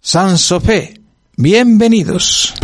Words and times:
San 0.00 0.38
Sofé, 0.38 1.00
bienvenidos. 1.36 2.54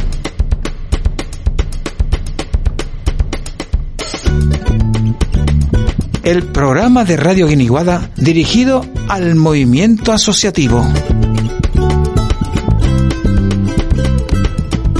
El 6.22 6.44
programa 6.52 7.04
de 7.04 7.16
Radio 7.16 7.48
Guiniguada 7.48 8.10
dirigido 8.16 8.86
al 9.08 9.34
movimiento 9.34 10.12
asociativo. 10.12 10.86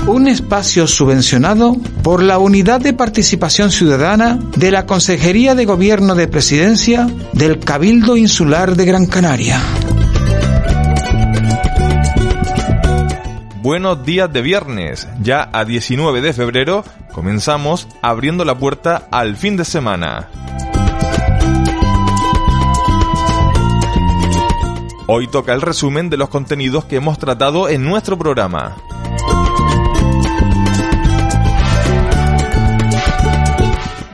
un 0.07 0.27
espacio 0.27 0.89
subvencionado 0.89 1.77
por 2.03 2.21
la 2.21 2.39
Unidad 2.39 2.81
de 2.81 2.93
Participación 2.93 3.71
Ciudadana 3.71 4.41
de 4.57 4.73
la 4.73 4.85
Consejería 4.85 5.55
de 5.55 5.67
Gobierno 5.67 6.17
de 6.17 6.27
Presidencia 6.27 7.09
del 7.33 7.61
Cabildo 7.61 8.17
Insular 8.17 8.75
de 8.75 8.87
Gran 8.87 9.07
Canaria. 9.07 9.63
Buenos 13.63 14.07
días 14.07 14.33
de 14.33 14.41
viernes, 14.41 15.07
ya 15.21 15.51
a 15.53 15.67
19 15.67 16.23
de 16.23 16.33
febrero 16.33 16.83
comenzamos 17.13 17.87
abriendo 18.01 18.47
la 18.47 18.55
puerta 18.55 19.07
al 19.11 19.37
fin 19.37 19.59
de 19.59 19.67
semana. 19.67 20.31
Hoy 25.07 25.29
toca 25.29 25.53
el 25.53 25.61
resumen 25.61 26.09
de 26.09 26.17
los 26.17 26.31
contenidos 26.31 26.87
que 26.87 26.97
hemos 26.97 27.19
tratado 27.19 27.69
en 27.69 27.85
nuestro 27.85 28.17
programa. 28.17 28.77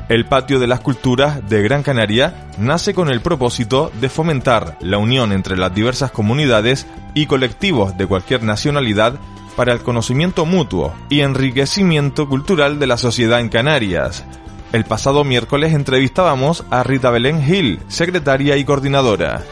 El 0.08 0.24
Patio 0.24 0.60
de 0.60 0.68
las 0.68 0.80
Culturas 0.80 1.48
de 1.48 1.62
Gran 1.62 1.82
Canaria 1.82 2.46
nace 2.58 2.94
con 2.94 3.08
el 3.08 3.20
propósito 3.20 3.90
de 4.00 4.08
fomentar 4.08 4.78
la 4.80 4.98
unión 4.98 5.32
entre 5.32 5.56
las 5.56 5.74
diversas 5.74 6.12
comunidades 6.12 6.86
y 7.14 7.26
colectivos 7.26 7.98
de 7.98 8.06
cualquier 8.06 8.44
nacionalidad 8.44 9.14
para 9.56 9.72
el 9.72 9.80
conocimiento 9.80 10.46
mutuo 10.46 10.94
y 11.08 11.22
enriquecimiento 11.22 12.28
cultural 12.28 12.78
de 12.78 12.86
la 12.86 12.98
sociedad 12.98 13.40
en 13.40 13.48
Canarias. 13.48 14.24
El 14.72 14.84
pasado 14.84 15.24
miércoles 15.24 15.74
entrevistábamos 15.74 16.64
a 16.70 16.84
Rita 16.84 17.10
Belén 17.10 17.42
Gil, 17.42 17.80
secretaria 17.88 18.56
y 18.56 18.64
coordinadora. 18.64 19.42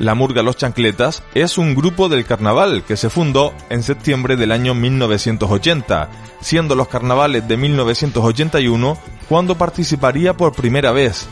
La 0.00 0.14
Murga 0.14 0.42
Los 0.42 0.56
Chancletas 0.56 1.22
es 1.34 1.58
un 1.58 1.74
grupo 1.74 2.08
del 2.08 2.24
carnaval 2.24 2.84
que 2.84 2.96
se 2.96 3.10
fundó 3.10 3.52
en 3.68 3.82
septiembre 3.82 4.36
del 4.36 4.50
año 4.50 4.74
1980, 4.74 6.08
siendo 6.40 6.74
los 6.74 6.88
carnavales 6.88 7.46
de 7.46 7.58
1981 7.58 8.96
cuando 9.28 9.58
participaría 9.58 10.32
por 10.32 10.54
primera 10.54 10.92
vez. 10.92 11.28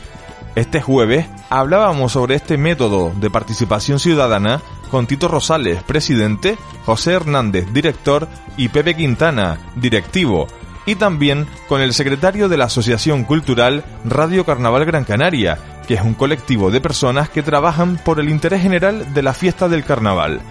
Este 0.54 0.82
jueves 0.82 1.24
hablábamos 1.48 2.12
sobre 2.12 2.34
este 2.34 2.58
método 2.58 3.10
de 3.18 3.30
participación 3.30 3.98
ciudadana 3.98 4.60
con 4.90 5.06
Tito 5.06 5.28
Rosales, 5.28 5.82
presidente, 5.82 6.58
José 6.84 7.14
Hernández, 7.14 7.72
director, 7.72 8.28
y 8.58 8.68
Pepe 8.68 8.94
Quintana, 8.94 9.60
directivo, 9.76 10.46
y 10.84 10.96
también 10.96 11.46
con 11.68 11.80
el 11.80 11.94
secretario 11.94 12.50
de 12.50 12.58
la 12.58 12.66
Asociación 12.66 13.24
Cultural 13.24 13.82
Radio 14.04 14.44
Carnaval 14.44 14.84
Gran 14.84 15.04
Canaria, 15.04 15.77
que 15.88 15.94
es 15.94 16.02
un 16.02 16.12
colectivo 16.12 16.70
de 16.70 16.82
personas 16.82 17.30
que 17.30 17.42
trabajan 17.42 17.96
por 17.96 18.20
el 18.20 18.28
interés 18.28 18.60
general 18.60 19.14
de 19.14 19.22
la 19.22 19.32
fiesta 19.32 19.70
del 19.70 19.84
carnaval. 19.84 20.42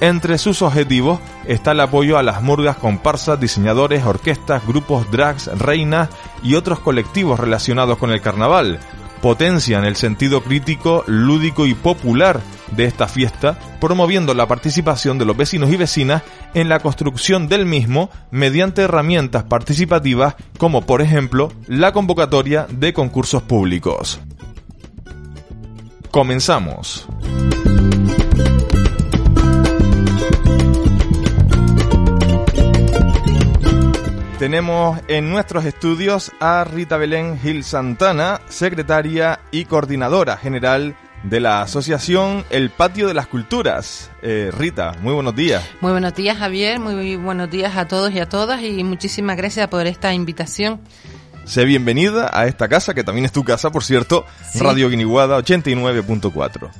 Entre 0.00 0.36
sus 0.36 0.62
objetivos 0.62 1.20
está 1.46 1.72
el 1.72 1.80
apoyo 1.80 2.18
a 2.18 2.24
las 2.24 2.42
murgas, 2.42 2.76
comparsas, 2.76 3.38
diseñadores, 3.38 4.04
orquestas, 4.04 4.66
grupos, 4.66 5.08
drags, 5.12 5.46
reinas 5.58 6.08
y 6.42 6.56
otros 6.56 6.80
colectivos 6.80 7.38
relacionados 7.38 7.98
con 7.98 8.10
el 8.10 8.20
carnaval. 8.20 8.80
Potencian 9.22 9.84
el 9.84 9.94
sentido 9.94 10.42
crítico, 10.42 11.04
lúdico 11.06 11.66
y 11.66 11.74
popular 11.74 12.40
de 12.72 12.86
esta 12.86 13.06
fiesta, 13.06 13.58
promoviendo 13.80 14.34
la 14.34 14.48
participación 14.48 15.18
de 15.18 15.24
los 15.26 15.36
vecinos 15.36 15.70
y 15.70 15.76
vecinas 15.76 16.22
en 16.54 16.68
la 16.68 16.80
construcción 16.80 17.46
del 17.46 17.64
mismo 17.64 18.10
mediante 18.32 18.82
herramientas 18.82 19.44
participativas 19.44 20.34
como 20.58 20.82
por 20.82 21.00
ejemplo 21.00 21.52
la 21.68 21.92
convocatoria 21.92 22.66
de 22.70 22.92
concursos 22.92 23.42
públicos. 23.42 24.20
Comenzamos. 26.10 27.06
Tenemos 34.40 34.98
en 35.06 35.30
nuestros 35.30 35.64
estudios 35.66 36.32
a 36.40 36.64
Rita 36.64 36.96
Belén 36.96 37.38
Gil 37.38 37.62
Santana, 37.62 38.40
secretaria 38.48 39.38
y 39.52 39.66
coordinadora 39.66 40.36
general 40.36 40.96
de 41.22 41.40
la 41.40 41.62
asociación 41.62 42.44
El 42.50 42.70
Patio 42.70 43.06
de 43.06 43.14
las 43.14 43.26
Culturas. 43.26 44.10
Eh, 44.22 44.50
Rita, 44.56 44.96
muy 45.02 45.12
buenos 45.12 45.36
días. 45.36 45.62
Muy 45.80 45.92
buenos 45.92 46.14
días, 46.14 46.38
Javier. 46.38 46.80
Muy 46.80 47.16
buenos 47.16 47.50
días 47.50 47.76
a 47.76 47.86
todos 47.86 48.10
y 48.12 48.18
a 48.18 48.28
todas 48.28 48.62
y 48.62 48.82
muchísimas 48.82 49.36
gracias 49.36 49.68
por 49.68 49.86
esta 49.86 50.12
invitación. 50.12 50.80
Sé 51.44 51.64
bienvenida 51.64 52.30
a 52.32 52.46
esta 52.46 52.68
casa, 52.68 52.94
que 52.94 53.02
también 53.02 53.24
es 53.24 53.32
tu 53.32 53.44
casa, 53.44 53.70
por 53.70 53.82
cierto, 53.82 54.24
Radio 54.54 54.88
Guiniguada 54.88 55.38
89.4. 55.38 56.70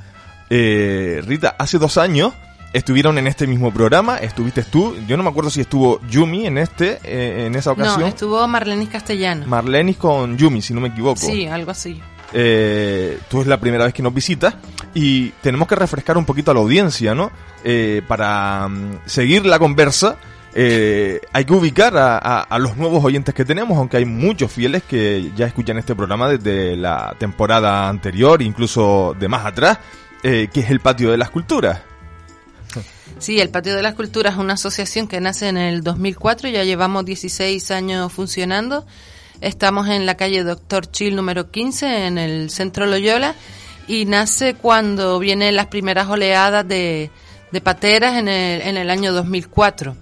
Eh, 0.51 1.23
Rita, 1.27 1.57
hace 1.59 1.79
dos 1.79 1.99
años 1.99 2.33
estuvieron 2.73 3.19
en 3.19 3.27
este 3.27 3.47
mismo 3.47 3.73
programa, 3.73 4.19
estuviste 4.19 4.63
tú, 4.63 4.97
yo 5.09 5.17
no 5.17 5.23
me 5.23 5.31
acuerdo 5.31 5.51
si 5.51 5.61
estuvo 5.61 6.01
Yumi 6.09 6.47
en 6.47 6.59
este, 6.59 7.01
eh, 7.03 7.47
en 7.47 7.55
esa 7.57 7.73
ocasión. 7.73 8.01
No, 8.01 8.07
estuvo 8.07 8.47
Marlenis 8.47 8.89
Castellano. 8.89 9.47
Marlenis 9.47 9.97
con 9.97 10.37
Yumi, 10.37 10.63
si 10.63 10.73
no 10.73 10.81
me 10.81 10.89
equivoco. 10.89 11.21
Sí, 11.21 11.47
algo 11.47 11.73
así. 11.73 12.01
Eh, 12.33 13.19
tú 13.29 13.41
es 13.41 13.49
la 13.49 13.59
primera 13.59 13.85
vez 13.85 13.93
que 13.93 14.03
nos 14.03 14.15
visitas 14.15 14.55
y 14.95 15.31
tenemos 15.43 15.67
que 15.67 15.75
refrescar 15.75 16.17
un 16.17 16.25
poquito 16.25 16.53
a 16.53 16.55
la 16.55 16.61
audiencia, 16.61 17.15
¿no? 17.15 17.33
para 18.07 18.69
mm, 18.69 19.01
seguir 19.05 19.45
la 19.45 19.59
conversa 19.59 20.17
eh, 20.53 21.21
hay 21.33 21.45
que 21.45 21.53
ubicar 21.53 21.95
a, 21.97 22.59
los 22.59 22.77
nuevos 22.77 23.05
oyentes 23.05 23.35
que 23.35 23.45
tenemos, 23.45 23.79
aunque 23.79 23.99
hay 23.99 24.05
muchos 24.05 24.51
fieles 24.51 24.83
que 24.83 25.31
ya 25.37 25.47
escuchan 25.47 25.79
este 25.79 25.95
programa 25.95 26.29
desde 26.29 26.77
la 26.77 27.15
temporada 27.19 27.89
anterior, 27.89 28.43
incluso 28.43 29.15
de 29.19 29.29
más 29.29 29.47
atrás, 29.47 29.79
eh, 30.23 30.49
que 30.53 30.61
es 30.61 30.71
el 30.71 30.81
Patio 30.81 31.11
de 31.11 31.19
las 31.19 31.31
Culturas. 31.31 31.81
Sí, 33.19 33.39
el 33.41 33.51
Patio 33.51 33.77
de 33.77 33.83
las 33.83 33.95
Culturas 33.95 34.35
es 34.35 34.39
una 34.41 34.55
asociación 34.55 35.07
que 35.07 35.21
nace 35.21 35.49
en 35.49 35.57
el 35.57 35.83
2004, 35.83 36.49
ya 36.49 36.65
llevamos 36.65 37.05
16 37.05 37.71
años 37.71 38.13
funcionando. 38.13 38.87
Estamos 39.41 39.89
en 39.89 40.05
la 40.05 40.17
calle 40.17 40.43
Doctor 40.43 40.91
Chill 40.91 41.17
número 41.17 41.51
15, 41.51 42.07
en 42.07 42.19
el 42.19 42.51
centro 42.51 42.87
Loyola, 42.87 43.35
y 43.87 44.05
nace 44.05 44.55
cuando 44.55 45.19
vienen 45.19 45.55
las 45.55 45.67
primeras 45.67 46.09
oleadas 46.09 46.67
de, 46.67 47.11
de 47.53 47.61
pateras 47.61 48.17
en 48.17 48.29
el, 48.29 48.63
en 48.63 48.77
el 48.77 48.91
año 48.91 49.13
2004 49.13 49.97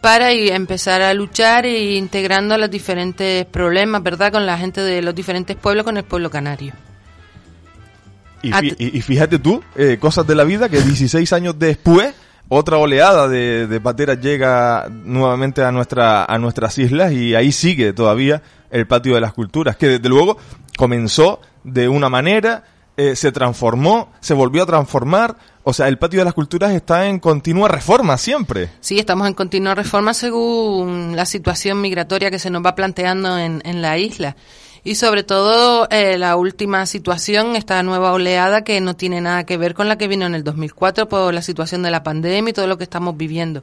para 0.00 0.30
empezar 0.30 1.02
a 1.02 1.12
luchar 1.14 1.66
e 1.66 1.96
integrando 1.96 2.56
los 2.56 2.70
diferentes 2.70 3.44
problemas, 3.46 4.02
¿verdad?, 4.02 4.32
con 4.32 4.46
la 4.46 4.58
gente 4.58 4.80
de 4.80 5.02
los 5.02 5.14
diferentes 5.14 5.56
pueblos, 5.56 5.84
con 5.84 5.96
el 5.96 6.04
pueblo 6.04 6.30
canario. 6.30 6.72
Y, 8.42 9.00
fíjate 9.00 9.40
tú, 9.40 9.62
eh, 9.74 9.98
cosas 10.00 10.26
de 10.26 10.34
la 10.36 10.44
vida, 10.44 10.68
que 10.68 10.80
16 10.80 11.32
años 11.32 11.58
después, 11.58 12.14
otra 12.48 12.78
oleada 12.78 13.28
de, 13.28 13.66
de, 13.66 13.80
pateras 13.80 14.20
llega 14.20 14.88
nuevamente 14.88 15.62
a, 15.62 15.72
nuestra, 15.72 16.24
a 16.24 16.38
nuestras 16.38 16.78
islas 16.78 17.12
y 17.12 17.34
ahí 17.34 17.50
sigue 17.50 17.92
todavía 17.92 18.40
el 18.70 18.86
patio 18.86 19.14
de 19.14 19.20
las 19.20 19.32
culturas, 19.32 19.76
que 19.76 19.88
desde 19.88 20.08
luego 20.08 20.38
comenzó 20.76 21.40
de 21.64 21.88
una 21.88 22.08
manera, 22.08 22.64
eh, 22.98 23.14
se 23.14 23.30
transformó, 23.30 24.10
se 24.18 24.34
volvió 24.34 24.64
a 24.64 24.66
transformar, 24.66 25.36
o 25.62 25.72
sea, 25.72 25.86
el 25.86 25.98
patio 25.98 26.18
de 26.18 26.24
las 26.24 26.34
culturas 26.34 26.72
está 26.72 27.06
en 27.06 27.20
continua 27.20 27.68
reforma 27.68 28.18
siempre. 28.18 28.70
Sí, 28.80 28.98
estamos 28.98 29.28
en 29.28 29.34
continua 29.34 29.76
reforma 29.76 30.12
según 30.14 31.14
la 31.14 31.24
situación 31.24 31.80
migratoria 31.80 32.28
que 32.32 32.40
se 32.40 32.50
nos 32.50 32.66
va 32.66 32.74
planteando 32.74 33.38
en, 33.38 33.82
la 33.82 33.98
isla. 33.98 34.34
Y 34.82 34.96
sobre 34.96 35.22
todo 35.22 35.86
eh, 35.90 36.18
la 36.18 36.34
última 36.34 36.86
situación, 36.86 37.54
esta 37.54 37.80
nueva 37.84 38.12
oleada 38.12 38.64
que 38.64 38.80
no 38.80 38.96
tiene 38.96 39.20
nada 39.20 39.46
que 39.46 39.58
ver 39.58 39.74
con 39.74 39.88
la 39.88 39.96
que 39.96 40.08
vino 40.08 40.26
en 40.26 40.34
el 40.34 40.42
2004 40.42 41.08
por 41.08 41.32
la 41.32 41.42
situación 41.42 41.84
de 41.84 41.92
la 41.92 42.02
pandemia 42.02 42.50
y 42.50 42.52
todo 42.52 42.66
lo 42.66 42.78
que 42.78 42.84
estamos 42.84 43.16
viviendo. 43.16 43.62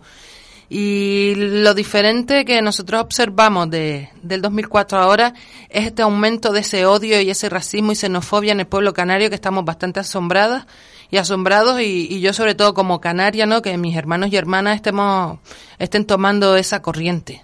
Y 0.69 1.33
lo 1.35 1.73
diferente 1.73 2.43
que 2.43 2.61
nosotros 2.61 3.01
observamos 3.01 3.69
de, 3.69 4.09
del 4.23 4.41
2004 4.41 4.97
ahora 4.97 5.33
es 5.69 5.85
este 5.85 6.01
aumento 6.01 6.51
de 6.51 6.61
ese 6.61 6.85
odio 6.85 7.21
y 7.21 7.29
ese 7.29 7.49
racismo 7.49 7.91
y 7.91 7.95
xenofobia 7.95 8.51
en 8.51 8.61
el 8.61 8.67
pueblo 8.67 8.93
canario 8.93 9.29
que 9.29 9.35
estamos 9.35 9.63
bastante 9.63 9.99
asombradas 9.99 10.65
y 11.11 11.17
asombrados 11.17 11.81
y, 11.81 12.19
yo 12.19 12.33
sobre 12.33 12.55
todo 12.55 12.73
como 12.73 12.99
canaria, 12.99 13.45
¿no? 13.45 13.61
Que 13.61 13.77
mis 13.77 13.95
hermanos 13.95 14.31
y 14.31 14.37
hermanas 14.37 14.75
estemos, 14.75 15.39
estén 15.77 16.05
tomando 16.05 16.55
esa 16.57 16.81
corriente. 16.81 17.43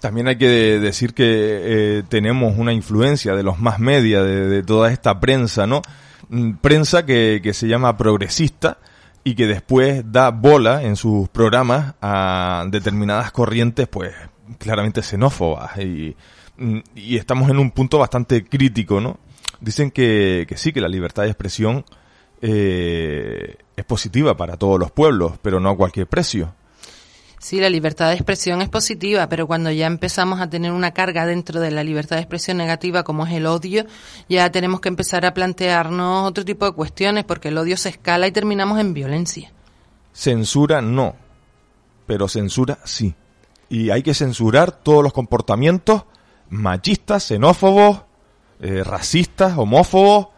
También 0.00 0.28
hay 0.28 0.36
que 0.36 0.48
decir 0.80 1.14
que 1.14 1.24
eh, 1.26 2.02
tenemos 2.08 2.58
una 2.58 2.72
influencia 2.72 3.34
de 3.34 3.42
los 3.42 3.58
más 3.58 3.78
media, 3.78 4.22
de, 4.22 4.62
toda 4.62 4.90
esta 4.90 5.20
prensa, 5.20 5.66
¿no? 5.66 5.82
Mm, 6.28 6.54
prensa 6.56 7.04
que, 7.06 7.40
que 7.42 7.54
se 7.54 7.68
llama 7.68 7.96
progresista, 7.96 8.78
y 9.24 9.34
que 9.34 9.46
después 9.46 10.04
da 10.12 10.30
bola 10.30 10.82
en 10.82 10.96
sus 10.96 11.28
programas 11.30 11.94
a 12.02 12.66
determinadas 12.68 13.32
corrientes, 13.32 13.88
pues 13.88 14.12
claramente 14.58 15.02
xenófobas. 15.02 15.78
Y, 15.78 16.14
y 16.94 17.16
estamos 17.16 17.50
en 17.50 17.58
un 17.58 17.70
punto 17.70 17.98
bastante 17.98 18.44
crítico, 18.44 19.00
¿no? 19.00 19.18
Dicen 19.60 19.90
que, 19.90 20.44
que 20.46 20.56
sí, 20.58 20.72
que 20.72 20.80
la 20.80 20.88
libertad 20.88 21.22
de 21.22 21.30
expresión 21.30 21.84
eh, 22.42 23.56
es 23.74 23.84
positiva 23.86 24.36
para 24.36 24.58
todos 24.58 24.78
los 24.78 24.90
pueblos, 24.90 25.38
pero 25.40 25.58
no 25.58 25.70
a 25.70 25.76
cualquier 25.76 26.06
precio. 26.06 26.54
Sí, 27.44 27.60
la 27.60 27.68
libertad 27.68 28.08
de 28.08 28.14
expresión 28.14 28.62
es 28.62 28.70
positiva, 28.70 29.28
pero 29.28 29.46
cuando 29.46 29.70
ya 29.70 29.86
empezamos 29.86 30.40
a 30.40 30.48
tener 30.48 30.72
una 30.72 30.92
carga 30.92 31.26
dentro 31.26 31.60
de 31.60 31.70
la 31.70 31.84
libertad 31.84 32.16
de 32.16 32.22
expresión 32.22 32.56
negativa, 32.56 33.02
como 33.02 33.26
es 33.26 33.34
el 33.34 33.44
odio, 33.44 33.84
ya 34.30 34.50
tenemos 34.50 34.80
que 34.80 34.88
empezar 34.88 35.26
a 35.26 35.34
plantearnos 35.34 36.26
otro 36.26 36.42
tipo 36.42 36.64
de 36.64 36.72
cuestiones, 36.72 37.24
porque 37.24 37.48
el 37.48 37.58
odio 37.58 37.76
se 37.76 37.90
escala 37.90 38.26
y 38.26 38.32
terminamos 38.32 38.80
en 38.80 38.94
violencia. 38.94 39.52
Censura 40.14 40.80
no, 40.80 41.16
pero 42.06 42.28
censura 42.28 42.78
sí. 42.84 43.14
Y 43.68 43.90
hay 43.90 44.02
que 44.02 44.14
censurar 44.14 44.72
todos 44.72 45.02
los 45.02 45.12
comportamientos 45.12 46.04
machistas, 46.48 47.24
xenófobos, 47.24 48.04
eh, 48.60 48.82
racistas, 48.82 49.58
homófobos. 49.58 50.28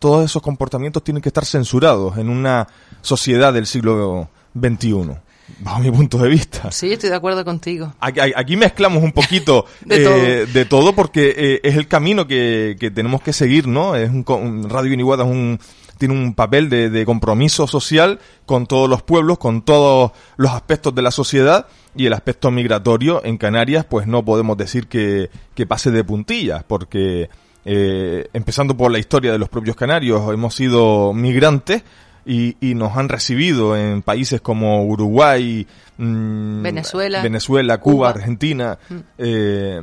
Todos 0.00 0.24
esos 0.24 0.42
comportamientos 0.42 1.04
tienen 1.04 1.22
que 1.22 1.28
estar 1.28 1.44
censurados 1.44 2.18
en 2.18 2.28
una 2.28 2.66
sociedad 3.02 3.52
del 3.52 3.66
siglo 3.66 4.28
XXI 4.60 5.25
bajo 5.58 5.80
mi 5.80 5.90
punto 5.90 6.18
de 6.18 6.28
vista. 6.28 6.70
Sí, 6.70 6.92
estoy 6.92 7.10
de 7.10 7.16
acuerdo 7.16 7.44
contigo. 7.44 7.94
Aquí, 8.00 8.56
mezclamos 8.56 9.02
un 9.02 9.12
poquito 9.12 9.66
de, 9.84 10.66
todo. 10.68 10.94
porque 10.94 11.34
eh, 11.36 11.60
es 11.62 11.76
el 11.76 11.88
camino 11.88 12.26
que, 12.26 12.76
tenemos 12.94 13.22
que 13.22 13.32
seguir, 13.32 13.66
¿no? 13.66 13.96
Es 13.96 14.10
un, 14.10 14.68
Radio 14.68 14.92
Iniguada 14.92 15.24
un, 15.24 15.58
tiene 15.98 16.14
un 16.14 16.34
papel 16.34 16.68
de, 16.68 17.04
compromiso 17.04 17.66
social 17.66 18.20
con 18.44 18.66
todos 18.66 18.88
los 18.88 19.02
pueblos, 19.02 19.38
con 19.38 19.62
todos 19.62 20.12
los 20.36 20.52
aspectos 20.52 20.94
de 20.94 21.02
la 21.02 21.10
sociedad 21.10 21.66
y 21.94 22.06
el 22.06 22.12
aspecto 22.12 22.50
migratorio 22.50 23.24
en 23.24 23.38
Canarias, 23.38 23.86
pues 23.86 24.06
no 24.06 24.24
podemos 24.24 24.56
decir 24.56 24.86
que, 24.86 25.30
pase 25.66 25.90
de 25.90 26.04
puntillas, 26.04 26.62
porque 26.64 27.30
eh, 27.64 28.28
empezando 28.32 28.76
por 28.76 28.92
la 28.92 28.98
historia 28.98 29.32
de 29.32 29.38
los 29.38 29.48
propios 29.48 29.76
canarios, 29.76 30.32
hemos 30.32 30.54
sido 30.54 31.12
migrantes, 31.12 31.82
y, 32.26 32.56
y 32.60 32.74
nos 32.74 32.96
han 32.96 33.08
recibido 33.08 33.76
en 33.76 34.02
países 34.02 34.40
como 34.40 34.84
Uruguay, 34.84 35.66
mm, 35.96 36.62
Venezuela, 36.62 37.22
Venezuela, 37.22 37.78
Cuba, 37.78 38.10
Argentina. 38.10 38.78
Mm. 38.88 38.96
Eh, 39.18 39.80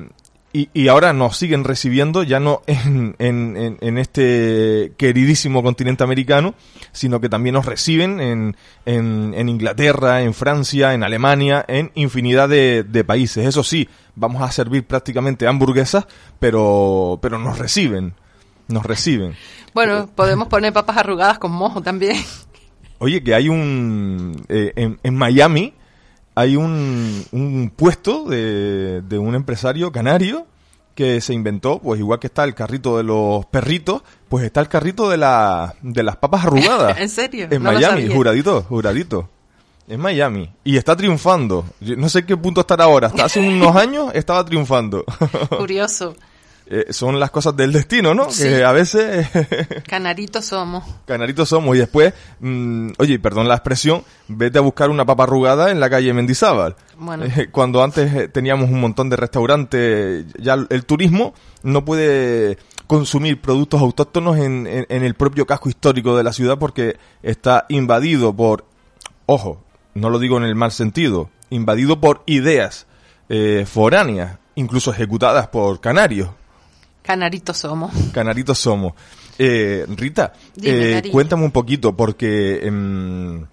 y, 0.56 0.70
y, 0.72 0.88
ahora 0.88 1.14
nos 1.14 1.38
siguen 1.38 1.64
recibiendo 1.64 2.22
ya 2.22 2.40
no 2.40 2.62
en, 2.68 3.16
en, 3.18 3.78
en, 3.82 3.98
este 3.98 4.92
queridísimo 4.98 5.64
continente 5.64 6.04
americano, 6.04 6.54
sino 6.92 7.20
que 7.20 7.28
también 7.28 7.54
nos 7.54 7.66
reciben 7.66 8.20
en, 8.20 8.56
en, 8.86 9.50
Inglaterra, 9.50 10.22
en 10.22 10.36
Francia, 10.36 10.94
en 10.94 11.04
Alemania, 11.04 11.66
en 11.68 11.92
infinidad 11.96 12.50
de, 12.50 12.84
de, 12.84 13.04
países. 13.04 13.48
Eso 13.48 13.64
sí, 13.64 13.90
vamos 14.16 14.44
a 14.44 14.52
servir 14.52 14.86
prácticamente 14.86 15.48
hamburguesas, 15.48 16.06
pero, 16.40 17.18
pero 17.20 17.40
nos 17.40 17.58
reciben 17.58 18.14
nos 18.68 18.86
reciben. 18.86 19.36
Bueno, 19.74 20.08
podemos 20.08 20.48
poner 20.48 20.74
papas 20.74 20.98
arrugadas 20.98 21.40
con 21.40 21.52
mojo 21.52 21.82
también. 21.82 22.18
Oye, 23.00 23.24
que 23.24 23.36
hay 23.36 23.50
un... 23.50 24.46
Eh, 24.50 24.98
en, 25.02 25.16
Miami 25.16 25.74
hay 26.36 26.56
un, 26.56 27.26
un 27.32 27.72
puesto 27.76 28.26
de, 28.26 29.02
de 29.02 29.18
un 29.18 29.36
empresario 29.36 29.92
canario 29.92 30.48
que 30.96 31.22
se 31.22 31.34
inventó, 31.34 31.80
pues 31.80 32.00
igual 32.00 32.20
que 32.20 32.28
está 32.28 32.44
el 32.44 32.54
carrito 32.54 32.98
de 32.98 33.04
los 33.04 33.46
perritos, 33.48 34.04
pues 34.30 34.46
está 34.46 34.62
el 34.62 34.68
carrito 34.68 35.10
de, 35.10 35.18
la, 35.18 35.76
de 35.82 36.04
las 36.04 36.18
papas 36.18 36.46
arrugadas. 36.46 37.00
¿En 37.00 37.10
serio? 37.10 37.48
En 37.50 37.62
Miami, 37.62 38.08
juradito, 38.08 38.62
juradito. 38.64 39.30
En 39.88 40.00
Miami. 40.00 40.50
Y 40.64 40.78
está 40.78 40.96
triunfando. 40.96 41.66
no 41.82 42.08
sé 42.08 42.26
qué 42.26 42.38
punto 42.38 42.62
estará 42.62 42.86
ahora. 42.86 43.08
Hasta 43.08 43.26
hace 43.26 43.40
unos 43.42 43.76
años 43.76 44.12
estaba 44.14 44.46
triunfando. 44.46 45.04
Curioso. 45.58 46.16
Eh, 46.66 46.94
son 46.94 47.20
las 47.20 47.30
cosas 47.30 47.56
del 47.56 47.74
destino, 47.74 48.14
¿no? 48.14 48.28
Que 48.30 48.64
a 48.64 48.72
veces... 48.72 49.28
Canaritos 49.88 50.46
somos. 50.46 50.84
Canaritos 51.06 51.50
somos. 51.50 51.76
Y 51.76 51.80
después, 51.80 52.14
mm, 52.40 52.92
oye, 52.98 53.20
perdón 53.20 53.48
la 53.48 53.56
expresión, 53.56 54.04
vete 54.30 54.60
a 54.60 54.62
buscar 54.62 54.90
una 54.90 55.06
papa 55.06 55.24
arrugada 55.24 55.72
en 55.72 55.80
la 55.80 55.90
calle 55.90 56.14
Mendizábal. 56.14 56.76
Bueno. 56.98 57.26
Eh, 57.26 57.50
cuando 57.52 57.84
antes 57.84 58.14
eh, 58.14 58.28
teníamos 58.30 58.70
un 58.70 58.80
montón 58.80 59.10
de 59.10 59.18
restaurantes, 59.18 60.26
ya 60.40 60.56
el 60.70 60.86
turismo 60.86 61.34
no 61.64 61.84
puede 61.84 62.58
consumir 62.88 63.42
productos 63.42 63.82
autóctonos 63.82 64.38
en, 64.38 64.68
en, 64.68 65.04
el 65.04 65.16
propio 65.16 65.46
casco 65.46 65.70
histórico 65.70 66.16
de 66.16 66.24
la 66.24 66.34
ciudad 66.34 66.58
porque 66.60 66.98
está 67.24 67.66
invadido 67.70 68.34
por, 68.34 68.66
ojo, 69.26 69.64
no 69.96 70.10
lo 70.10 70.20
digo 70.20 70.38
en 70.38 70.44
el 70.44 70.56
mal 70.56 70.72
sentido, 70.72 71.30
invadido 71.50 72.00
por 72.00 72.24
ideas 72.26 72.86
foráneas, 73.66 74.38
incluso 74.56 74.92
ejecutadas 74.92 75.48
por 75.48 75.80
canarios. 75.80 76.30
Canaritos 77.04 77.58
somos. 77.58 77.92
Canaritos 78.14 78.58
somos. 78.58 78.94
Eh, 79.38 79.86
Rita, 79.90 80.34
eh, 80.62 81.02
cuéntame 81.12 81.44
un 81.44 81.52
poquito, 81.52 81.96
porque 81.96 82.66
en, 82.66 83.48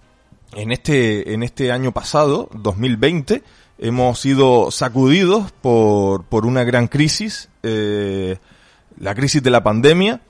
este, 0.53 1.33
en 1.33 1.43
este 1.43 1.71
año 1.71 1.91
pasado, 1.91 2.49
2020, 2.53 3.43
hemos 3.77 4.19
sido 4.19 4.71
sacudidos 4.71 5.51
por, 5.51 6.23
por 6.23 6.45
una 6.45 6.63
gran 6.63 6.87
crisis, 6.87 7.49
eh, 7.63 8.37
la 8.97 9.15
crisis 9.15 9.43
de 9.43 9.49
la 9.49 9.63
pandemia, 9.63 10.21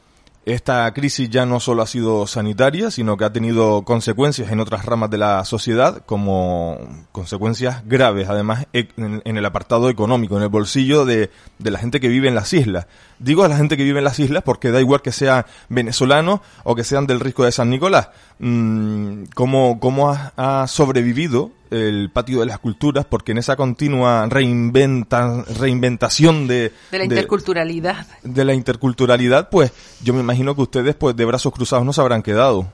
esta 0.45 0.91
crisis 0.93 1.29
ya 1.29 1.45
no 1.45 1.59
solo 1.59 1.83
ha 1.83 1.87
sido 1.87 2.25
sanitaria, 2.25 2.89
sino 2.89 3.15
que 3.15 3.25
ha 3.25 3.33
tenido 3.33 3.83
consecuencias 3.83 4.51
en 4.51 4.59
otras 4.59 4.85
ramas 4.85 5.11
de 5.11 5.19
la 5.19 5.45
sociedad, 5.45 6.03
como 6.05 6.79
consecuencias 7.11 7.83
graves, 7.85 8.27
además, 8.27 8.65
e, 8.73 8.87
en, 8.97 9.37
el 9.37 9.45
apartado 9.45 9.89
económico, 9.89 10.37
en 10.37 10.43
el 10.43 10.49
bolsillo 10.49 11.05
de, 11.05 11.29
la 11.59 11.77
gente 11.77 11.99
que 11.99 12.07
vive 12.07 12.27
en 12.27 12.35
las 12.35 12.53
islas. 12.53 12.87
Digo 13.19 13.43
a 13.43 13.47
la 13.47 13.57
gente 13.57 13.77
que 13.77 13.83
vive 13.83 13.99
en 13.99 14.05
las 14.05 14.19
islas 14.19 14.41
porque 14.43 14.71
da 14.71 14.79
igual 14.81 15.03
que 15.03 15.11
sean 15.11 15.45
venezolanos 15.69 16.39
o 16.63 16.73
que 16.75 16.83
sean 16.83 17.05
del 17.05 17.19
risco 17.19 17.43
de 17.43 17.51
San 17.51 17.69
Nicolás. 17.69 18.09
Mm, 18.39 19.25
¿Cómo, 19.35 19.79
cómo 19.79 20.09
ha 20.09 20.65
sobrevivido 20.67 21.51
el 21.71 22.09
patio 22.11 22.41
de 22.41 22.45
las 22.45 22.59
culturas 22.59 23.05
porque 23.05 23.31
en 23.31 23.39
esa 23.39 23.55
continua 23.55 24.27
reinventa, 24.27 25.43
reinventación 25.57 26.47
de, 26.47 26.71
de 26.91 26.97
la 26.97 27.05
interculturalidad. 27.05 28.05
de, 28.21 28.45
la 28.45 28.53
interculturalidad 28.53 29.49
pues 29.49 29.71
yo 30.03 30.13
me 30.13 30.19
imagino 30.19 30.55
que 30.55 30.61
ustedes 30.61 30.95
pues 30.95 31.15
de 31.15 31.25
brazos 31.25 31.53
cruzados 31.53 31.85
no 31.85 31.93
se 31.93 32.01
habrán 32.01 32.21
quedado. 32.21 32.67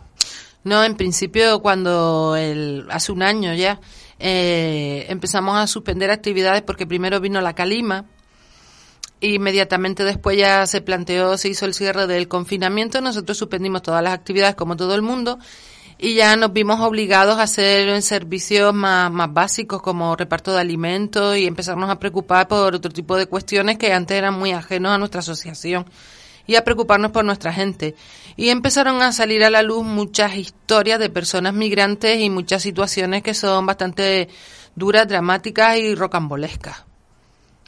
No 0.63 0.83
en 0.83 0.95
principio 0.95 1.61
cuando 1.61 2.35
el, 2.35 2.87
hace 2.89 3.11
un 3.11 3.23
año 3.23 3.53
ya 3.53 3.79
eh, 4.19 5.05
empezamos 5.09 5.55
a 5.57 5.67
suspender 5.67 6.11
actividades 6.11 6.63
porque 6.63 6.85
primero 6.85 7.21
vino 7.21 7.39
la 7.39 7.53
calima 7.53 8.05
Inmediatamente 9.19 10.03
después 10.03 10.37
ya 10.37 10.67
se 10.67 10.81
planteó, 10.81 11.37
se 11.37 11.49
hizo 11.49 11.65
el 11.65 11.73
cierre 11.73 12.05
del 12.05 12.27
confinamiento, 12.27 13.01
nosotros 13.01 13.35
suspendimos 13.35 13.81
todas 13.81 14.03
las 14.03 14.13
actividades 14.13 14.53
como 14.53 14.75
todo 14.75 14.93
el 14.93 15.01
mundo 15.01 15.39
y 15.99 16.13
ya 16.13 16.35
nos 16.35 16.53
vimos 16.53 16.79
obligados 16.79 17.39
a 17.39 17.43
hacer 17.43 18.01
servicios 18.03 18.73
más, 18.73 19.11
más 19.11 19.33
básicos 19.33 19.81
como 19.81 20.15
reparto 20.15 20.53
de 20.53 20.61
alimentos 20.61 21.37
y 21.37 21.47
empezarnos 21.47 21.89
a 21.89 21.97
preocupar 21.97 22.47
por 22.47 22.75
otro 22.75 22.91
tipo 22.91 23.17
de 23.17 23.25
cuestiones 23.25 23.77
que 23.77 23.91
antes 23.91 24.15
eran 24.15 24.35
muy 24.35 24.51
ajenos 24.51 24.91
a 24.91 24.97
nuestra 24.99 25.19
asociación 25.19 25.85
y 26.45 26.55
a 26.55 26.63
preocuparnos 26.63 27.11
por 27.11 27.25
nuestra 27.25 27.51
gente. 27.51 27.95
Y 28.35 28.49
empezaron 28.49 29.01
a 29.01 29.11
salir 29.11 29.43
a 29.43 29.49
la 29.49 29.63
luz 29.63 29.83
muchas 29.83 30.35
historias 30.35 30.99
de 30.99 31.09
personas 31.09 31.55
migrantes 31.55 32.19
y 32.19 32.29
muchas 32.29 32.61
situaciones 32.61 33.23
que 33.23 33.33
son 33.33 33.65
bastante 33.65 34.29
duras, 34.75 35.07
dramáticas 35.07 35.77
y 35.77 35.95
rocambolescas. 35.95 36.85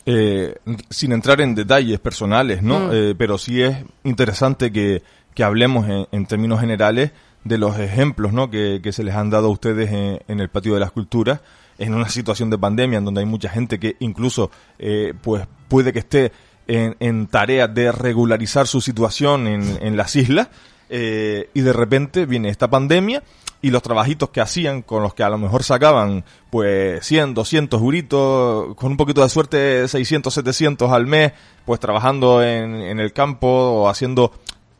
Eh, 0.06 0.56
sin 0.90 1.12
entrar 1.12 1.42
en 1.42 1.56
detalles 1.56 2.00
personales, 2.00 2.62
¿no? 2.62 2.80
Mm. 2.80 2.90
Eh, 2.94 3.16
pero 3.18 3.38
sí 3.40 3.62
es 3.62 3.76
interesante 4.04 4.72
que, 4.72 5.02
que 5.34 5.44
hablemos 5.44 5.88
en 6.12 6.26
términos 6.28 6.60
generales 6.60 7.12
de 7.50 7.58
los 7.58 7.78
ejemplos 7.78 8.32
¿no? 8.32 8.50
que, 8.50 8.80
se 8.94 9.04
les 9.04 9.16
han 9.16 9.30
dado 9.30 9.48
a 9.48 9.52
ustedes 9.52 9.92
en, 9.92 10.40
el 10.40 10.50
patio 10.50 10.74
de 10.76 10.80
las 10.80 10.92
culturas, 10.92 11.42
en 11.78 11.94
una 11.94 12.08
situación 12.08 12.50
de 12.50 12.58
pandemia 12.58 13.00
en 13.00 13.06
donde 13.06 13.22
hay 13.22 13.26
mucha 13.26 13.50
gente 13.50 13.80
que 13.80 13.98
incluso 14.00 14.52
eh, 14.78 15.14
pues 15.22 15.46
puede 15.68 15.92
que 15.92 16.00
esté 16.00 16.32
en, 16.68 16.96
en 17.00 17.28
tareas 17.28 17.74
de 17.74 17.92
regularizar 17.92 18.68
su 18.68 18.80
situación 18.80 19.48
en, 19.48 19.80
en 19.82 19.98
las 19.98 20.16
islas 20.16 20.50
eh, 20.90 21.50
y 21.54 21.62
de 21.62 21.74
repente 21.74 22.26
viene 22.26 22.50
esta 22.50 22.70
pandemia 22.70 23.24
y 23.62 23.72
los 23.72 23.82
trabajitos 23.84 24.30
que 24.30 24.42
hacían, 24.42 24.82
con 24.82 25.04
los 25.04 25.14
que 25.14 25.24
a 25.24 25.30
lo 25.30 25.38
mejor 25.38 25.64
sacaban 25.64 26.24
pues 26.50 27.06
100, 27.06 27.34
200 27.34 27.82
euritos, 27.82 28.76
con 28.76 28.92
un 28.92 28.98
poquito 28.98 29.22
de 29.22 29.30
suerte 29.30 29.88
600, 29.88 30.34
700 30.34 30.92
al 30.92 31.08
mes, 31.08 31.34
pues 31.66 31.80
trabajando 31.80 32.42
en, 32.42 32.76
en 32.76 33.00
el 33.00 33.12
campo 33.12 33.48
o 33.48 33.90
haciendo 33.90 34.32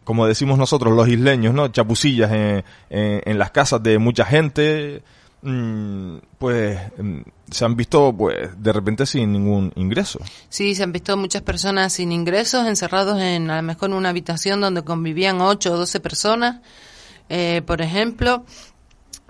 como 0.10 0.26
decimos 0.26 0.58
nosotros 0.58 0.96
los 0.96 1.08
isleños, 1.08 1.54
¿no? 1.54 1.68
Chapucillas 1.68 2.32
en, 2.90 3.38
las 3.38 3.52
casas 3.52 3.84
de 3.84 4.00
mucha 4.00 4.26
gente, 4.26 5.04
mm, 5.44 6.16
pues 6.40 6.80
mm, 6.98 7.20
se 7.52 7.66
han 7.66 7.76
visto 7.76 8.12
pues 8.18 8.50
de 8.58 8.74
repente 8.74 9.06
sin 9.06 9.32
ningún 9.32 9.72
ingreso. 9.76 10.18
Sí, 10.50 10.74
se 10.74 10.82
han 10.82 10.92
visto 10.92 11.16
muchas 11.16 11.44
personas 11.44 11.94
sin 11.94 12.12
ingresos, 12.12 12.66
encerrados 12.66 13.22
en 13.22 13.52
a 13.52 13.58
lo 13.58 13.62
mejor 13.62 13.92
una 13.92 14.10
habitación 14.10 14.62
donde 14.62 14.82
convivían 14.82 15.42
8 15.42 15.74
o 15.74 15.78
12 15.78 16.00
personas, 16.00 16.62
eh, 17.30 17.62
por 17.64 17.80
ejemplo, 17.80 18.46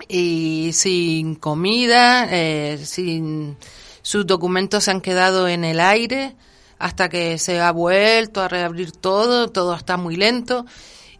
y 0.08 0.70
sin 0.72 1.34
comida, 1.34 2.26
eh, 2.30 2.78
sin 2.82 3.58
sus 4.00 4.26
documentos 4.26 4.84
se 4.84 4.92
han 4.92 5.02
quedado 5.02 5.46
en 5.46 5.64
el 5.64 5.78
aire 5.78 6.36
hasta 6.80 7.08
que 7.08 7.38
se 7.38 7.60
ha 7.60 7.70
vuelto 7.70 8.40
a 8.40 8.48
reabrir 8.48 8.90
todo, 8.90 9.48
todo 9.48 9.74
está 9.74 9.96
muy 9.96 10.16
lento. 10.16 10.66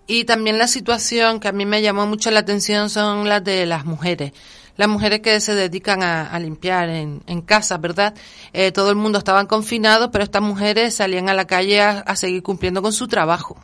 Y 0.06 0.24
también 0.24 0.58
la 0.58 0.66
situación 0.66 1.38
que 1.38 1.48
a 1.48 1.52
mí 1.52 1.66
me 1.66 1.82
llamó 1.82 2.06
mucho 2.06 2.30
la 2.32 2.40
atención 2.40 2.90
son 2.90 3.28
las 3.28 3.44
de 3.44 3.66
las 3.66 3.84
mujeres. 3.84 4.32
Las 4.76 4.88
mujeres 4.88 5.20
que 5.20 5.38
se 5.40 5.54
dedican 5.54 6.02
a, 6.02 6.36
limpiar 6.38 6.88
en, 6.88 7.22
en 7.26 7.42
casa, 7.42 7.76
¿verdad? 7.76 8.14
Eh, 8.54 8.72
todo 8.72 8.90
el 8.90 8.96
mundo 8.96 9.18
estaban 9.18 9.46
confinados, 9.46 10.08
pero 10.10 10.24
estas 10.24 10.42
mujeres 10.42 10.94
salían 10.94 11.28
a 11.28 11.34
la 11.34 11.46
calle 11.46 11.80
a 11.80 12.16
seguir 12.16 12.42
cumpliendo 12.42 12.80
con 12.80 12.94
su 12.94 13.06
trabajo. 13.06 13.62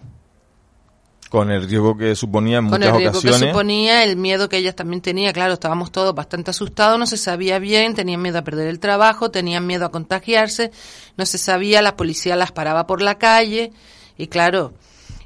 Con 1.37 1.51
el 1.51 1.69
riesgo 1.69 1.97
que 1.99 2.15
suponía 2.15 2.59
en 2.59 2.71
Con 2.71 2.81
muchas 2.81 2.95
el 2.95 2.99
riesgo 2.99 3.19
ocasiones. 3.19 3.41
que 3.43 3.49
suponía, 3.49 4.05
el 4.05 4.17
miedo 4.17 4.49
que 4.49 4.57
ellas 4.57 4.75
también 4.75 5.03
tenían. 5.03 5.35
Claro, 5.35 5.53
estábamos 5.53 5.93
todos 5.93 6.15
bastante 6.15 6.51
asustados, 6.51 6.99
no 6.99 7.07
se 7.07 7.19
sabía 7.19 7.59
bien, 7.59 7.95
tenían 7.95 8.23
miedo 8.23 8.39
a 8.39 8.43
perder 8.43 8.69
el 8.69 8.79
trabajo, 8.81 9.31
tenían 9.31 9.67
miedo 9.67 9.85
a 9.85 9.91
contagiarse, 9.91 10.71
no 11.19 11.27
se 11.27 11.37
sabía, 11.37 11.83
la 11.83 11.95
policía 11.95 12.37
las 12.37 12.53
paraba 12.53 12.87
por 12.87 13.03
la 13.03 13.17
calle 13.19 13.71
y 14.17 14.29
claro, 14.29 14.73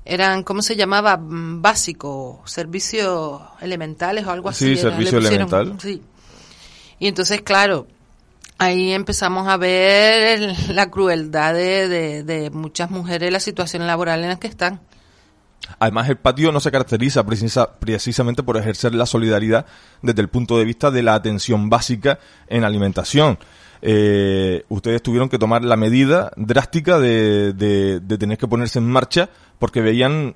eran, 0.04 0.42
¿cómo 0.42 0.62
se 0.62 0.74
llamaba? 0.74 1.16
Mm, 1.16 1.62
Básico, 1.62 2.42
servicios 2.44 3.40
elementales 3.60 4.26
o 4.26 4.32
algo 4.32 4.48
así. 4.48 4.74
Sí, 4.74 4.80
era, 4.80 4.90
servicio 4.90 5.18
elemental. 5.18 5.76
Sí. 5.80 6.02
Y 6.98 7.06
entonces, 7.06 7.42
claro, 7.42 7.86
ahí 8.58 8.92
empezamos 8.92 9.46
a 9.46 9.56
ver 9.56 10.56
la 10.70 10.90
crueldad 10.90 11.54
de, 11.54 11.86
de, 11.88 12.22
de 12.24 12.50
muchas 12.50 12.90
mujeres, 12.90 13.30
la 13.32 13.38
situación 13.38 13.86
laboral 13.86 14.22
en 14.24 14.30
la 14.30 14.40
que 14.40 14.48
están. 14.48 14.80
Además, 15.78 16.08
el 16.08 16.16
patio 16.16 16.52
no 16.52 16.60
se 16.60 16.70
caracteriza 16.70 17.24
precisa- 17.24 17.70
precisamente 17.78 18.42
por 18.42 18.56
ejercer 18.56 18.94
la 18.94 19.06
solidaridad 19.06 19.66
desde 20.02 20.22
el 20.22 20.28
punto 20.28 20.58
de 20.58 20.64
vista 20.64 20.90
de 20.90 21.02
la 21.02 21.14
atención 21.14 21.68
básica 21.70 22.18
en 22.48 22.64
alimentación. 22.64 23.38
Eh, 23.82 24.64
ustedes 24.68 25.02
tuvieron 25.02 25.28
que 25.28 25.38
tomar 25.38 25.64
la 25.64 25.76
medida 25.76 26.32
drástica 26.36 26.98
de, 26.98 27.52
de- 27.54 28.18
tener 28.18 28.36
que 28.36 28.46
ponerse 28.48 28.78
en 28.78 28.86
marcha 28.90 29.30
porque 29.58 29.80
veían 29.80 30.34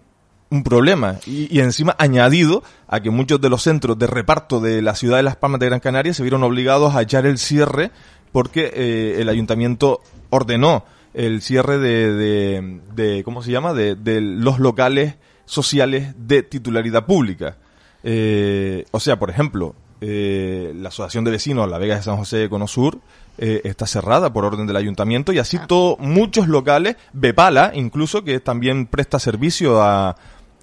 un 0.51 0.63
problema 0.63 1.17
y, 1.27 1.55
y 1.55 1.61
encima 1.61 1.95
añadido 1.99 2.63
a 2.89 3.01
que 3.01 3.11
muchos 3.11 3.41
de 3.41 3.51
los 3.51 3.63
centros 3.63 3.99
de 3.99 4.07
reparto 4.07 4.61
de 4.61 4.83
la 4.83 4.95
ciudad 4.95 5.17
de 5.19 5.25
Las 5.25 5.37
Palmas 5.37 5.61
de 5.61 5.67
Gran 5.67 5.81
Canaria 5.81 6.15
se 6.15 6.23
vieron 6.23 6.43
obligados 6.43 6.95
a 6.95 7.03
echar 7.03 7.27
el 7.27 7.39
cierre 7.39 7.91
porque 8.33 8.71
eh, 8.75 9.17
el 9.21 9.29
ayuntamiento 9.29 10.01
ordenó 10.31 10.85
el 11.15 11.41
cierre 11.43 11.79
de, 11.79 12.13
de, 12.13 12.81
de- 12.95 13.25
¿cómo 13.25 13.43
se 13.43 13.51
llama? 13.53 13.73
De, 13.73 13.95
de 13.95 14.21
los 14.21 14.59
locales 14.59 15.15
sociales 15.47 16.15
de 16.19 16.43
titularidad 16.43 17.07
pública. 17.07 17.57
Eh, 18.03 18.85
o 18.91 19.01
sea, 19.01 19.19
por 19.19 19.31
ejemplo, 19.31 19.75
eh, 20.01 20.73
la 20.77 20.89
Asociación 20.89 21.25
de 21.25 21.31
Vecinos 21.31 21.71
La 21.71 21.79
Vega 21.79 21.97
de 21.97 22.03
San 22.03 22.17
José 22.17 22.37
de 22.39 22.49
Conosur 22.51 22.99
eh, 23.39 23.63
está 23.65 23.87
cerrada 23.87 24.33
por 24.33 24.45
orden 24.45 24.67
del 24.67 24.77
ayuntamiento 24.77 25.33
y 25.33 25.39
así 25.39 25.59
todo, 25.67 25.97
muchos 25.99 26.47
locales, 26.49 26.97
Bepala 27.13 27.73
incluso, 27.75 28.23
que 28.25 28.41
también 28.41 28.87
presta 28.87 29.19
servicio 29.19 29.83
a, 29.83 30.17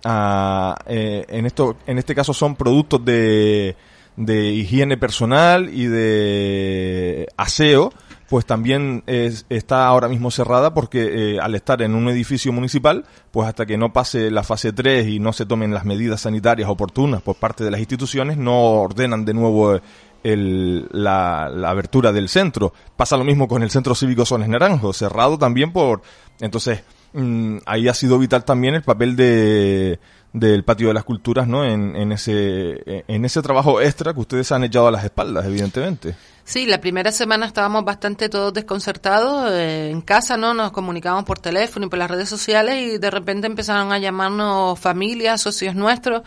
a, 0.04 0.78
eh, 0.86 1.26
en 1.30 1.46
esto, 1.46 1.78
en 1.88 1.98
este 1.98 2.14
caso 2.14 2.34
son 2.34 2.56
productos 2.56 3.04
de, 3.04 3.76
de 4.18 4.52
higiene 4.52 4.98
personal 4.98 5.70
y 5.74 5.86
de 5.86 7.28
aseo, 7.38 7.92
pues 8.32 8.46
también 8.46 9.04
es- 9.08 9.46
está 9.50 9.86
ahora 9.88 10.08
mismo 10.08 10.32
cerrada 10.32 10.74
porque 10.74 11.34
eh, 11.36 11.40
al 11.42 11.54
estar 11.54 11.82
en 11.82 11.94
un 11.96 12.08
edificio 12.08 12.54
municipal, 12.54 13.04
pues 13.30 13.46
hasta 13.46 13.66
que 13.66 13.78
no 13.78 13.92
pase 13.92 14.32
la 14.32 14.42
fase 14.42 14.72
3 14.72 15.06
y 15.08 15.20
no 15.20 15.34
se 15.34 15.46
tomen 15.46 15.74
las 15.74 15.84
medidas 15.84 16.22
sanitarias 16.22 16.70
oportunas 16.70 17.22
por 17.22 17.36
parte 17.36 17.66
de 17.66 17.72
las 17.72 17.82
instituciones, 17.82 18.38
no 18.38 18.58
ordenan 18.58 19.26
de 19.26 19.34
nuevo 19.34 19.76
eh, 19.76 19.82
el- 20.24 20.88
la, 20.94 21.50
la 21.54 21.72
abertura 21.72 22.14
del 22.14 22.30
centro. 22.30 22.72
Pasa 22.96 23.18
lo 23.18 23.26
mismo 23.26 23.50
con 23.50 23.64
el 23.64 23.70
centro 23.70 23.96
cívico 23.96 24.26
Sones 24.26 24.48
Naranjo, 24.48 24.94
cerrado 24.94 25.38
también 25.38 25.74
por... 25.74 26.02
Entonces, 26.40 26.84
mm, 27.12 27.58
ahí 27.66 27.90
ha 27.90 27.94
sido 27.94 28.18
vital 28.18 28.46
también 28.46 28.76
el 28.76 28.82
papel 28.84 29.18
de 29.18 30.00
del 30.34 30.64
patio 30.64 30.88
de 30.88 30.94
las 30.94 31.04
culturas, 31.04 31.46
¿no? 31.46 31.66
En, 31.66 31.94
en 31.98 32.14
ese 32.14 33.04
en 33.10 33.26
ese 33.26 33.42
trabajo 33.42 33.82
extra 33.82 34.14
que 34.14 34.22
ustedes 34.22 34.50
han 34.54 34.64
echado 34.64 34.88
a 34.88 34.92
las 34.92 35.04
espaldas, 35.04 35.46
evidentemente. 35.46 36.16
Sí, 36.44 36.66
la 36.66 36.82
primera 36.82 37.12
semana 37.12 37.46
estábamos 37.46 37.86
bastante 37.86 38.28
todos 38.28 38.54
desconcertados 38.54 39.52
eh, 39.52 39.90
en 39.92 40.02
casa, 40.02 40.38
¿no? 40.38 40.54
Nos 40.54 40.72
comunicábamos 40.72 41.24
por 41.24 41.40
teléfono 41.40 41.86
y 41.86 41.90
por 41.90 42.00
las 42.00 42.10
redes 42.10 42.30
sociales 42.30 42.76
y 42.78 42.98
de 42.98 43.12
repente 43.12 43.48
empezaron 43.48 43.92
a 43.92 44.00
llamarnos 44.00 44.80
familias, 44.80 45.42
socios 45.42 45.76
nuestros 45.76 46.24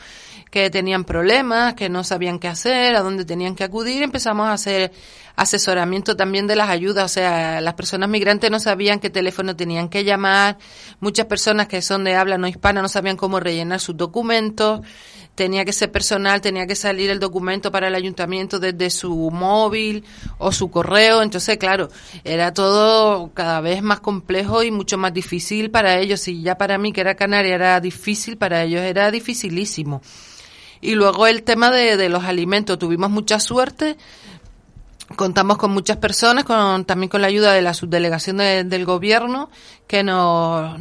que 0.50 0.71
tenían 0.71 1.04
problemas, 1.04 1.75
que 1.75 1.88
no 1.88 2.04
sabían 2.04 2.38
qué 2.38 2.47
hacer, 2.47 2.94
a 2.94 3.02
dónde 3.02 3.25
tenían 3.25 3.56
que 3.56 3.64
acudir. 3.64 4.04
Empezamos 4.04 4.47
a 4.47 4.52
hacer 4.52 4.92
asesoramiento 5.37 6.16
también 6.16 6.47
de 6.47 6.54
las 6.54 6.68
ayudas, 6.68 7.04
o 7.04 7.09
sea, 7.12 7.61
las 7.61 7.75
personas 7.75 8.09
migrantes 8.09 8.52
no 8.52 8.61
sabían 8.61 9.00
qué 9.00 9.11
teléfono 9.11 9.56
tenían 9.56 9.88
que 9.88 10.04
llamar, 10.04 10.59
muchas 11.00 11.26
personas 11.26 11.66
que 11.66 11.83
son 11.83 12.04
de 12.04 12.14
habla 12.14 12.38
no 12.38 12.47
hispana 12.47 12.83
no 12.83 12.88
sabían 12.88 13.16
cómo 13.16 13.40
rellenar 13.40 13.80
sus 13.80 13.97
documentos, 13.97 14.83
tenía 15.34 15.64
que 15.64 15.72
ser 15.72 15.90
personal, 15.90 16.40
tenía 16.40 16.66
que 16.66 16.76
salir 16.76 17.10
el 17.10 17.18
documento 17.18 17.72
para 17.72 17.88
el 17.88 17.94
ayuntamiento 17.94 18.60
desde 18.60 18.88
su 18.90 19.30
móvil 19.32 20.04
o 20.38 20.52
su 20.52 20.70
correo, 20.70 21.22
entonces 21.22 21.58
claro, 21.58 21.88
era 22.22 22.52
todo 22.54 23.30
cada 23.34 23.60
vez 23.60 23.82
más 23.82 24.00
complejo 24.00 24.62
y 24.62 24.70
mucho 24.70 24.96
más 24.96 25.12
difícil 25.12 25.70
para 25.70 25.98
ellos, 25.98 26.28
y 26.28 26.42
ya 26.42 26.56
para 26.56 26.78
mí 26.78 26.92
que 26.92 27.00
era 27.00 27.16
canaria 27.16 27.54
era 27.54 27.80
difícil, 27.80 28.36
para 28.36 28.62
ellos 28.62 28.80
era 28.82 29.10
dificilísimo. 29.10 30.02
Y 30.80 30.94
luego 30.94 31.26
el 31.26 31.42
tema 31.42 31.70
de, 31.70 31.96
de 31.96 32.08
los 32.10 32.24
alimentos, 32.24 32.78
tuvimos 32.78 33.10
mucha 33.10 33.40
suerte, 33.40 33.96
contamos 35.16 35.56
con 35.58 35.70
muchas 35.70 35.96
personas, 35.96 36.44
con, 36.44 36.84
también 36.84 37.08
con 37.08 37.22
la 37.22 37.28
ayuda 37.28 37.52
de 37.52 37.62
la 37.62 37.74
subdelegación 37.74 38.36
de- 38.38 38.64
del 38.64 38.84
gobierno, 38.84 39.50
que 39.86 40.02
nos, 40.02 40.78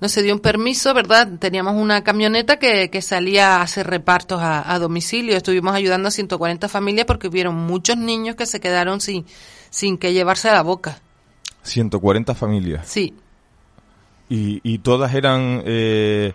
nos 0.00 0.12
se 0.12 0.22
dio 0.22 0.34
un 0.34 0.40
permiso, 0.40 0.92
¿verdad? 0.94 1.28
Teníamos 1.38 1.74
una 1.76 2.02
camioneta 2.04 2.58
que, 2.58 2.90
que 2.90 3.00
salía 3.02 3.56
a 3.56 3.62
hacer 3.62 3.86
repartos 3.86 4.40
a, 4.40 4.70
a 4.72 4.78
domicilio. 4.78 5.36
Estuvimos 5.36 5.74
ayudando 5.74 6.08
a 6.08 6.10
140 6.10 6.68
familias 6.68 7.06
porque 7.06 7.28
hubieron 7.28 7.54
muchos 7.56 7.96
niños 7.96 8.36
que 8.36 8.44
se 8.46 8.60
quedaron 8.60 9.00
sin, 9.00 9.24
sin 9.70 9.96
que 9.98 10.12
llevarse 10.12 10.48
a 10.50 10.52
la 10.54 10.62
boca. 10.62 10.98
140 11.62 12.34
familias. 12.34 12.86
Sí, 12.86 13.14
Y, 14.28 14.60
y 14.62 14.78
todas 14.78 15.14
eran... 15.14 15.62
Eh, 15.64 16.32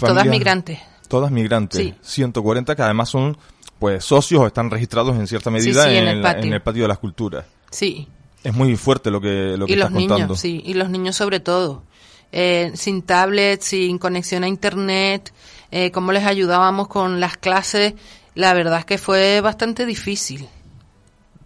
todas 0.00 0.26
migrantes. 0.26 0.78
Todas 1.08 1.30
migrantes. 1.30 1.80
Sí. 1.80 1.94
140 2.00 2.74
que 2.74 2.82
además 2.82 3.08
son 3.10 3.36
pues 3.78 4.04
socios 4.04 4.40
o 4.40 4.46
están 4.46 4.70
registrados 4.70 5.16
en 5.16 5.26
cierta 5.26 5.50
medida 5.50 5.84
sí, 5.84 5.90
en, 5.90 6.04
en 6.04 6.08
el 6.08 6.22
la- 6.22 6.32
en 6.32 6.52
el 6.52 6.62
patio 6.62 6.82
de 6.82 6.88
las 6.88 6.98
culturas. 6.98 7.44
Sí. 7.70 8.08
Es 8.44 8.54
muy 8.54 8.76
fuerte 8.76 9.10
lo 9.10 9.20
que, 9.20 9.56
lo 9.58 9.66
que 9.66 9.72
y 9.72 9.76
los 9.76 9.88
estás 9.88 10.00
contando. 10.00 10.24
niños, 10.26 10.40
sí, 10.40 10.62
y 10.64 10.74
los 10.74 10.88
niños 10.88 11.16
sobre 11.16 11.40
todo. 11.40 11.82
Eh, 12.32 12.72
sin 12.74 13.02
tablet, 13.02 13.60
sin 13.60 13.98
conexión 13.98 14.42
a 14.42 14.48
internet, 14.48 15.32
eh, 15.70 15.90
cómo 15.90 16.12
les 16.12 16.24
ayudábamos 16.24 16.88
con 16.88 17.20
las 17.20 17.36
clases, 17.36 17.94
la 18.34 18.54
verdad 18.54 18.78
es 18.78 18.84
que 18.86 18.96
fue 18.96 19.42
bastante 19.42 19.84
difícil 19.84 20.48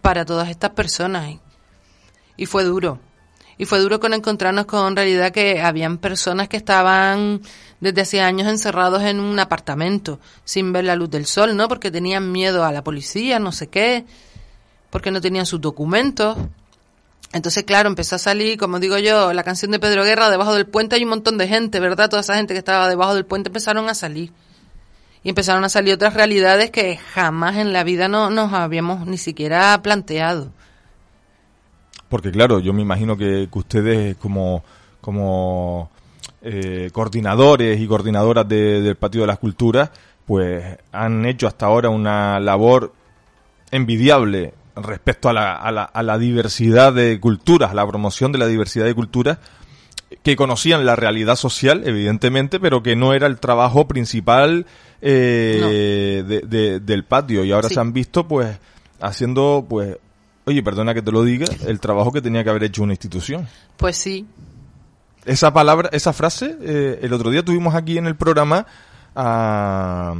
para 0.01 0.23
todas 0.23 0.49
estas 0.49 0.71
personas. 0.71 1.35
Y 2.37 2.45
fue 2.45 2.63
duro. 2.63 2.99
Y 3.57 3.65
fue 3.65 3.79
duro 3.79 3.99
con 3.99 4.13
encontrarnos 4.13 4.65
con 4.65 4.95
realidad 4.95 5.31
que 5.31 5.61
habían 5.61 5.97
personas 5.97 6.47
que 6.47 6.57
estaban 6.57 7.41
desde 7.79 8.01
hace 8.01 8.21
años 8.21 8.47
encerrados 8.47 9.03
en 9.03 9.19
un 9.19 9.39
apartamento, 9.39 10.19
sin 10.45 10.71
ver 10.71 10.85
la 10.85 10.95
luz 10.95 11.09
del 11.09 11.25
sol, 11.25 11.57
¿no? 11.57 11.67
Porque 11.67 11.91
tenían 11.91 12.31
miedo 12.31 12.63
a 12.63 12.71
la 12.71 12.83
policía, 12.83 13.39
no 13.39 13.51
sé 13.51 13.67
qué, 13.67 14.05
porque 14.89 15.11
no 15.11 15.19
tenían 15.19 15.45
sus 15.45 15.59
documentos. 15.59 16.37
Entonces, 17.37 17.63
claro, 17.63 17.87
empezó 17.87 18.15
a 18.15 18.19
salir, 18.19 18.57
como 18.57 18.79
digo 18.79 18.97
yo, 18.97 19.31
la 19.33 19.43
canción 19.43 19.71
de 19.71 19.79
Pedro 19.79 20.03
Guerra, 20.03 20.29
debajo 20.29 20.53
del 20.53 20.65
puente 20.67 20.95
hay 20.95 21.03
un 21.03 21.09
montón 21.09 21.37
de 21.37 21.47
gente, 21.47 21.79
¿verdad? 21.79 22.09
Toda 22.09 22.21
esa 22.21 22.35
gente 22.35 22.53
que 22.53 22.57
estaba 22.59 22.89
debajo 22.89 23.15
del 23.15 23.25
puente 23.25 23.49
empezaron 23.49 23.87
a 23.89 23.93
salir. 23.93 24.31
Y 25.23 25.29
empezaron 25.29 25.63
a 25.63 25.69
salir 25.69 25.93
otras 25.93 26.13
realidades 26.13 26.69
que 26.71 26.97
jamás 26.97 27.57
en 27.57 27.73
la 27.73 27.83
vida 27.83 28.07
no 28.07 28.29
nos 28.29 28.53
habíamos 28.53 29.07
ni 29.07 29.17
siquiera 29.17 29.81
planteado. 29.81 30.51
Porque 32.09 32.31
claro, 32.31 32.59
yo 32.59 32.73
me 32.73 32.81
imagino 32.81 33.17
que, 33.17 33.47
que 33.51 33.59
ustedes 33.59 34.15
como, 34.17 34.63
como 35.01 35.89
eh, 36.41 36.89
coordinadores 36.93 37.79
y 37.79 37.87
coordinadoras 37.87 38.47
de- 38.47 38.81
del 38.81 38.95
Patio 38.95 39.21
de 39.21 39.27
las 39.27 39.39
Culturas, 39.39 39.89
pues 40.25 40.63
han 40.91 41.25
hecho 41.25 41.47
hasta 41.47 41.65
ahora 41.65 41.89
una 41.89 42.39
labor 42.39 42.93
envidiable 43.71 44.53
respecto 44.83 45.29
a 45.29 45.33
la, 45.33 45.53
a 45.53 45.71
la, 45.71 45.83
a 45.83 46.03
la 46.03 46.17
diversidad 46.17 46.93
de 46.93 47.19
culturas, 47.19 47.71
a 47.71 47.73
la 47.73 47.87
promoción 47.87 48.31
de 48.31 48.37
la 48.37 48.47
diversidad 48.47 48.85
de 48.85 48.93
culturas, 48.93 49.37
que 50.23 50.35
conocían 50.35 50.85
la 50.85 50.95
realidad 50.95 51.35
social, 51.35 51.83
evidentemente, 51.85 52.59
pero 52.59 52.81
que 52.81 52.95
no 52.95 53.13
era 53.13 53.27
el 53.27 53.39
trabajo 53.39 53.87
principal 53.87 54.65
eh, 55.01 56.23
de, 56.25 56.79
del 56.79 57.03
patio. 57.03 57.43
Y 57.43 57.51
ahora 57.51 57.69
se 57.69 57.79
han 57.79 57.93
visto, 57.93 58.27
pues, 58.27 58.57
haciendo, 59.01 59.65
pues, 59.67 59.97
oye, 60.45 60.63
perdona 60.63 60.93
que 60.93 61.01
te 61.01 61.11
lo 61.11 61.23
diga, 61.23 61.45
el 61.65 61.79
trabajo 61.79 62.11
que 62.11 62.21
tenía 62.21 62.43
que 62.43 62.49
haber 62.49 62.63
hecho 62.63 62.83
una 62.83 62.93
institución. 62.93 63.47
Pues 63.75 63.97
sí. 63.97 64.25
Esa 65.25 65.51
palabra, 65.51 65.89
esa 65.91 66.13
frase, 66.13 66.57
eh, 66.61 66.99
el 67.01 67.11
otro 67.11 67.29
día 67.29 67.43
tuvimos 67.43 67.75
aquí 67.75 67.97
en 67.97 68.07
el 68.07 68.15
programa 68.15 68.65
a, 69.13 70.13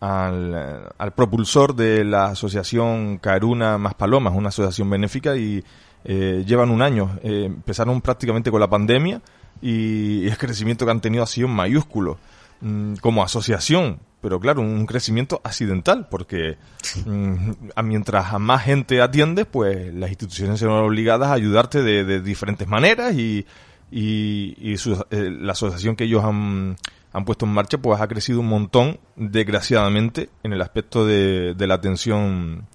al, 0.00 0.92
al, 0.96 1.12
propulsor 1.12 1.74
de 1.74 2.04
la 2.04 2.26
asociación 2.26 3.18
Caruna 3.18 3.78
Más 3.78 3.94
Palomas, 3.94 4.34
una 4.34 4.48
asociación 4.48 4.88
benéfica, 4.90 5.36
y 5.36 5.64
eh, 6.04 6.44
llevan 6.46 6.70
un 6.70 6.82
año. 6.82 7.18
Eh, 7.22 7.44
empezaron 7.46 8.00
prácticamente 8.00 8.50
con 8.50 8.60
la 8.60 8.70
pandemia 8.70 9.20
y 9.60 10.26
el 10.26 10.38
crecimiento 10.38 10.84
que 10.84 10.90
han 10.90 11.00
tenido 11.00 11.22
ha 11.22 11.26
sido 11.26 11.48
mayúsculo 11.48 12.18
mm, 12.60 12.94
como 12.96 13.22
asociación, 13.22 13.98
pero 14.20 14.38
claro, 14.38 14.60
un 14.60 14.86
crecimiento 14.86 15.40
accidental, 15.42 16.08
porque 16.08 16.56
mm, 17.04 17.50
mientras 17.84 18.32
a 18.32 18.38
más 18.38 18.62
gente 18.64 19.02
atiende 19.02 19.44
pues 19.44 19.92
las 19.94 20.10
instituciones 20.10 20.60
se 20.60 20.66
van 20.66 20.84
obligadas 20.84 21.28
a 21.28 21.34
ayudarte 21.34 21.82
de, 21.82 22.20
diferentes 22.20 22.68
maneras 22.68 23.14
y, 23.14 23.46
y, 23.90 24.74
eh, 25.10 25.30
la 25.40 25.52
asociación 25.52 25.96
que 25.96 26.04
ellos 26.04 26.24
han, 26.24 26.76
han, 27.12 27.24
puesto 27.24 27.46
en 27.46 27.52
marcha 27.52 27.78
pues 27.78 28.00
ha 28.00 28.08
crecido 28.08 28.40
un 28.40 28.48
montón, 28.48 28.98
desgraciadamente, 29.16 30.30
en 30.42 30.52
el 30.52 30.62
aspecto 30.62 31.06
de, 31.06 31.54
de 31.54 31.66
la 31.66 31.74
atención 31.74 32.66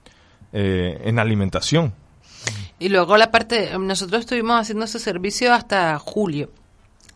en 0.55 1.17
alimentación. 1.17 1.93
Y 2.79 2.89
luego 2.89 3.17
la 3.17 3.31
parte, 3.31 3.77
nosotros 3.79 4.21
estuvimos 4.21 4.59
haciendo 4.59 4.85
ese 4.85 4.99
servicio 4.99 5.53
hasta 5.53 5.97
julio 5.99 6.51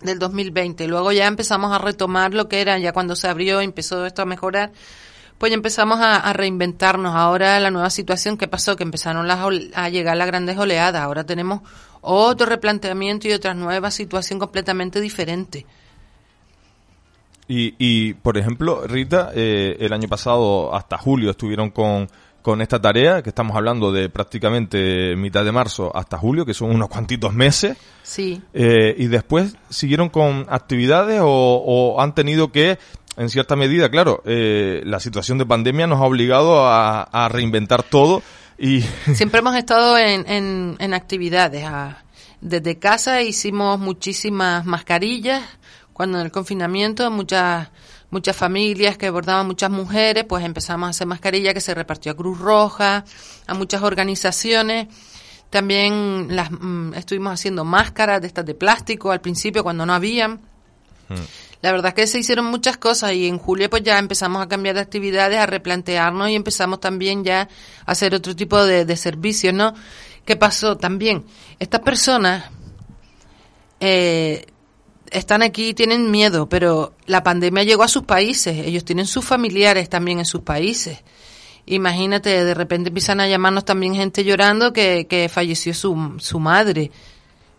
del 0.01 0.19
2020. 0.19 0.87
Luego 0.87 1.11
ya 1.11 1.27
empezamos 1.27 1.71
a 1.73 1.79
retomar 1.79 2.33
lo 2.33 2.47
que 2.47 2.61
era, 2.61 2.77
ya 2.77 2.93
cuando 2.93 3.15
se 3.15 3.27
abrió, 3.27 3.61
empezó 3.61 4.05
esto 4.05 4.21
a 4.21 4.25
mejorar, 4.25 4.71
pues 5.37 5.51
empezamos 5.51 5.99
a, 5.99 6.31
reinventarnos. 6.33 7.15
Ahora 7.15 7.59
la 7.59 7.71
nueva 7.71 7.89
situación 7.89 8.37
que 8.37 8.47
pasó, 8.47 8.75
que 8.75 8.83
empezaron 8.83 9.27
las, 9.27 9.39
a 9.75 9.89
llegar 9.89 10.17
las 10.17 10.27
grandes 10.27 10.57
oleadas, 10.57 11.01
ahora 11.01 11.25
tenemos 11.25 11.61
otro 12.01 12.45
replanteamiento 12.45 13.27
y 13.27 13.33
otra 13.33 13.53
nueva 13.53 13.91
situación 13.91 14.39
completamente 14.39 15.01
diferente. 15.01 15.65
Y, 17.47 17.75
y 17.77 18.13
por 18.13 18.37
ejemplo, 18.37 18.85
Rita, 18.85 19.31
eh, 19.33 19.77
el 19.79 19.93
año 19.93 20.07
pasado 20.07 20.75
hasta 20.75 20.97
julio 20.97 21.31
estuvieron 21.31 21.69
con 21.71 22.09
con 22.47 22.61
esta 22.61 22.81
tarea, 22.81 23.21
que 23.21 23.27
estamos 23.27 23.57
hablando 23.57 23.91
de 23.91 24.07
prácticamente 24.07 25.17
mitad 25.17 25.43
de 25.43 25.51
marzo 25.51 25.93
hasta 25.93 26.17
julio, 26.17 26.45
que 26.45 26.53
son 26.53 26.71
unos 26.71 26.87
cuantitos 26.87 27.33
meses. 27.33 27.75
Sí. 28.03 28.41
Eh, 28.53 28.95
y 28.97 29.07
después 29.07 29.57
siguieron 29.69 30.07
con 30.07 30.45
actividades 30.47 31.19
o, 31.21 31.97
han 31.99 32.15
tenido 32.15 32.53
que, 32.53 32.79
en 33.17 33.27
cierta 33.27 33.57
medida, 33.57 33.89
claro, 33.89 34.23
eh, 34.25 34.81
la 34.85 35.01
situación 35.01 35.37
de 35.39 35.45
pandemia 35.45 35.87
nos 35.87 35.99
ha 35.99 36.05
obligado 36.05 36.65
a, 36.65 37.27
reinventar 37.29 37.83
todo 37.83 38.23
y... 38.57 38.79
Siempre 39.13 39.41
hemos 39.41 39.57
estado 39.57 39.97
en, 39.97 40.77
en, 40.79 40.93
actividades. 40.93 41.65
desde 42.39 42.79
casa 42.79 43.23
hicimos 43.23 43.77
muchísimas 43.77 44.65
mascarillas, 44.65 45.43
cuando 45.97 46.19
en 46.19 46.25
el 46.27 46.31
confinamiento 46.31 47.09
muchas 47.09 47.69
muchas 48.11 48.35
familias 48.35 48.99
que 48.99 49.07
abordaban 49.07 49.47
muchas 49.47 49.71
mujeres, 49.71 50.25
pues 50.25 50.45
empezamos 50.45 50.85
a 50.85 50.89
hacer 50.91 51.07
mascarilla 51.07 51.55
que 51.55 51.59
se 51.59 51.73
repartió 51.73 52.11
a 52.11 52.15
Cruz 52.15 52.37
Roja, 52.37 53.03
a 53.47 53.53
muchas 53.55 53.81
organizaciones. 53.81 54.89
También 55.49 56.27
las 56.29 56.51
mm, 56.51 56.93
estuvimos 56.93 57.33
haciendo 57.33 57.65
máscaras 57.65 58.21
de 58.21 58.27
estas 58.27 58.45
de 58.45 58.53
plástico 58.53 59.11
al 59.11 59.21
principio 59.21 59.63
cuando 59.63 59.87
no 59.87 59.93
habían. 59.95 60.33
Hmm. 61.09 61.15
La 61.63 61.71
verdad 61.71 61.87
es 61.87 61.93
que 61.95 62.05
se 62.05 62.19
hicieron 62.19 62.45
muchas 62.45 62.77
cosas 62.77 63.13
y 63.13 63.25
en 63.25 63.39
julio 63.39 63.67
pues 63.67 63.81
ya 63.81 63.97
empezamos 63.97 64.43
a 64.43 64.47
cambiar 64.47 64.75
de 64.75 64.81
actividades, 64.81 65.39
a 65.39 65.47
replantearnos 65.47 66.29
y 66.29 66.35
empezamos 66.35 66.79
también 66.79 67.23
ya 67.23 67.49
a 67.87 67.91
hacer 67.91 68.13
otro 68.13 68.35
tipo 68.35 68.63
de, 68.63 68.85
de 68.85 68.95
servicios, 68.97 69.51
¿no? 69.51 69.73
¿Qué 70.25 70.35
pasó 70.35 70.77
también? 70.77 71.25
Estas 71.57 71.81
personas 71.81 72.51
eh, 73.79 74.45
están 75.11 75.41
aquí, 75.41 75.73
tienen 75.73 76.11
miedo, 76.11 76.49
pero 76.49 76.93
la 77.05 77.23
pandemia 77.23 77.63
llegó 77.63 77.83
a 77.83 77.87
sus 77.87 78.03
países, 78.03 78.65
ellos 78.65 78.85
tienen 78.85 79.05
sus 79.05 79.25
familiares 79.25 79.89
también 79.89 80.19
en 80.19 80.25
sus 80.25 80.41
países. 80.41 80.99
Imagínate, 81.65 82.45
de 82.45 82.53
repente 82.53 82.89
empiezan 82.89 83.19
a 83.19 83.27
llamarnos 83.27 83.65
también 83.65 83.93
gente 83.93 84.23
llorando 84.23 84.71
que, 84.71 85.05
que 85.07 85.27
falleció 85.29 85.73
su, 85.73 86.15
su 86.19 86.39
madre 86.39 86.91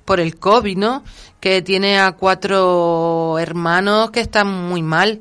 por 0.04 0.20
el 0.20 0.38
COVID, 0.38 0.78
¿no? 0.78 1.04
Que 1.40 1.60
tiene 1.60 1.98
a 1.98 2.12
cuatro 2.12 3.38
hermanos 3.38 4.10
que 4.10 4.20
están 4.20 4.68
muy 4.68 4.82
mal 4.82 5.20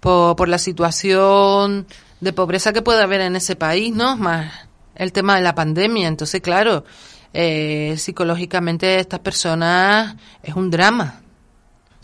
por, 0.00 0.36
por 0.36 0.48
la 0.48 0.58
situación 0.58 1.86
de 2.20 2.32
pobreza 2.34 2.74
que 2.74 2.82
puede 2.82 3.02
haber 3.02 3.22
en 3.22 3.36
ese 3.36 3.56
país, 3.56 3.94
¿no? 3.94 4.16
Más 4.16 4.52
el 4.94 5.12
tema 5.12 5.36
de 5.36 5.42
la 5.42 5.54
pandemia. 5.54 6.08
Entonces, 6.08 6.42
claro, 6.42 6.84
eh, 7.32 7.94
psicológicamente 7.96 9.00
estas 9.00 9.20
personas 9.20 10.16
es 10.42 10.54
un 10.54 10.70
drama 10.70 11.22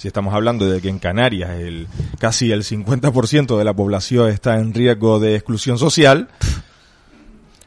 si 0.03 0.09
estamos 0.09 0.35
hablando 0.35 0.69
de 0.69 0.81
que 0.81 0.89
en 0.89 0.99
Canarias 0.99 1.51
el, 1.51 1.87
casi 2.19 2.51
el 2.51 2.65
50% 2.65 3.57
de 3.57 3.63
la 3.65 3.73
población 3.73 4.31
está 4.31 4.59
en 4.59 4.75
riesgo 4.75 5.21
de 5.21 5.37
exclusión 5.37 5.79
social, 5.79 6.29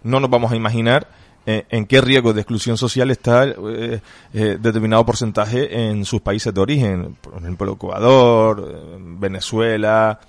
no 0.04 0.19
nos 0.19 0.30
vamos 0.30 0.52
a 0.52 0.58
imaginar 0.58 1.08
eh, 1.45 1.65
en 1.69 1.86
qué 1.86 2.02
riesgo 2.02 2.34
de 2.34 2.41
exclusión 2.41 2.78
social 2.78 3.10
está 3.10 3.45
eh, 3.45 4.02
eh, 4.34 4.58
determinado 4.60 5.06
porcentaje 5.06 5.88
en 5.88 6.04
sus 6.04 6.19
países 6.19 6.54
de 6.54 6.60
origen, 6.60 7.15
por 7.21 7.38
ejemplo 7.38 7.71
Ecuador, 7.71 9.00
Venezuela, 9.17 10.19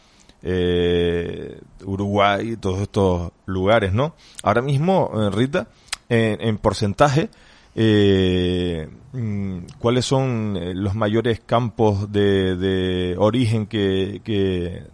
Uruguay, 1.84 2.56
todos 2.60 2.82
estos 2.82 3.32
lugares, 3.46 3.92
¿no? 3.92 4.14
Ahora 4.44 4.62
mismo, 4.62 5.10
Rita, 5.32 5.66
en 6.08 6.56
porcentaje, 6.58 7.30
eh, 7.78 8.88
cuáles 9.78 10.04
son 10.04 10.56
eh, 10.56 10.74
los 10.74 10.94
mayores 10.94 11.40
campos 11.40 12.10
de, 12.12 13.14
origen 13.18 13.66
que, 13.66 14.84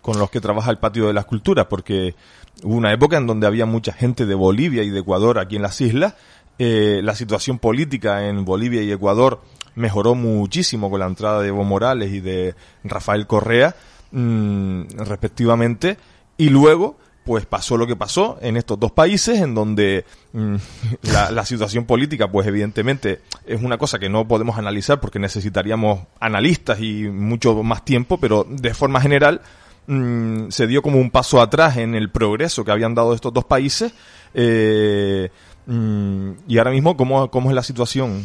con 0.00 0.18
los 0.18 0.30
que 0.30 0.40
trabaja 0.40 0.70
el 0.70 0.78
patio 0.78 1.06
de 1.06 1.12
las 1.12 1.24
culturas, 1.24 1.66
porque 1.66 2.14
hubo 2.62 2.74
una 2.74 2.92
época 2.92 3.16
en 3.16 3.26
donde 3.26 3.46
había 3.46 3.66
mucha 3.66 3.92
gente 3.92 4.26
de 4.26 4.34
Bolivia 4.34 4.82
y 4.82 4.90
de 4.90 5.00
Ecuador 5.00 5.38
aquí 5.38 5.56
en 5.56 5.62
las 5.62 5.80
islas. 5.80 6.14
Eh, 6.58 7.00
la 7.02 7.14
situación 7.14 7.58
política 7.58 8.28
en 8.28 8.44
Bolivia 8.44 8.82
y 8.82 8.92
Ecuador 8.92 9.40
mejoró 9.74 10.14
muchísimo 10.14 10.90
con 10.90 11.00
la 11.00 11.06
entrada 11.06 11.40
de 11.40 11.48
Evo 11.48 11.64
Morales 11.64 12.12
y 12.12 12.20
de 12.20 12.54
Rafael 12.84 13.26
Correa, 13.26 13.74
mm, 14.10 14.82
respectivamente, 14.98 15.96
y 16.36 16.50
luego 16.50 16.98
pues 17.24 17.46
pasó 17.46 17.76
lo 17.76 17.86
que 17.86 17.96
pasó 17.96 18.38
en 18.40 18.56
estos 18.56 18.78
dos 18.78 18.92
países 18.92 19.40
en 19.40 19.54
donde 19.54 20.04
mm, 20.32 20.56
la, 21.32 21.44
situación 21.44 21.84
política 21.84 22.30
pues 22.30 22.46
evidentemente 22.46 23.20
es 23.46 23.62
una 23.62 23.78
cosa 23.78 23.98
que 23.98 24.08
no 24.08 24.26
podemos 24.26 24.58
analizar 24.58 25.00
porque 25.00 25.18
necesitaríamos 25.18 26.00
analistas 26.20 26.80
y 26.80 27.08
mucho 27.08 27.62
más 27.62 27.84
tiempo 27.84 28.18
pero 28.18 28.46
de 28.48 28.74
forma 28.74 29.00
general 29.00 29.40
mm, 29.86 30.48
se 30.48 30.66
dio 30.66 30.82
como 30.82 30.98
un 30.98 31.10
paso 31.10 31.40
atrás 31.40 31.76
en 31.76 31.94
el 31.94 32.10
progreso 32.10 32.64
que 32.64 32.72
habían 32.72 32.94
dado 32.94 33.14
estos 33.14 33.32
dos 33.32 33.44
países 33.44 33.92
eh, 34.34 35.30
mm, 35.66 36.30
y 36.48 36.58
ahora 36.58 36.70
mismo 36.70 36.96
¿cómo, 36.96 37.30
cómo 37.30 37.50
es 37.50 37.54
la 37.54 37.62
situación 37.62 38.24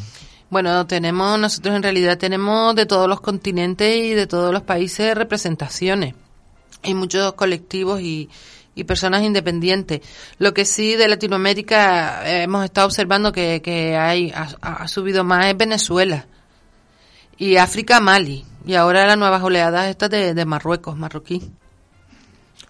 bueno, 0.50 0.88
tenemos, 0.88 1.38
nosotros 1.38 1.76
en 1.76 1.84
realidad 1.84 2.18
tenemos 2.18 2.74
de 2.74 2.86
todos 2.86 3.10
los 3.10 3.20
continentes 3.20 3.98
y 3.98 4.14
de 4.14 4.28
todos 4.28 4.54
los 4.54 4.62
países 4.62 5.14
representaciones. 5.14 6.16
Hay 6.84 6.94
muchos 6.94 7.34
colectivos 7.34 8.00
y, 8.00 8.30
y 8.78 8.84
personas 8.84 9.24
independientes. 9.24 10.02
Lo 10.38 10.54
que 10.54 10.64
sí 10.64 10.96
de 10.96 11.08
Latinoamérica 11.08 12.22
eh, 12.26 12.44
hemos 12.44 12.64
estado 12.64 12.88
observando 12.88 13.32
que, 13.32 13.62
que 13.62 13.98
hay, 13.98 14.32
ha, 14.34 14.88
subido 14.88 15.24
más 15.24 15.48
es 15.48 15.58
Venezuela 15.58 16.28
y 17.38 17.58
África, 17.58 18.00
Mali. 18.00 18.46
Y 18.66 18.76
ahora 18.76 19.08
las 19.08 19.18
nuevas 19.18 19.42
oleadas 19.42 19.88
estas 19.88 20.10
de, 20.10 20.34
de 20.34 20.46
Marruecos, 20.46 20.96
marroquí. 20.96 21.52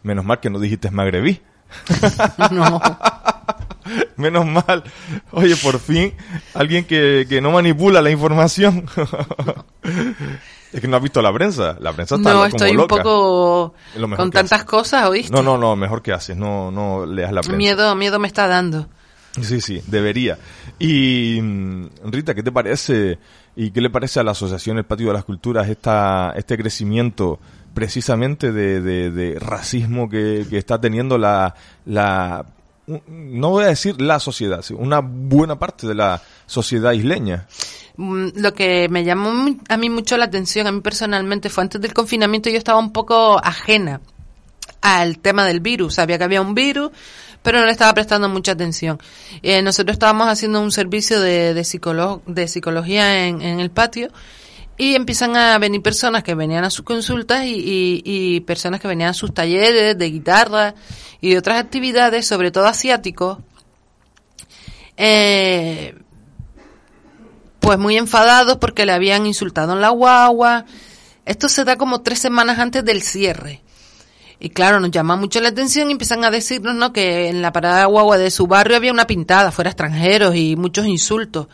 Menos 0.04 0.24
mal 0.24 0.40
que 0.40 0.50
no 0.50 0.60
dijiste 0.60 0.90
magrebí. 0.90 1.42
no. 2.52 2.82
Menos 4.16 4.46
mal. 4.46 4.84
Oye, 5.32 5.56
por 5.58 5.80
fin, 5.80 6.14
alguien 6.54 6.86
que, 6.86 7.26
que 7.28 7.42
no 7.42 7.52
manipula 7.52 8.02
la 8.02 8.12
información. 8.12 8.86
Es 10.72 10.82
que 10.82 10.88
no 10.88 10.98
has 10.98 11.04
visto 11.04 11.22
la 11.22 11.34
prensa. 11.34 11.78
La 11.80 11.94
prensa 11.94 12.16
está 12.16 12.34
No, 12.34 12.46
estoy 12.46 12.76
un 12.76 12.88
poco 12.88 13.74
con 14.16 14.32
tantas 14.32 14.64
cosas, 14.66 15.08
¿oíste? 15.08 15.32
No, 15.32 15.42
no, 15.42 15.58
no, 15.58 15.76
mejor 15.76 16.02
que 16.02 16.12
haces. 16.12 16.36
No, 16.36 16.72
no 16.72 17.06
leas 17.06 17.32
la 17.32 17.42
prensa. 17.42 17.58
Miedo, 17.58 17.96
miedo 17.96 18.20
me 18.20 18.28
está 18.28 18.48
dando. 18.48 18.88
Sí, 19.42 19.62
sí, 19.62 19.82
debería. 19.88 20.38
Y 20.80 21.40
mm, 21.42 21.88
Rita, 22.06 22.34
¿qué 22.34 22.44
te 22.44 22.52
parece 22.52 23.20
y 23.56 23.72
qué 23.72 23.82
le 23.82 23.90
parece 23.90 24.20
a 24.20 24.24
la 24.24 24.32
Asociación 24.32 24.78
El 24.78 24.86
Patio 24.86 25.08
de 25.08 25.14
las 25.14 25.26
Culturas 25.26 25.68
esta, 25.68 26.34
este 26.36 26.58
crecimiento 26.58 27.40
precisamente 27.74 28.52
de, 28.52 28.82
de, 28.82 29.40
racismo 29.40 30.10
que, 30.10 30.46
que, 30.50 30.58
está 30.58 30.80
teniendo 30.82 31.18
la, 31.18 31.54
la, 31.86 32.46
no 33.08 33.50
voy 33.50 33.66
a 33.66 33.68
decir 33.68 34.02
la 34.02 34.20
sociedad, 34.20 34.64
una 34.72 35.00
buena 35.00 35.60
parte 35.60 35.88
de 35.88 35.96
la 35.96 36.22
sociedad 36.46 36.94
isleña. 36.94 37.48
Mm, 37.98 38.30
lo 38.36 38.54
que 38.54 38.88
me 38.90 39.04
llamó 39.04 39.58
a 39.68 39.78
mí 39.78 39.90
mucho 39.90 40.18
la 40.18 40.26
atención, 40.26 40.68
a 40.68 40.72
mí 40.72 40.82
personalmente, 40.82 41.50
fue 41.50 41.64
antes 41.64 41.82
del 41.82 41.94
confinamiento 41.94 42.50
yo 42.50 42.58
estaba 42.58 42.80
un 42.80 42.94
poco 42.94 43.40
ajena 43.44 44.02
al 44.82 45.18
tema 45.20 45.46
del 45.46 45.60
virus. 45.60 45.96
Sabía 45.96 46.18
que 46.20 46.24
había 46.24 46.42
un 46.42 46.54
virus, 46.54 46.92
pero 47.42 47.60
no 47.60 47.66
le 47.66 47.72
estaba 47.72 47.94
prestando 47.94 48.30
mucha 48.30 48.52
atención. 48.52 49.00
Eh, 49.42 49.62
nosotros 49.64 49.96
estábamos 49.96 50.28
haciendo 50.30 50.62
un 50.62 50.72
servicio 50.72 51.20
de, 51.20 51.56
de, 51.56 51.66
de 52.26 52.48
psicología 52.48 53.28
en, 53.28 53.42
el 53.42 53.72
patio 53.72 54.10
y 54.78 54.94
empiezan 54.94 55.36
a 55.36 55.58
venir 55.58 55.82
personas 55.82 56.22
que 56.22 56.36
venían 56.36 56.64
a 56.64 56.70
sus 56.70 56.86
consultas 56.86 57.46
y, 57.46 58.04
y, 58.06 58.40
personas 58.42 58.80
que 58.80 58.88
venían 58.88 59.10
a 59.10 59.14
sus 59.14 59.34
talleres 59.34 59.98
de 59.98 60.12
guitarra 60.12 60.76
y 61.20 61.32
de 61.32 61.40
otras 61.40 61.58
actividades, 61.58 62.28
sobre 62.28 62.52
todo 62.52 62.68
asiáticos. 62.68 63.40
Eh, 64.98 65.96
pues 67.60 67.78
muy 67.78 67.98
enfadados 67.98 68.58
porque 68.58 68.86
le 68.86 68.94
habían 68.94 69.26
insultado 69.26 69.74
en 69.74 69.82
la 69.82 69.90
guagua. 69.90 70.66
Esto 71.26 71.50
se 71.50 71.64
da 71.64 71.76
como 71.76 72.02
tres 72.02 72.20
semanas 72.20 72.60
antes 72.60 72.84
del 72.86 73.02
cierre. 73.02 73.62
Y 74.40 74.50
claro, 74.50 74.80
nos 74.80 74.92
llama 74.92 75.16
mucho 75.16 75.42
la 75.42 75.50
atención 75.50 75.90
y 75.90 75.94
empiezan 75.94 76.24
a 76.24 76.32
decirnos 76.32 76.76
¿no? 76.76 76.94
que 76.94 77.28
en 77.28 77.42
la 77.42 77.52
parada 77.52 77.80
de 77.80 77.86
guagua 77.86 78.18
de 78.18 78.30
su 78.30 78.46
barrio 78.46 78.78
había 78.78 78.92
una 78.92 79.08
pintada, 79.08 79.52
fuera 79.52 79.72
extranjeros 79.72 80.36
y 80.36 80.56
muchos 80.56 80.86
insultos. 80.86 81.48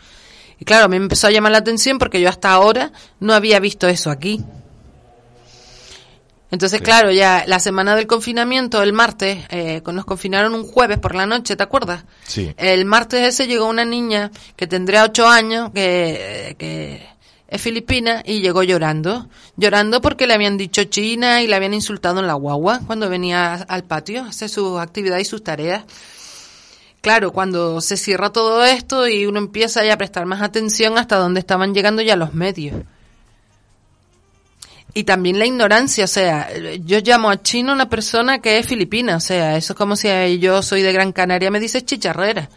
Y 0.60 0.66
claro, 0.66 0.86
a 0.86 0.88
mí 0.90 1.00
me 1.00 1.06
empezó 1.06 1.28
a 1.28 1.32
llamar 1.32 1.54
la 1.54 1.60
atención 1.60 1.98
porque 1.98 2.20
yo 2.20 2.30
hasta 2.30 2.52
ahora 2.52 2.92
no 3.20 3.34
había 3.34 3.60
visto 3.60 3.88
eso 3.88 4.10
aquí. 4.12 4.44
Entonces, 6.54 6.82
claro, 6.82 7.10
ya 7.10 7.46
la 7.48 7.60
semana 7.60 7.96
del 7.96 8.06
confinamiento, 8.06 8.84
el 8.84 8.94
martes, 8.94 9.40
eh, 9.50 9.82
nos 9.92 10.06
confinaron 10.06 10.54
un 10.54 10.64
jueves 10.68 11.00
por 11.00 11.16
la 11.16 11.26
noche, 11.26 11.56
¿te 11.56 11.64
acuerdas? 11.64 12.06
Sí. 12.28 12.54
El 12.58 12.86
martes 12.86 13.22
ese 13.22 13.48
llegó 13.48 13.68
una 13.68 13.86
niña 13.86 14.30
que 14.56 14.68
tendría 14.68 15.04
ocho 15.04 15.28
años, 15.28 15.72
que, 15.74 16.56
que 16.60 17.08
es 17.48 17.60
filipina, 17.60 18.22
y 18.24 18.42
llegó 18.42 18.62
llorando. 18.62 19.30
Llorando 19.58 20.00
porque 20.00 20.28
le 20.28 20.36
habían 20.36 20.56
dicho 20.56 20.84
China 20.84 21.42
y 21.42 21.48
le 21.48 21.56
habían 21.56 21.74
insultado 21.74 22.20
en 22.20 22.28
la 22.28 22.36
guagua 22.36 22.82
cuando 22.86 23.10
venía 23.10 23.56
al 23.56 23.84
patio 23.84 24.22
a 24.22 24.28
hacer 24.28 24.48
sus 24.48 24.80
actividades 24.80 25.26
y 25.26 25.30
sus 25.32 25.44
tareas. 25.44 25.86
Claro, 27.02 27.32
cuando 27.32 27.82
se 27.82 27.98
cierra 27.98 28.32
todo 28.32 28.64
esto 28.64 29.08
y 29.08 29.26
uno 29.26 29.40
empieza 29.40 29.84
ya 29.84 29.96
a 29.96 29.98
prestar 29.98 30.28
más 30.28 30.44
atención 30.44 31.00
hasta 31.00 31.16
dónde 31.16 31.40
estaban 31.40 31.74
llegando 31.74 32.04
ya 32.04 32.16
los 32.16 32.36
medios. 32.36 32.76
Y 34.96 35.06
también 35.06 35.40
la 35.40 35.46
ignorancia, 35.46 36.06
o 36.06 36.08
sea, 36.08 36.50
yo 36.86 37.00
llamo 37.00 37.32
a 37.32 37.42
chino 37.42 37.74
una 37.74 37.90
persona 37.90 38.40
que 38.40 38.60
es 38.60 38.68
filipina, 38.68 39.16
o 39.16 39.20
sea, 39.20 39.58
eso 39.58 39.74
es 39.74 39.78
como 39.78 39.96
si 39.96 40.38
yo 40.38 40.62
soy 40.62 40.84
de 40.84 40.94
Gran 40.94 41.12
Canaria 41.12 41.50
me 41.50 41.60
dices 41.60 41.84
chicharrera. 41.84 42.48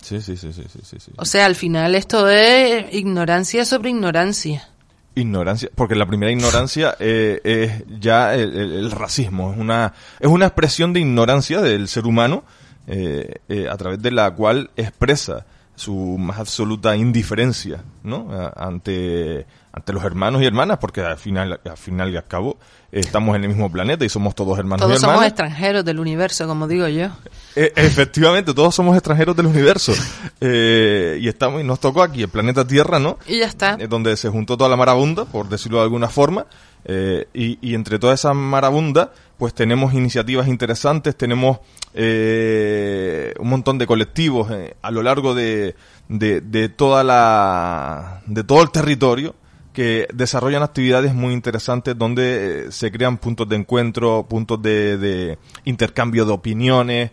Sí, 0.00 0.22
sí, 0.22 0.36
sí, 0.36 0.52
sí, 0.52 0.62
sí, 0.70 0.96
sí. 1.00 1.12
O 1.16 1.24
sea, 1.24 1.46
al 1.46 1.54
final 1.54 1.94
esto 1.94 2.28
es 2.30 2.94
ignorancia 2.94 3.64
sobre 3.64 3.90
ignorancia. 3.90 4.68
Ignorancia, 5.16 5.68
porque 5.74 5.96
la 5.96 6.06
primera 6.06 6.30
ignorancia 6.30 6.96
eh, 7.00 7.40
es 7.42 8.00
ya 8.00 8.34
el, 8.34 8.90
racismo, 8.90 9.52
es 9.52 9.58
una, 9.58 9.92
es 10.20 10.28
una 10.28 10.46
expresión 10.46 10.92
de 10.92 11.00
ignorancia 11.00 11.60
del 11.60 11.88
ser 11.88 12.06
humano 12.06 12.44
eh, 12.86 13.40
eh, 13.48 13.66
a 13.68 13.76
través 13.76 14.00
de 14.00 14.12
la 14.12 14.30
cual 14.30 14.70
expresa 14.76 15.44
su 15.74 15.94
más 15.94 16.38
absoluta 16.38 16.96
indiferencia, 16.96 17.82
¿no? 18.02 18.28
ante, 18.54 19.44
ante 19.76 19.92
los 19.92 20.02
hermanos 20.04 20.40
y 20.40 20.46
hermanas, 20.46 20.78
porque 20.78 21.02
al 21.02 21.18
final, 21.18 21.60
al 21.62 21.76
final 21.76 22.10
y 22.10 22.16
al 22.16 22.24
cabo 22.24 22.56
estamos 22.90 23.36
en 23.36 23.42
el 23.42 23.50
mismo 23.50 23.70
planeta 23.70 24.06
y 24.06 24.08
somos 24.08 24.34
todos 24.34 24.58
hermanos 24.58 24.80
y 24.80 24.84
hermanas. 24.84 25.02
Todos 25.02 25.12
somos 25.12 25.26
extranjeros 25.26 25.84
del 25.84 26.00
universo, 26.00 26.46
como 26.46 26.66
digo 26.66 26.88
yo. 26.88 27.08
E, 27.54 27.74
efectivamente, 27.76 28.54
todos 28.54 28.74
somos 28.74 28.96
extranjeros 28.96 29.36
del 29.36 29.46
universo. 29.46 29.92
Eh, 30.40 31.18
y 31.20 31.28
estamos 31.28 31.60
y 31.60 31.64
nos 31.64 31.80
tocó 31.80 32.02
aquí 32.02 32.22
el 32.22 32.28
planeta 32.28 32.66
Tierra, 32.66 32.98
¿no? 32.98 33.18
Y 33.26 33.38
ya 33.38 33.46
está. 33.46 33.76
Eh, 33.78 33.86
donde 33.86 34.16
se 34.16 34.28
juntó 34.28 34.56
toda 34.56 34.68
la 34.68 34.76
marabunda, 34.76 35.24
por 35.24 35.48
decirlo 35.48 35.78
de 35.78 35.84
alguna 35.84 36.08
forma. 36.08 36.46
Eh, 36.84 37.26
y, 37.34 37.58
y, 37.60 37.74
entre 37.74 37.98
toda 37.98 38.14
esa 38.14 38.32
marabunda, 38.32 39.12
pues 39.36 39.54
tenemos 39.54 39.92
iniciativas 39.92 40.46
interesantes, 40.46 41.16
tenemos 41.16 41.58
eh, 41.94 43.34
un 43.38 43.48
montón 43.48 43.76
de 43.76 43.86
colectivos 43.86 44.50
eh, 44.52 44.76
a 44.80 44.90
lo 44.90 45.02
largo 45.02 45.34
de, 45.34 45.74
de, 46.08 46.40
de, 46.40 46.68
toda 46.68 47.02
la, 47.02 48.22
de 48.26 48.44
todo 48.44 48.62
el 48.62 48.70
territorio 48.70 49.34
que 49.76 50.08
desarrollan 50.14 50.62
actividades 50.62 51.12
muy 51.12 51.34
interesantes 51.34 51.98
donde 51.98 52.68
eh, 52.68 52.72
se 52.72 52.90
crean 52.90 53.18
puntos 53.18 53.46
de 53.46 53.56
encuentro, 53.56 54.26
puntos 54.26 54.62
de, 54.62 54.96
de 54.96 55.38
intercambio 55.66 56.24
de 56.24 56.32
opiniones, 56.32 57.10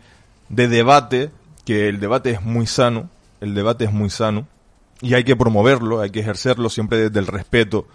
de 0.48 0.70
debate, 0.70 1.30
que 1.66 1.90
el 1.90 2.00
debate 2.00 2.30
es 2.32 2.42
muy 2.42 2.66
sano, 2.66 3.10
el 3.42 3.54
debate 3.54 3.84
es 3.84 3.92
muy 3.92 4.10
sano 4.10 4.48
y 5.02 5.14
hay 5.14 5.26
que 5.26 5.36
promoverlo, 5.36 6.00
hay 6.00 6.10
que 6.10 6.22
ejercerlo 6.22 6.70
siempre 6.70 7.10
desde 7.10 7.20
el 7.20 7.28
respeto 7.28 7.86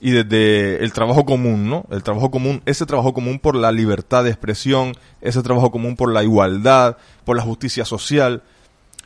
y 0.00 0.12
desde 0.12 0.84
el 0.84 0.92
trabajo 0.92 1.24
común, 1.24 1.68
¿no? 1.68 1.84
El 1.90 2.04
trabajo 2.04 2.30
común, 2.30 2.62
ese 2.64 2.86
trabajo 2.86 3.12
común 3.12 3.40
por 3.40 3.56
la 3.56 3.72
libertad 3.72 4.22
de 4.22 4.30
expresión, 4.30 4.94
ese 5.20 5.42
trabajo 5.42 5.72
común 5.72 5.96
por 5.96 6.12
la 6.12 6.22
igualdad, 6.22 6.96
por 7.24 7.36
la 7.36 7.42
justicia 7.42 7.84
social, 7.84 8.44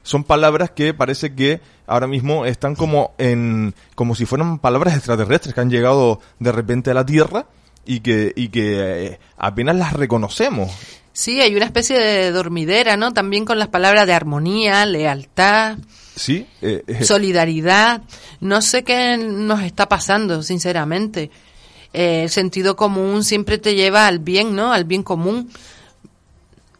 son 0.02 0.24
palabras 0.24 0.72
que 0.72 0.92
parece 0.92 1.34
que 1.34 1.62
ahora 1.86 2.06
mismo 2.06 2.46
están 2.46 2.74
como 2.74 3.14
en, 3.18 3.74
como 3.94 4.14
si 4.14 4.26
fueran 4.26 4.58
palabras 4.58 4.96
extraterrestres 4.96 5.54
que 5.54 5.60
han 5.60 5.70
llegado 5.70 6.20
de 6.38 6.52
repente 6.52 6.90
a 6.90 6.94
la 6.94 7.06
Tierra 7.06 7.46
y 7.84 8.00
que, 8.00 8.32
y 8.34 8.48
que 8.48 9.06
eh, 9.06 9.20
apenas 9.36 9.76
las 9.76 9.92
reconocemos. 9.92 10.70
Sí, 11.12 11.40
hay 11.40 11.56
una 11.56 11.64
especie 11.64 11.98
de 11.98 12.30
dormidera, 12.30 12.96
¿no? 12.96 13.12
También 13.12 13.44
con 13.44 13.58
las 13.58 13.68
palabras 13.68 14.06
de 14.06 14.12
armonía, 14.12 14.84
lealtad, 14.84 15.78
Sí. 16.16 16.46
Eh, 16.62 16.82
eh, 16.86 17.04
Solidaridad. 17.04 18.02
No 18.40 18.62
sé 18.62 18.82
qué 18.82 19.18
nos 19.18 19.62
está 19.62 19.88
pasando, 19.88 20.42
sinceramente. 20.42 21.30
Eh, 21.92 22.24
el 22.24 22.30
sentido 22.30 22.74
común 22.74 23.22
siempre 23.22 23.58
te 23.58 23.74
lleva 23.74 24.06
al 24.06 24.18
bien, 24.18 24.56
¿no? 24.56 24.72
Al 24.72 24.84
bien 24.84 25.02
común. 25.02 25.50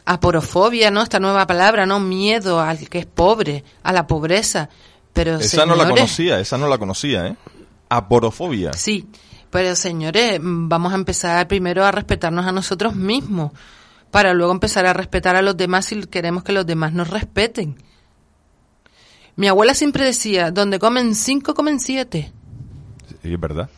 Aporofobia, 0.07 0.91
¿no? 0.91 1.03
Esta 1.03 1.21
nueva 1.21 1.47
palabra, 1.47 1.85
¿no? 1.85 2.01
Miedo 2.01 2.61
al 2.61 2.89
que 2.89 3.01
es 3.01 3.07
pobre, 3.07 3.63
a 3.83 3.93
la 3.93 4.07
pobreza. 4.07 4.71
Pero 5.17 5.37
esa 5.39 5.65
no 5.65 5.75
la 5.75 5.89
conocía, 5.89 6.39
esa 6.39 6.59
no 6.59 6.69
la 6.69 6.77
conocía, 6.77 7.27
¿eh? 7.29 7.37
Aporofobia. 7.89 8.75
Sí, 8.75 9.09
pero 9.51 9.75
señores, 9.75 10.39
vamos 10.43 10.93
a 10.93 10.97
empezar 10.97 11.49
primero 11.49 11.87
a 11.87 11.91
respetarnos 11.91 12.45
a 12.45 12.53
nosotros 12.53 12.95
mismos, 12.95 13.53
para 14.11 14.35
luego 14.35 14.53
empezar 14.53 14.85
a 14.85 14.93
respetar 14.93 15.35
a 15.35 15.41
los 15.41 15.57
demás 15.57 15.87
si 15.87 16.03
queremos 16.03 16.45
que 16.45 16.53
los 16.53 16.67
demás 16.67 16.93
nos 16.93 17.09
respeten. 17.09 17.83
Mi 19.37 19.49
abuela 19.49 19.75
siempre 19.75 20.05
decía, 20.05 20.51
donde 20.51 20.79
comen 20.79 21.15
cinco, 21.15 21.55
comen 21.55 21.81
siete. 21.81 22.31
Sí, 23.23 23.33
es 23.33 23.41
verdad. 23.41 23.71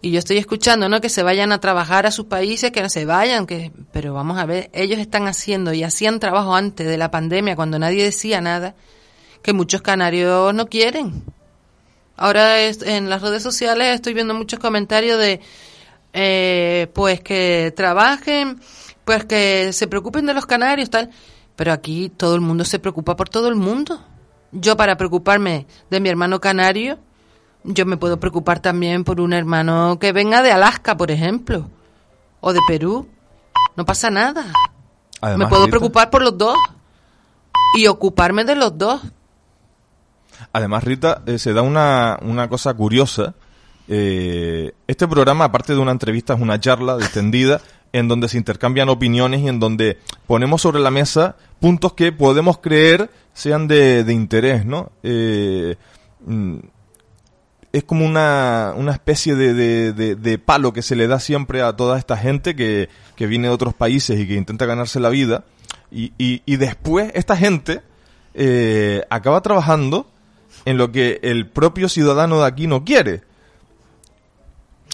Y 0.00 0.10
yo 0.10 0.18
estoy 0.18 0.38
escuchando, 0.38 0.88
¿no? 0.88 1.00
Que 1.00 1.10
se 1.10 1.22
vayan 1.22 1.52
a 1.52 1.60
trabajar 1.60 2.06
a 2.06 2.10
sus 2.10 2.26
países, 2.26 2.72
que 2.72 2.82
no 2.82 2.88
se 2.88 3.04
vayan, 3.04 3.46
que, 3.46 3.70
pero 3.92 4.14
vamos 4.14 4.36
a 4.38 4.46
ver, 4.46 4.68
ellos 4.72 4.98
están 4.98 5.28
haciendo 5.28 5.72
y 5.72 5.84
hacían 5.84 6.18
trabajo 6.18 6.56
antes 6.56 6.88
de 6.88 6.98
la 6.98 7.12
pandemia, 7.12 7.54
cuando 7.54 7.78
nadie 7.78 8.02
decía 8.02 8.40
nada, 8.40 8.74
que 9.42 9.52
muchos 9.52 9.82
canarios 9.82 10.54
no 10.54 10.66
quieren. 10.66 11.24
Ahora 12.16 12.60
en 12.60 13.10
las 13.10 13.22
redes 13.22 13.42
sociales 13.42 13.94
estoy 13.94 14.14
viendo 14.14 14.34
muchos 14.34 14.60
comentarios 14.60 15.18
de, 15.18 15.40
eh, 16.12 16.88
pues 16.94 17.20
que 17.20 17.72
trabajen, 17.76 18.60
pues 19.04 19.24
que 19.24 19.72
se 19.72 19.86
preocupen 19.88 20.26
de 20.26 20.34
los 20.34 20.46
canarios, 20.46 20.90
tal. 20.90 21.10
Pero 21.56 21.72
aquí 21.72 22.10
todo 22.10 22.34
el 22.34 22.40
mundo 22.40 22.64
se 22.64 22.78
preocupa 22.78 23.16
por 23.16 23.28
todo 23.28 23.48
el 23.48 23.56
mundo. 23.56 24.00
Yo 24.52 24.76
para 24.76 24.96
preocuparme 24.96 25.66
de 25.90 26.00
mi 26.00 26.08
hermano 26.08 26.40
canario, 26.40 26.98
yo 27.64 27.86
me 27.86 27.96
puedo 27.96 28.18
preocupar 28.20 28.60
también 28.60 29.04
por 29.04 29.20
un 29.20 29.32
hermano 29.32 29.98
que 29.98 30.12
venga 30.12 30.42
de 30.42 30.52
Alaska, 30.52 30.96
por 30.96 31.10
ejemplo, 31.10 31.70
o 32.40 32.52
de 32.52 32.60
Perú. 32.66 33.08
No 33.76 33.84
pasa 33.84 34.10
nada. 34.10 34.44
me 35.36 35.46
puedo 35.46 35.68
preocupar 35.68 36.10
por 36.10 36.22
los 36.22 36.36
dos 36.36 36.56
y 37.76 37.86
ocuparme 37.86 38.44
de 38.44 38.56
los 38.56 38.76
dos. 38.76 39.00
Además, 40.52 40.84
Rita, 40.84 41.22
eh, 41.26 41.38
se 41.38 41.52
da 41.52 41.62
una, 41.62 42.18
una 42.22 42.48
cosa 42.48 42.74
curiosa. 42.74 43.34
Eh, 43.88 44.72
este 44.86 45.08
programa, 45.08 45.46
aparte 45.46 45.74
de 45.74 45.80
una 45.80 45.92
entrevista, 45.92 46.34
es 46.34 46.40
una 46.40 46.60
charla 46.60 46.96
distendida 46.96 47.60
en 47.92 48.08
donde 48.08 48.28
se 48.28 48.38
intercambian 48.38 48.88
opiniones 48.88 49.40
y 49.40 49.48
en 49.48 49.60
donde 49.60 49.98
ponemos 50.26 50.62
sobre 50.62 50.80
la 50.80 50.90
mesa 50.90 51.36
puntos 51.60 51.92
que 51.92 52.10
podemos 52.10 52.58
creer 52.58 53.10
sean 53.34 53.68
de, 53.68 54.04
de 54.04 54.12
interés, 54.12 54.64
¿no? 54.64 54.90
Eh, 55.02 55.76
mm, 56.24 56.58
es 57.72 57.84
como 57.84 58.04
una, 58.04 58.74
una 58.76 58.92
especie 58.92 59.34
de, 59.34 59.54
de, 59.54 60.14
de, 60.14 60.38
palo 60.38 60.72
que 60.74 60.82
se 60.82 60.94
le 60.94 61.06
da 61.06 61.18
siempre 61.18 61.62
a 61.62 61.74
toda 61.74 61.98
esta 61.98 62.18
gente 62.18 62.54
que, 62.54 62.90
que 63.16 63.26
viene 63.26 63.48
de 63.48 63.54
otros 63.54 63.72
países 63.72 64.20
y 64.20 64.28
que 64.28 64.34
intenta 64.34 64.66
ganarse 64.66 65.00
la 65.00 65.08
vida. 65.08 65.44
Y, 65.90 66.12
y, 66.18 66.56
después 66.56 67.10
esta 67.14 67.36
gente 67.36 67.82
eh, 68.34 69.02
acaba 69.10 69.40
trabajando 69.42 70.06
en 70.64 70.78
lo 70.78 70.92
que 70.92 71.20
el 71.22 71.48
propio 71.48 71.88
ciudadano 71.88 72.40
de 72.40 72.46
aquí 72.46 72.66
no 72.66 72.84
quiere. 72.84 73.22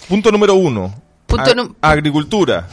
Punto 0.07 0.31
número 0.31 0.55
uno 0.55 0.93
agricultura. 1.81 2.67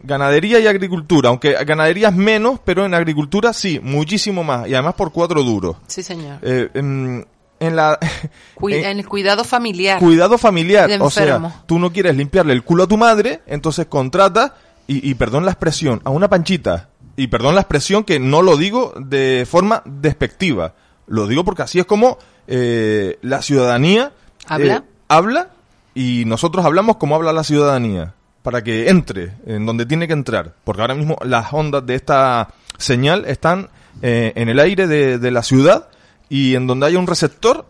Ganadería 0.00 0.60
y 0.60 0.66
agricultura, 0.68 1.28
aunque 1.28 1.52
ganadería 1.64 2.08
es 2.08 2.14
menos, 2.14 2.60
pero 2.64 2.86
en 2.86 2.94
agricultura 2.94 3.52
sí, 3.52 3.80
muchísimo 3.82 4.44
más, 4.44 4.68
y 4.68 4.74
además 4.74 4.94
por 4.94 5.10
cuatro 5.10 5.42
duros. 5.42 5.76
Sí, 5.88 6.04
señor. 6.04 6.38
Eh, 6.42 6.70
en, 6.72 7.26
la... 7.58 7.98
en, 8.62 8.98
el 8.98 9.08
cuidado 9.08 9.42
familiar. 9.42 9.98
Cuidado 9.98 10.38
familiar, 10.38 10.88
o 11.00 11.10
sea, 11.10 11.64
tú 11.66 11.80
no 11.80 11.92
quieres 11.92 12.16
limpiarle 12.16 12.52
el 12.52 12.62
culo 12.62 12.84
a 12.84 12.86
tu 12.86 12.96
madre, 12.96 13.40
entonces 13.46 13.86
contrata, 13.86 14.54
y, 14.86 15.10
y 15.10 15.14
perdón 15.14 15.44
la 15.44 15.50
expresión, 15.50 16.00
a 16.04 16.10
una 16.10 16.28
panchita, 16.28 16.90
y 17.16 17.26
perdón 17.26 17.56
la 17.56 17.62
expresión 17.62 18.04
que 18.04 18.20
no 18.20 18.40
lo 18.42 18.56
digo 18.56 18.94
de 18.96 19.48
forma 19.50 19.82
despectiva, 19.84 20.74
lo 21.08 21.26
digo 21.26 21.44
porque 21.44 21.62
así 21.62 21.78
es 21.78 21.86
como 21.86 22.18
eh, 22.46 23.18
la 23.22 23.42
ciudadanía 23.42 24.12
habla, 24.46 24.76
eh, 24.76 24.82
habla. 25.08 25.50
y 25.94 26.24
nosotros 26.26 26.64
hablamos 26.64 26.96
como 26.96 27.14
habla 27.14 27.32
la 27.32 27.44
ciudadanía 27.44 28.14
para 28.42 28.62
que 28.62 28.88
entre 28.88 29.34
en 29.46 29.66
donde 29.66 29.84
tiene 29.84 30.06
que 30.06 30.14
entrar, 30.14 30.54
porque 30.64 30.80
ahora 30.80 30.94
mismo 30.94 31.18
las 31.22 31.52
ondas 31.52 31.84
de 31.84 31.94
esta 31.94 32.48
señal 32.78 33.24
están 33.26 33.68
eh, 34.00 34.32
en 34.36 34.48
el 34.48 34.58
aire 34.58 34.86
de, 34.86 35.30
la 35.30 35.42
ciudad 35.42 35.88
y 36.28 36.54
en 36.54 36.66
donde 36.66 36.86
haya 36.86 36.98
un 36.98 37.06
receptor 37.06 37.66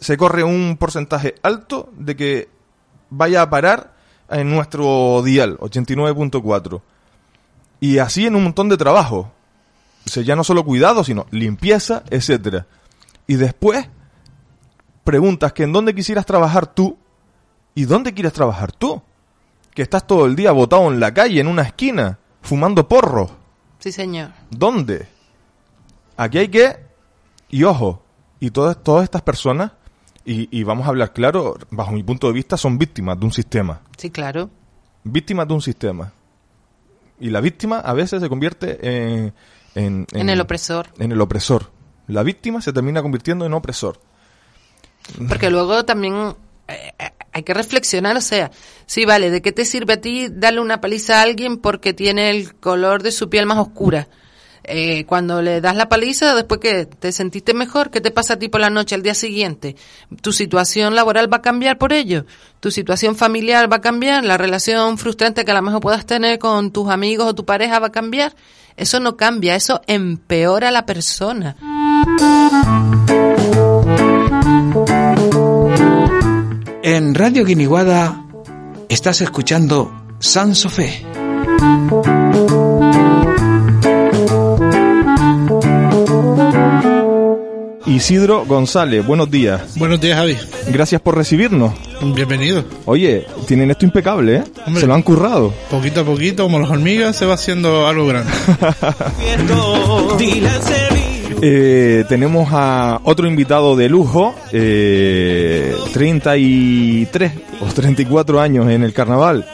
se 0.00 0.16
corre 0.16 0.42
un 0.42 0.76
porcentaje 0.76 1.34
alto 1.42 1.90
de 1.96 2.16
que 2.16 2.48
vaya 3.10 3.42
a 3.42 3.50
parar 3.50 3.94
en 4.28 4.50
nuestro 4.50 5.22
dial 5.22 5.58
89.4 5.58 6.80
y 7.80 7.98
así 7.98 8.26
en 8.26 8.34
un 8.34 8.44
montón 8.44 8.68
de 8.68 8.76
trabajo 8.76 9.32
o 10.06 10.10
sea, 10.10 10.22
ya 10.22 10.36
no 10.36 10.44
solo 10.44 10.64
cuidado 10.64 11.04
sino 11.04 11.26
limpieza 11.30 12.02
etcétera 12.10 12.66
y 13.26 13.34
después 13.34 13.88
preguntas 15.04 15.52
que 15.52 15.64
en 15.64 15.72
dónde 15.72 15.94
quisieras 15.94 16.26
trabajar 16.26 16.66
tú 16.66 16.96
¿Y 17.76 17.84
dónde 17.84 18.14
quieres 18.14 18.32
trabajar 18.32 18.72
tú? 18.72 19.02
Que 19.74 19.82
estás 19.82 20.06
todo 20.06 20.24
el 20.24 20.34
día 20.34 20.50
botado 20.50 20.90
en 20.90 20.98
la 20.98 21.12
calle, 21.12 21.40
en 21.40 21.46
una 21.46 21.60
esquina, 21.60 22.18
fumando 22.40 22.88
porro. 22.88 23.30
Sí, 23.78 23.92
señor. 23.92 24.30
¿Dónde? 24.50 25.06
Aquí 26.16 26.38
hay 26.38 26.48
que... 26.48 26.74
Y 27.50 27.64
ojo, 27.64 28.02
y 28.40 28.50
todas, 28.50 28.82
todas 28.82 29.04
estas 29.04 29.20
personas, 29.20 29.72
y, 30.24 30.64
vamos 30.64 30.86
a 30.86 30.88
hablar 30.88 31.12
claro, 31.12 31.56
bajo 31.70 31.92
mi 31.92 32.02
punto 32.02 32.26
de 32.28 32.32
vista, 32.32 32.56
son 32.56 32.78
víctimas 32.78 33.20
de 33.20 33.26
un 33.26 33.32
sistema. 33.32 33.82
Sí, 33.98 34.10
claro. 34.10 34.48
Víctimas 35.04 35.46
de 35.46 35.54
un 35.54 35.60
sistema. 35.60 36.12
Y 37.20 37.28
la 37.28 37.42
víctima 37.42 37.80
a 37.80 37.92
veces 37.92 38.22
se 38.22 38.28
convierte 38.30 38.78
en... 38.80 39.34
En, 39.76 40.06
en 40.12 40.28
el 40.28 40.40
opresor. 40.40 40.88
En 40.98 41.12
el 41.12 41.20
opresor. 41.20 41.70
La 42.08 42.22
víctima 42.22 42.60
se 42.60 42.72
termina 42.72 43.02
convirtiendo 43.02 43.44
en 43.44 43.52
opresor. 43.52 44.00
Porque 45.28 45.50
luego 45.50 45.84
también 45.84 46.34
eh, 46.68 46.92
hay 47.32 47.42
que 47.42 47.54
reflexionar, 47.54 48.16
o 48.16 48.20
sea, 48.20 48.50
sí, 48.86 49.04
vale, 49.04 49.30
¿de 49.30 49.42
qué 49.42 49.52
te 49.52 49.64
sirve 49.64 49.94
a 49.94 50.00
ti 50.00 50.28
darle 50.30 50.60
una 50.60 50.80
paliza 50.80 51.18
a 51.18 51.22
alguien 51.22 51.58
porque 51.58 51.92
tiene 51.92 52.30
el 52.30 52.54
color 52.54 53.02
de 53.02 53.12
su 53.12 53.28
piel 53.28 53.46
más 53.46 53.58
oscura? 53.58 54.08
Eh, 54.68 55.04
cuando 55.04 55.42
le 55.42 55.60
das 55.60 55.76
la 55.76 55.88
paliza, 55.88 56.34
después 56.34 56.58
que 56.58 56.86
te 56.86 57.12
sentiste 57.12 57.54
mejor, 57.54 57.90
¿qué 57.90 58.00
te 58.00 58.10
pasa 58.10 58.34
a 58.34 58.38
ti 58.38 58.48
por 58.48 58.60
la 58.60 58.70
noche 58.70 58.96
al 58.96 59.02
día 59.02 59.14
siguiente? 59.14 59.76
¿Tu 60.22 60.32
situación 60.32 60.96
laboral 60.96 61.32
va 61.32 61.36
a 61.36 61.42
cambiar 61.42 61.78
por 61.78 61.92
ello? 61.92 62.26
¿Tu 62.58 62.72
situación 62.72 63.14
familiar 63.14 63.70
va 63.70 63.76
a 63.76 63.80
cambiar? 63.80 64.24
¿La 64.24 64.36
relación 64.36 64.98
frustrante 64.98 65.44
que 65.44 65.52
a 65.52 65.54
lo 65.54 65.62
mejor 65.62 65.80
puedas 65.80 66.04
tener 66.04 66.40
con 66.40 66.72
tus 66.72 66.88
amigos 66.88 67.28
o 67.28 67.34
tu 67.34 67.44
pareja 67.44 67.78
va 67.78 67.88
a 67.88 67.92
cambiar? 67.92 68.34
Eso 68.76 69.00
no 69.00 69.16
cambia, 69.16 69.54
eso 69.54 69.80
empeora 69.86 70.68
a 70.68 70.72
la 70.72 70.84
persona. 70.84 71.56
En 76.82 77.14
Radio 77.14 77.44
Guiniguada 77.44 78.24
estás 78.88 79.20
escuchando 79.20 79.90
San 80.18 80.54
Sofé. 80.54 81.04
Isidro 87.86 88.44
González, 88.44 89.06
buenos 89.06 89.30
días. 89.30 89.76
Buenos 89.76 90.00
días, 90.00 90.18
Javi. 90.18 90.36
Gracias 90.68 91.00
por 91.00 91.16
recibirnos. 91.16 91.72
Bienvenido. 92.14 92.64
Oye, 92.84 93.26
tienen 93.46 93.70
esto 93.70 93.84
impecable, 93.84 94.36
¿eh? 94.36 94.44
se 94.78 94.86
lo 94.86 94.94
han 94.94 95.02
currado. 95.02 95.54
Poquito 95.70 96.00
a 96.00 96.04
poquito, 96.04 96.42
como 96.42 96.58
las 96.58 96.70
hormigas, 96.70 97.16
se 97.16 97.26
va 97.26 97.34
haciendo 97.34 97.86
algo 97.86 98.06
grande. 98.06 98.32
Eh, 101.42 102.04
tenemos 102.08 102.48
a 102.52 103.00
otro 103.04 103.26
invitado 103.26 103.76
de 103.76 103.88
lujo, 103.88 104.34
eh, 104.52 105.74
33 105.92 107.32
o 107.60 107.66
34 107.66 108.40
años 108.40 108.68
en 108.70 108.82
el 108.82 108.92
carnaval. 108.92 109.46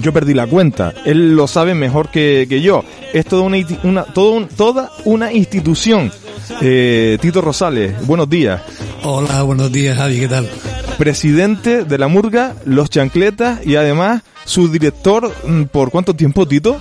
Yo 0.00 0.12
perdí 0.12 0.34
la 0.34 0.46
cuenta. 0.46 0.94
Él 1.04 1.34
lo 1.34 1.48
sabe 1.48 1.74
mejor 1.74 2.10
que, 2.10 2.46
yo. 2.62 2.84
Es 3.12 3.26
toda 3.26 3.42
una, 3.42 3.58
una 3.82 4.04
toda 4.04 4.92
una 5.04 5.32
institución. 5.32 6.12
Eh, 6.60 7.18
Tito 7.20 7.40
Rosales, 7.40 8.06
buenos 8.06 8.30
días. 8.30 8.62
Hola, 9.02 9.42
buenos 9.42 9.72
días, 9.72 9.98
Javi, 9.98 10.20
¿qué 10.20 10.28
tal? 10.28 10.48
Presidente 10.96 11.84
de 11.84 11.98
la 11.98 12.08
Murga, 12.08 12.54
Los 12.64 12.88
Chancletas 12.88 13.66
y 13.66 13.76
además 13.76 14.22
su 14.44 14.68
director, 14.68 15.32
mm, 15.44 15.64
¿por 15.64 15.90
cuánto 15.90 16.14
tiempo, 16.14 16.46
Tito? 16.46 16.80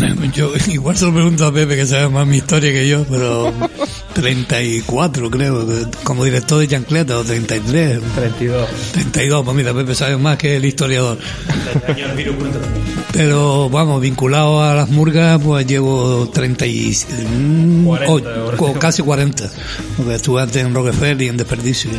Yo 0.34 0.52
igual 0.68 0.96
se 0.96 1.06
lo 1.06 1.14
pregunto 1.14 1.46
a 1.46 1.52
Pepe 1.52 1.76
que 1.76 1.86
sabe 1.86 2.08
más 2.08 2.26
mi 2.26 2.38
historia 2.38 2.72
que 2.72 2.88
yo, 2.88 3.04
pero 3.04 3.52
34 4.14 5.30
creo, 5.30 5.66
como 6.04 6.24
director 6.24 6.58
de 6.58 6.68
Chancleta, 6.68 7.18
o 7.18 7.24
33. 7.24 8.00
32. 8.14 8.68
32, 8.92 9.44
pues 9.44 9.56
mira, 9.56 9.74
Pepe 9.74 9.94
sabe 9.94 10.16
más 10.16 10.36
que 10.36 10.56
el 10.56 10.64
historiador. 10.64 11.18
Pero 13.12 13.68
vamos, 13.70 14.00
vinculado 14.00 14.62
a 14.62 14.74
las 14.74 14.88
murgas, 14.88 15.40
pues 15.42 15.66
llevo 15.66 16.28
30 16.32 16.66
y... 16.66 16.96
o, 18.06 18.74
casi 18.78 19.02
40, 19.02 19.50
porque 19.96 20.14
estuve 20.14 20.42
antes 20.42 20.64
en 20.64 20.74
Rockefeller 20.74 21.22
y 21.22 21.28
en 21.28 21.36
Desperdicio 21.36 21.90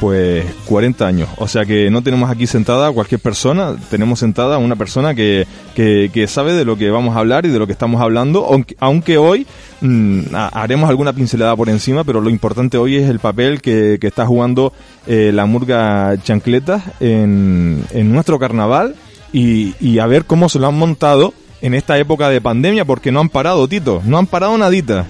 pues 0.00 0.44
40 0.64 1.06
años. 1.06 1.28
O 1.36 1.46
sea 1.46 1.64
que 1.64 1.90
no 1.90 2.02
tenemos 2.02 2.30
aquí 2.30 2.46
sentada 2.46 2.88
a 2.88 2.92
cualquier 2.92 3.20
persona, 3.20 3.76
tenemos 3.90 4.18
sentada 4.18 4.56
a 4.56 4.58
una 4.58 4.74
persona 4.74 5.14
que, 5.14 5.46
que, 5.74 6.26
sabe 6.26 6.54
de 6.54 6.64
lo 6.64 6.76
que 6.76 6.90
vamos 6.90 7.14
a 7.14 7.20
hablar 7.20 7.44
y 7.44 7.50
de 7.50 7.58
lo 7.58 7.66
que 7.66 7.72
estamos 7.72 8.00
hablando, 8.00 8.46
aunque, 8.46 8.76
aunque 8.80 9.18
hoy 9.18 9.46
mm, 9.82 10.34
haremos 10.52 10.88
alguna 10.88 11.12
pincelada 11.12 11.54
por 11.54 11.68
encima, 11.68 12.04
pero 12.04 12.20
lo 12.20 12.30
importante 12.30 12.78
hoy 12.78 12.96
es 12.96 13.08
el 13.10 13.18
papel 13.18 13.60
que, 13.60 13.98
que 14.00 14.06
está 14.06 14.26
jugando 14.26 14.72
eh, 15.06 15.30
la 15.34 15.44
murga 15.46 16.16
chancletas 16.22 16.82
en, 17.00 17.84
en 17.90 18.12
nuestro 18.12 18.38
carnaval 18.38 18.94
y, 19.32 19.74
y 19.80 19.98
a 19.98 20.06
ver 20.06 20.24
cómo 20.24 20.48
se 20.48 20.58
lo 20.58 20.68
han 20.68 20.78
montado 20.78 21.34
en 21.62 21.74
esta 21.74 21.98
época 21.98 22.30
de 22.30 22.40
pandemia, 22.40 22.86
porque 22.86 23.12
no 23.12 23.20
han 23.20 23.28
parado, 23.28 23.68
Tito, 23.68 24.00
no 24.04 24.16
han 24.16 24.26
parado 24.26 24.56
nadita. 24.56 25.06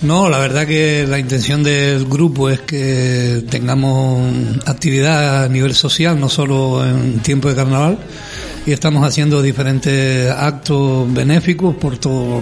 No, 0.00 0.28
la 0.28 0.38
verdad 0.38 0.64
que 0.64 1.06
la 1.08 1.18
intención 1.18 1.64
del 1.64 2.04
grupo 2.04 2.48
es 2.48 2.60
que 2.60 3.42
tengamos 3.50 4.32
actividad 4.64 5.44
a 5.44 5.48
nivel 5.48 5.74
social, 5.74 6.20
no 6.20 6.28
solo 6.28 6.86
en 6.86 7.18
tiempo 7.18 7.48
de 7.48 7.56
carnaval, 7.56 7.98
y 8.64 8.70
estamos 8.70 9.04
haciendo 9.04 9.42
diferentes 9.42 10.30
actos 10.30 11.12
benéficos 11.12 11.74
por 11.74 11.98
todo. 11.98 12.40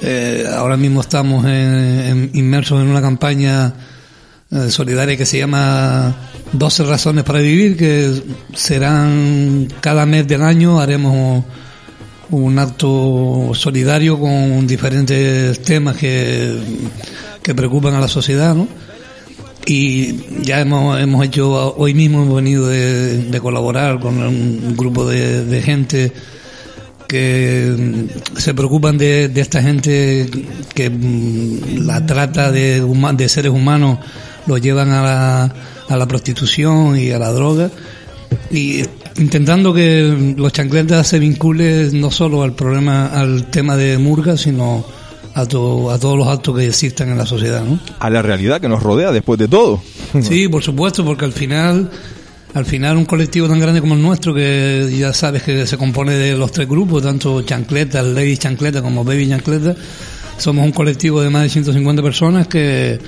Eh, 0.00 0.48
ahora 0.50 0.78
mismo 0.78 1.02
estamos 1.02 1.44
inmersos 1.44 2.80
en 2.80 2.88
una 2.88 3.02
campaña 3.02 3.74
eh, 4.50 4.70
solidaria 4.70 5.16
que 5.16 5.26
se 5.26 5.38
llama 5.38 6.14
12 6.52 6.84
razones 6.84 7.24
para 7.24 7.40
vivir, 7.40 7.76
que 7.76 8.22
serán 8.54 9.68
cada 9.82 10.06
mes 10.06 10.26
del 10.26 10.42
año 10.42 10.80
haremos 10.80 11.44
un 12.30 12.58
acto 12.58 13.52
solidario 13.54 14.18
con 14.18 14.66
diferentes 14.66 15.62
temas 15.62 15.96
que, 15.96 16.58
que 17.42 17.54
preocupan 17.54 17.94
a 17.94 18.00
la 18.00 18.08
sociedad, 18.08 18.54
¿no? 18.54 18.66
Y 19.66 20.42
ya 20.42 20.60
hemos, 20.60 21.00
hemos 21.00 21.24
hecho, 21.24 21.74
hoy 21.76 21.92
mismo 21.92 22.22
hemos 22.22 22.36
venido 22.36 22.68
de, 22.68 23.38
colaborar 23.42 23.98
con 23.98 24.22
un 24.22 24.76
grupo 24.76 25.08
de, 25.08 25.60
gente 25.60 26.12
que 27.08 28.06
se 28.36 28.54
preocupan 28.54 28.96
de, 28.96 29.28
de, 29.28 29.40
esta 29.40 29.60
gente 29.62 30.28
que 30.72 30.90
la 31.78 32.06
trata 32.06 32.52
de, 32.52 32.80
de 32.80 33.28
seres 33.28 33.50
humanos 33.50 33.98
lo 34.46 34.56
llevan 34.56 34.90
a 34.90 35.02
la, 35.02 35.54
a 35.88 35.96
la 35.96 36.06
prostitución 36.06 36.96
y 36.96 37.10
a 37.10 37.18
la 37.18 37.32
droga 37.32 37.70
y 38.50 38.82
intentando 39.18 39.72
que 39.72 40.34
los 40.36 40.52
chancletas 40.52 41.06
se 41.06 41.18
vinculen 41.18 42.00
no 42.00 42.10
solo 42.10 42.42
al 42.42 42.54
problema, 42.54 43.06
al 43.06 43.46
tema 43.50 43.76
de 43.76 43.98
Murga, 43.98 44.36
sino 44.36 44.84
a, 45.34 45.40
a 45.42 45.46
todos 45.46 46.18
los 46.18 46.28
actos 46.28 46.56
que 46.56 46.66
existan 46.66 47.10
en 47.10 47.18
la 47.18 47.26
sociedad, 47.26 47.62
¿no? 47.62 47.78
A 47.98 48.10
la 48.10 48.22
realidad 48.22 48.60
que 48.60 48.68
nos 48.68 48.82
rodea 48.82 49.12
después 49.12 49.38
de 49.38 49.48
todo. 49.48 49.82
Sí, 50.22 50.48
por 50.48 50.62
supuesto, 50.62 51.04
porque 51.04 51.24
al 51.24 51.32
final, 51.32 51.90
al 52.54 52.64
final 52.64 52.96
un 52.96 53.04
colectivo 53.04 53.48
tan 53.48 53.60
grande 53.60 53.80
como 53.80 53.94
el 53.94 54.02
nuestro, 54.02 54.34
que 54.34 54.88
ya 54.98 55.12
sabes 55.12 55.42
que 55.42 55.66
se 55.66 55.76
compone 55.76 56.14
de 56.14 56.36
los 56.36 56.52
tres 56.52 56.68
grupos, 56.68 57.02
tanto 57.02 57.42
chancletas, 57.42 58.04
lady 58.06 58.36
chancleta 58.36 58.80
como 58.80 59.04
baby 59.04 59.28
chancleta, 59.28 59.74
somos 60.38 60.64
un 60.64 60.72
colectivo 60.72 61.20
de 61.20 61.30
más 61.30 61.42
de 61.42 61.48
150 61.50 62.02
personas 62.02 62.46
que 62.46 62.98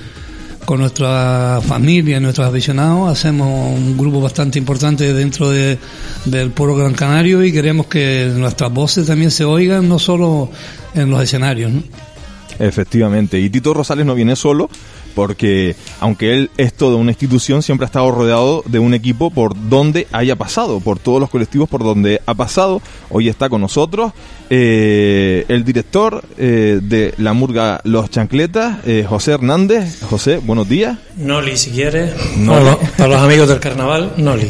con 0.69 0.81
nuestra 0.81 1.61
familia, 1.65 2.19
nuestros 2.19 2.47
aficionados, 2.47 3.11
hacemos 3.11 3.75
un 3.75 3.97
grupo 3.97 4.21
bastante 4.21 4.59
importante 4.59 5.15
dentro 5.15 5.49
de, 5.49 5.79
del 6.25 6.51
pueblo 6.51 6.75
Gran 6.75 6.93
Canario 6.93 7.43
y 7.43 7.51
queremos 7.51 7.87
que 7.87 8.31
nuestras 8.37 8.71
voces 8.71 9.07
también 9.07 9.31
se 9.31 9.45
oigan, 9.45 9.89
no 9.89 9.97
solo 9.97 10.51
en 10.93 11.09
los 11.09 11.23
escenarios. 11.23 11.71
¿no? 11.71 11.81
Efectivamente, 12.59 13.39
y 13.39 13.49
Tito 13.49 13.73
Rosales 13.73 14.05
no 14.05 14.13
viene 14.13 14.35
solo, 14.35 14.69
porque 15.19 15.75
aunque 15.99 16.31
él 16.33 16.49
es 16.55 16.73
toda 16.73 16.95
una 16.95 17.11
institución, 17.11 17.61
siempre 17.61 17.83
ha 17.83 17.87
estado 17.87 18.09
rodeado 18.09 18.63
de 18.65 18.79
un 18.79 18.93
equipo 18.93 19.31
por 19.31 19.53
donde 19.67 20.07
haya 20.13 20.37
pasado, 20.37 20.79
por 20.79 20.97
todos 20.97 21.19
los 21.19 21.29
colectivos 21.29 21.67
por 21.67 21.83
donde 21.83 22.21
ha 22.25 22.35
pasado. 22.35 22.81
Hoy 23.09 23.27
está 23.27 23.49
con 23.49 23.59
nosotros 23.59 24.13
eh, 24.49 25.43
el 25.49 25.65
director 25.65 26.23
eh, 26.37 26.79
de 26.81 27.13
la 27.17 27.33
Murga 27.33 27.81
Los 27.83 28.09
Chancletas, 28.09 28.77
eh, 28.85 29.05
José 29.05 29.33
Hernández. 29.33 30.01
José, 30.03 30.37
buenos 30.37 30.69
días. 30.69 30.97
Noli, 31.17 31.57
si 31.57 31.71
quieres. 31.71 32.13
Noli. 32.37 32.63
Para, 32.63 32.63
los, 32.63 32.89
para 32.91 33.09
los 33.09 33.21
amigos 33.21 33.49
del 33.49 33.59
carnaval, 33.59 34.13
Noli. 34.15 34.47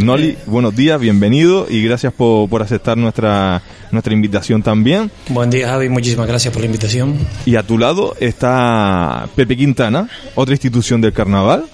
Noli, 0.00 0.36
buenos 0.46 0.76
días, 0.76 1.00
bienvenido 1.00 1.66
y 1.68 1.82
gracias 1.82 2.12
por, 2.12 2.48
por 2.48 2.62
aceptar 2.62 2.96
nuestra, 2.96 3.62
nuestra 3.90 4.12
invitación 4.12 4.62
también. 4.62 5.10
Buen 5.28 5.50
día, 5.50 5.68
Javi, 5.68 5.88
muchísimas 5.88 6.26
gracias 6.26 6.52
por 6.52 6.60
la 6.62 6.66
invitación. 6.66 7.18
Y 7.46 7.56
a 7.56 7.62
tu 7.62 7.78
lado 7.78 8.14
está 8.20 9.28
Pepe 9.34 9.56
Quintana, 9.56 10.08
otra 10.34 10.54
institución 10.54 11.00
del 11.00 11.12
carnaval. 11.12 11.64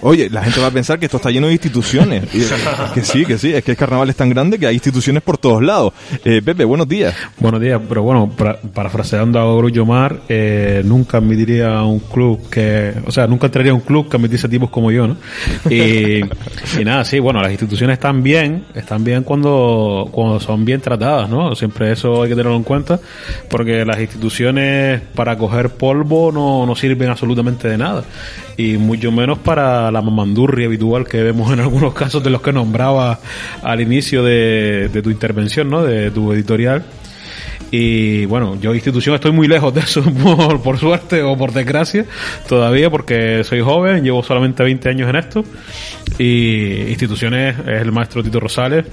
Oye, 0.00 0.28
la 0.30 0.42
gente 0.42 0.60
va 0.60 0.66
a 0.66 0.70
pensar 0.70 0.98
que 0.98 1.06
esto 1.06 1.16
está 1.16 1.30
lleno 1.30 1.46
de 1.46 1.52
instituciones. 1.52 2.24
Que 2.94 3.02
sí, 3.02 3.24
que 3.24 3.38
sí, 3.38 3.52
es 3.52 3.64
que 3.64 3.72
el 3.72 3.76
carnaval 3.76 4.10
es 4.10 4.16
tan 4.16 4.28
grande 4.28 4.58
que 4.58 4.66
hay 4.66 4.74
instituciones 4.74 5.22
por 5.22 5.38
todos 5.38 5.62
lados. 5.62 5.92
Eh, 6.24 6.42
Pepe, 6.44 6.64
buenos 6.64 6.88
días. 6.88 7.14
Buenos 7.38 7.60
días, 7.60 7.80
pero 7.88 8.02
bueno, 8.02 8.28
para, 8.28 8.60
parafraseando 8.60 9.38
a 9.38 9.56
Grullo 9.56 9.86
Mar, 9.86 10.20
eh, 10.28 10.82
nunca 10.84 11.18
admitiría 11.18 11.82
un 11.82 12.00
club 12.00 12.48
que, 12.50 12.92
o 13.06 13.10
sea, 13.10 13.26
nunca 13.26 13.46
entraría 13.46 13.72
a 13.72 13.74
un 13.74 13.80
club 13.80 14.08
que 14.08 14.16
admitiese 14.16 14.48
tipos 14.48 14.70
como 14.70 14.90
yo, 14.90 15.06
¿no? 15.06 15.16
Y, 15.70 16.20
y 16.78 16.84
nada, 16.84 17.04
sí, 17.04 17.18
bueno, 17.18 17.40
las 17.40 17.50
instituciones 17.50 17.94
están 17.94 18.22
bien, 18.22 18.64
están 18.74 19.04
bien 19.04 19.22
cuando, 19.22 20.08
cuando 20.10 20.40
son 20.40 20.64
bien 20.64 20.80
tratadas, 20.80 21.28
¿no? 21.28 21.54
Siempre 21.54 21.92
eso 21.92 22.22
hay 22.22 22.28
que 22.28 22.34
tenerlo 22.34 22.56
en 22.56 22.64
cuenta, 22.64 23.00
porque 23.48 23.84
las 23.84 23.98
instituciones 24.00 25.00
para 25.14 25.36
coger 25.36 25.70
polvo 25.70 26.30
no, 26.32 26.66
no 26.66 26.76
sirven 26.76 27.08
absolutamente 27.08 27.68
de 27.68 27.78
nada 27.78 28.04
y 28.56 28.76
mucho 28.76 29.10
menos 29.10 29.38
para 29.38 29.83
la 29.90 30.02
mamandurria 30.02 30.66
habitual 30.66 31.06
que 31.06 31.22
vemos 31.22 31.52
en 31.52 31.60
algunos 31.60 31.94
casos 31.94 32.22
de 32.22 32.30
los 32.30 32.42
que 32.42 32.52
nombraba 32.52 33.20
al 33.62 33.80
inicio 33.80 34.22
de, 34.22 34.88
de 34.92 35.02
tu 35.02 35.10
intervención, 35.10 35.70
¿no? 35.70 35.82
De 35.82 36.10
tu 36.10 36.32
editorial. 36.32 36.84
Y 37.70 38.24
bueno, 38.26 38.56
yo 38.60 38.72
institución 38.72 39.16
estoy 39.16 39.32
muy 39.32 39.48
lejos 39.48 39.74
de 39.74 39.80
eso, 39.80 40.02
por, 40.22 40.62
por, 40.62 40.78
suerte 40.78 41.22
o 41.22 41.36
por 41.36 41.52
desgracia, 41.52 42.04
todavía 42.48 42.88
porque 42.88 43.42
soy 43.42 43.60
joven, 43.60 44.04
llevo 44.04 44.22
solamente 44.22 44.62
20 44.62 44.88
años 44.88 45.10
en 45.10 45.16
esto. 45.16 45.44
Y 46.18 46.82
instituciones 46.88 47.56
es 47.58 47.82
el 47.82 47.90
maestro 47.90 48.22
Tito 48.22 48.38
Rosales 48.38 48.86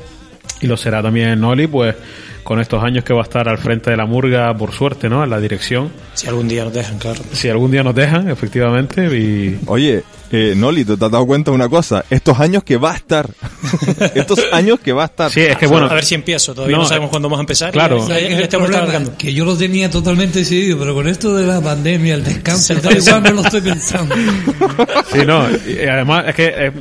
y 0.62 0.68
lo 0.68 0.78
será 0.78 1.02
también 1.02 1.40
Noli, 1.40 1.68
pues 1.68 1.96
con 2.44 2.60
estos 2.60 2.84
años 2.84 3.04
que 3.04 3.14
va 3.14 3.22
a 3.22 3.24
estar 3.24 3.48
al 3.48 3.58
frente 3.58 3.92
de 3.92 3.98
la 3.98 4.06
murga, 4.06 4.54
por 4.56 4.72
suerte, 4.72 5.10
¿no? 5.10 5.24
En 5.24 5.30
la 5.30 5.40
dirección. 5.40 5.92
Si 6.14 6.28
algún 6.28 6.48
día 6.48 6.64
nos 6.64 6.74
dejan, 6.74 6.98
claro. 6.98 7.22
Si 7.34 7.50
algún 7.50 7.72
día 7.72 7.84
nos 7.84 7.96
dejan, 7.96 8.30
efectivamente. 8.30 9.06
Y... 9.18 9.60
Oye, 9.68 10.04
eh, 10.34 10.54
Noli, 10.56 10.86
¿te 10.86 10.94
has 10.94 11.00
dado 11.00 11.26
cuenta 11.26 11.52
de 11.52 11.56
una 11.56 11.68
cosa? 11.68 12.06
Estos 12.10 12.40
años 12.40 12.64
que 12.64 12.78
va 12.78 12.94
a 12.94 12.96
estar. 12.96 13.30
Estos 14.16 14.40
años 14.54 14.80
que 14.80 14.94
va 14.94 15.04
a 15.04 15.06
estar. 15.08 15.30
Sí, 15.30 15.42
es 15.42 15.58
que 15.58 15.68
bueno. 15.68 15.88
A 15.88 15.94
ver 15.94 16.06
si 16.06 16.16
empiezo. 16.16 16.56
Todavía 16.56 16.78
no, 16.78 16.84
no 16.84 16.88
sabemos 16.88 17.10
cuándo 17.10 17.28
vamos 17.28 17.40
a 17.40 17.42
empezar. 17.42 17.72
Claro. 17.72 17.98
Y, 18.08 18.12
y, 18.12 18.16
y 18.16 18.42
este 18.42 18.58
problema, 18.58 18.88
que 19.18 19.34
yo 19.34 19.44
lo 19.44 19.58
tenía 19.58 19.90
totalmente 19.90 20.40
decidido, 20.40 20.80
pero 20.80 20.94
con 20.94 21.08
esto 21.10 21.36
de 21.36 21.46
la 21.46 21.60
pandemia, 21.60 22.16
el 22.16 22.24
descanso, 22.24 22.76
tal 22.76 22.98
igual 22.98 23.24
no 23.24 23.32
lo 23.32 23.42
estoy 23.42 23.62
pensando. 23.62 24.16
Sí, 25.12 25.20
no. 25.26 25.46
Y 25.68 25.86
además, 25.86 26.26
es 26.30 26.36
que 26.36 26.54
eh, 26.56 26.72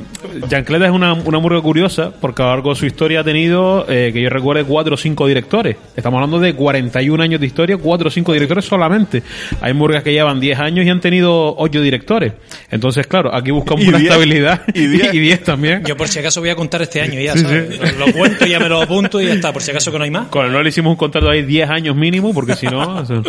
Jancleta 0.49 0.85
es 0.85 0.91
una, 0.91 1.13
una 1.13 1.39
murga 1.39 1.61
curiosa, 1.61 2.11
porque 2.21 2.41
a 2.41 2.45
lo 2.45 2.51
largo 2.51 2.69
de 2.69 2.75
su 2.77 2.85
historia 2.85 3.19
ha 3.19 3.23
tenido, 3.25 3.85
eh, 3.89 4.11
que 4.13 4.21
yo 4.21 4.29
recuerde, 4.29 4.63
cuatro 4.63 4.93
o 4.93 4.97
cinco 4.97 5.27
directores. 5.27 5.50
Estamos 5.95 6.17
hablando 6.17 6.39
de 6.39 6.53
41 6.53 7.21
años 7.21 7.41
de 7.41 7.45
historia, 7.45 7.77
cuatro 7.77 8.07
o 8.07 8.11
cinco 8.11 8.31
directores 8.31 8.63
solamente. 8.63 9.21
Hay 9.59 9.73
murgas 9.73 10.01
que 10.01 10.13
llevan 10.13 10.39
10 10.39 10.59
años 10.59 10.85
y 10.85 10.89
han 10.89 11.01
tenido 11.01 11.55
ocho 11.57 11.81
directores. 11.81 12.33
Entonces, 12.69 13.05
claro, 13.05 13.35
aquí 13.35 13.51
buscamos 13.51 13.85
una 13.85 13.97
diez, 13.97 14.11
estabilidad 14.11 14.61
y 14.73 14.87
10 14.87 15.43
también. 15.43 15.83
Yo 15.83 15.97
por 15.97 16.07
si 16.07 16.19
acaso 16.19 16.39
voy 16.39 16.51
a 16.51 16.55
contar 16.55 16.81
este 16.83 17.01
año 17.01 17.19
ya, 17.19 17.33
sí, 17.33 17.39
¿sabes? 17.39 17.75
Sí. 17.75 17.79
Lo, 17.97 18.07
lo, 18.07 18.13
cuento, 18.13 18.45
ya 18.45 18.59
me 18.59 18.69
lo 18.69 18.81
apunto 18.81 19.19
y 19.19 19.25
ya 19.25 19.33
está, 19.33 19.51
por 19.51 19.61
si 19.61 19.71
acaso 19.71 19.91
que 19.91 19.97
no 19.97 20.05
hay 20.05 20.11
más. 20.11 20.27
Con 20.27 20.45
el 20.45 20.53
no 20.53 20.63
le 20.63 20.69
hicimos 20.69 20.91
un 20.91 20.97
contrato 20.97 21.29
ahí 21.29 21.43
10 21.43 21.69
años 21.69 21.95
mínimo, 21.97 22.33
porque 22.33 22.55
si 22.55 22.67
no... 22.67 22.99
O 22.99 23.05
sea... 23.05 23.21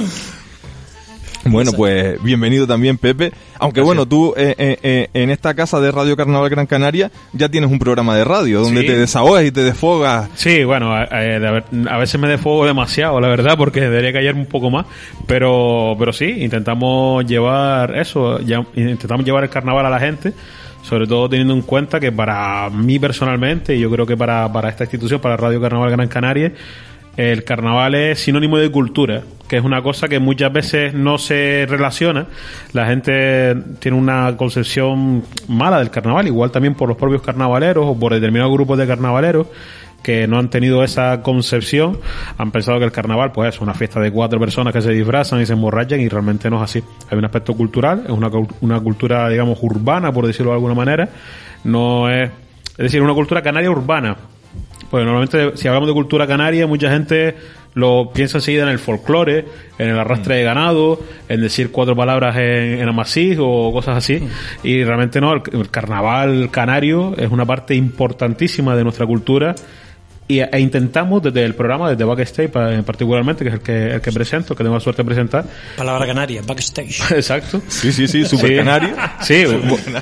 Bueno, 1.45 1.73
pues 1.73 2.23
bienvenido 2.23 2.67
también, 2.67 2.99
Pepe. 2.99 3.33
Aunque 3.59 3.81
Gracias. 3.81 3.85
bueno, 3.85 4.07
tú 4.07 4.35
eh, 4.37 4.55
eh, 4.59 5.09
en 5.13 5.31
esta 5.31 5.55
casa 5.55 5.81
de 5.81 5.91
Radio 5.91 6.17
Carnaval 6.17 6.51
Gran 6.51 6.67
Canaria 6.67 7.11
ya 7.33 7.49
tienes 7.49 7.71
un 7.71 7.79
programa 7.79 8.17
de 8.17 8.25
radio 8.25 8.61
donde 8.61 8.83
sí. 8.83 8.87
te 8.87 8.97
desahogas 8.97 9.45
y 9.45 9.51
te 9.51 9.63
desfogas. 9.63 10.31
Sí, 10.35 10.65
bueno, 10.65 10.93
a, 10.93 11.03
a, 11.03 11.99
veces 11.99 12.21
me 12.21 12.29
desfogo 12.29 12.67
demasiado, 12.67 13.21
la 13.21 13.29
verdad, 13.29 13.57
porque 13.57 13.81
debería 13.81 14.13
callarme 14.13 14.43
un 14.43 14.47
poco 14.47 14.71
más. 14.71 14.87
Pero, 15.27 15.97
pero 15.99 16.13
sí, 16.13 16.27
intentamos 16.27 17.25
llevar 17.27 17.97
eso, 17.97 18.41
ya, 18.41 18.65
intentamos 18.75 19.25
llevar 19.25 19.45
el 19.45 19.51
carnaval 19.51 19.87
a 19.87 19.91
la 19.91 19.99
gente 19.99 20.33
sobre 20.83 21.07
todo 21.07 21.29
teniendo 21.29 21.55
en 21.55 21.63
cuenta 21.63 22.01
que 22.01 22.11
para 22.13 22.69
mí 22.71 22.99
personalmente, 22.99 23.77
y 23.77 23.81
yo 23.81 23.91
creo 23.91 24.05
que 24.05 24.17
para, 24.17 24.53
para 24.53 24.69
esta 24.69 24.85
institución, 24.85 25.21
para 25.21 25.37
Radio 25.37 25.61
Carnaval 25.61 25.91
Gran 25.93 26.09
Canaria, 26.09 26.53
el 27.17 27.45
carnaval 27.45 27.95
es 27.95 28.21
sinónimo 28.21 28.59
de 28.59 28.71
cultura, 28.71 29.23
que 29.49 29.59
es 29.59 29.65
una 29.65 29.83
cosa 29.83 30.09
que 30.09 30.19
muchas 30.19 30.53
veces 30.53 30.95
no 30.95 31.19
se 31.19 31.67
relaciona. 31.69 32.27
La 32.73 32.87
gente 32.87 33.55
tiene 33.81 33.99
una 33.99 34.37
concepción 34.37 35.25
mala 35.49 35.79
del 35.79 35.91
carnaval, 35.91 36.27
igual 36.27 36.51
también 36.51 36.75
por 36.75 36.89
los 36.89 36.97
propios 36.97 37.23
carnavaleros 37.23 37.85
o 37.87 37.99
por 37.99 38.15
determinados 38.15 38.53
grupos 38.53 38.79
de 38.79 38.87
carnavaleros 38.87 39.47
que 40.03 40.27
no 40.27 40.39
han 40.39 40.51
tenido 40.51 40.83
esa 40.83 41.23
concepción, 41.23 41.99
han 42.37 42.51
pensado 42.51 42.79
que 42.79 42.85
el 42.85 42.93
carnaval 42.93 43.31
pues 43.33 43.55
es 43.55 43.61
una 43.61 43.73
fiesta 43.73 44.01
de 44.01 44.11
cuatro 44.11 44.41
personas 44.41 44.73
que 44.73 44.83
se 44.83 44.91
disfrazan 44.91 45.41
y 45.41 45.47
se 45.47 45.53
emborrachan 45.53 46.01
y 46.01 46.09
realmente 46.09 46.51
no 46.51 46.57
es 46.57 46.63
así. 46.63 46.83
Hay 47.11 47.19
un 47.19 47.25
aspecto 47.25 47.55
cultural, 47.55 48.03
es 48.05 48.11
una, 48.11 48.31
una 48.61 48.81
cultura 48.81 49.29
digamos 49.29 49.59
urbana, 49.63 50.13
por 50.13 50.27
decirlo 50.27 50.51
de 50.51 50.57
alguna 50.57 50.75
manera, 50.75 51.09
no 51.65 52.11
es, 52.11 52.31
es 52.71 52.77
decir, 52.77 53.01
una 53.01 53.15
cultura 53.15 53.43
canaria 53.43 53.71
urbana, 53.71 54.17
pues 54.93 55.07
normalmente 55.07 55.57
si 55.57 55.69
hablamos 55.69 55.89
de 55.89 55.95
cultura 55.95 56.27
canaria, 56.27 56.67
mucha 56.67 56.91
gente 56.91 57.35
lo 57.73 58.11
piensa 58.13 58.37
enseguida 58.37 58.65
en 58.65 58.69
el 58.69 58.79
folclore, 58.79 59.47
en 59.79 59.89
el 59.89 59.99
arrastre 59.99 60.37
de 60.37 60.45
ganado, 60.45 61.01
en 61.31 61.41
decir 61.41 61.71
cuatro 61.73 61.97
palabras 61.97 62.37
en, 62.37 62.79
en 62.79 62.89
o 62.91 63.73
cosas 63.73 63.97
así. 63.97 64.23
Y 64.63 64.85
realmente 64.85 65.19
no, 65.19 65.33
el, 65.33 65.41
el, 65.51 65.71
carnaval 65.71 66.51
canario 66.51 67.15
es 67.17 67.31
una 67.31 67.47
parte 67.47 67.75
importantísima 67.75 68.77
de 68.77 68.85
nuestra 68.85 69.07
cultura. 69.07 69.55
Y, 70.33 70.41
e 70.41 70.61
intentamos 70.61 71.23
desde 71.23 71.45
el 71.45 71.55
programa, 71.55 71.91
desde 71.91 72.05
Backstage 72.05 72.49
particularmente, 72.49 73.45
que 73.45 73.49
es 73.51 73.55
el 73.55 73.61
que, 73.61 73.87
el 73.95 74.01
que 74.01 74.13
presento, 74.13 74.55
que 74.55 74.63
tengo 74.65 74.77
la 74.77 74.81
suerte 74.81 75.03
de 75.03 75.07
presentar. 75.07 75.45
Palabra 75.77 76.07
canaria, 76.07 76.41
Backstage. 76.47 77.11
Exacto. 77.13 77.61
Sí, 77.69 77.93
sí, 77.93 78.09
sí, 78.09 78.25
super 78.25 78.49
sí. 78.49 78.57
canario. 78.57 78.95
Sí, 79.21 79.45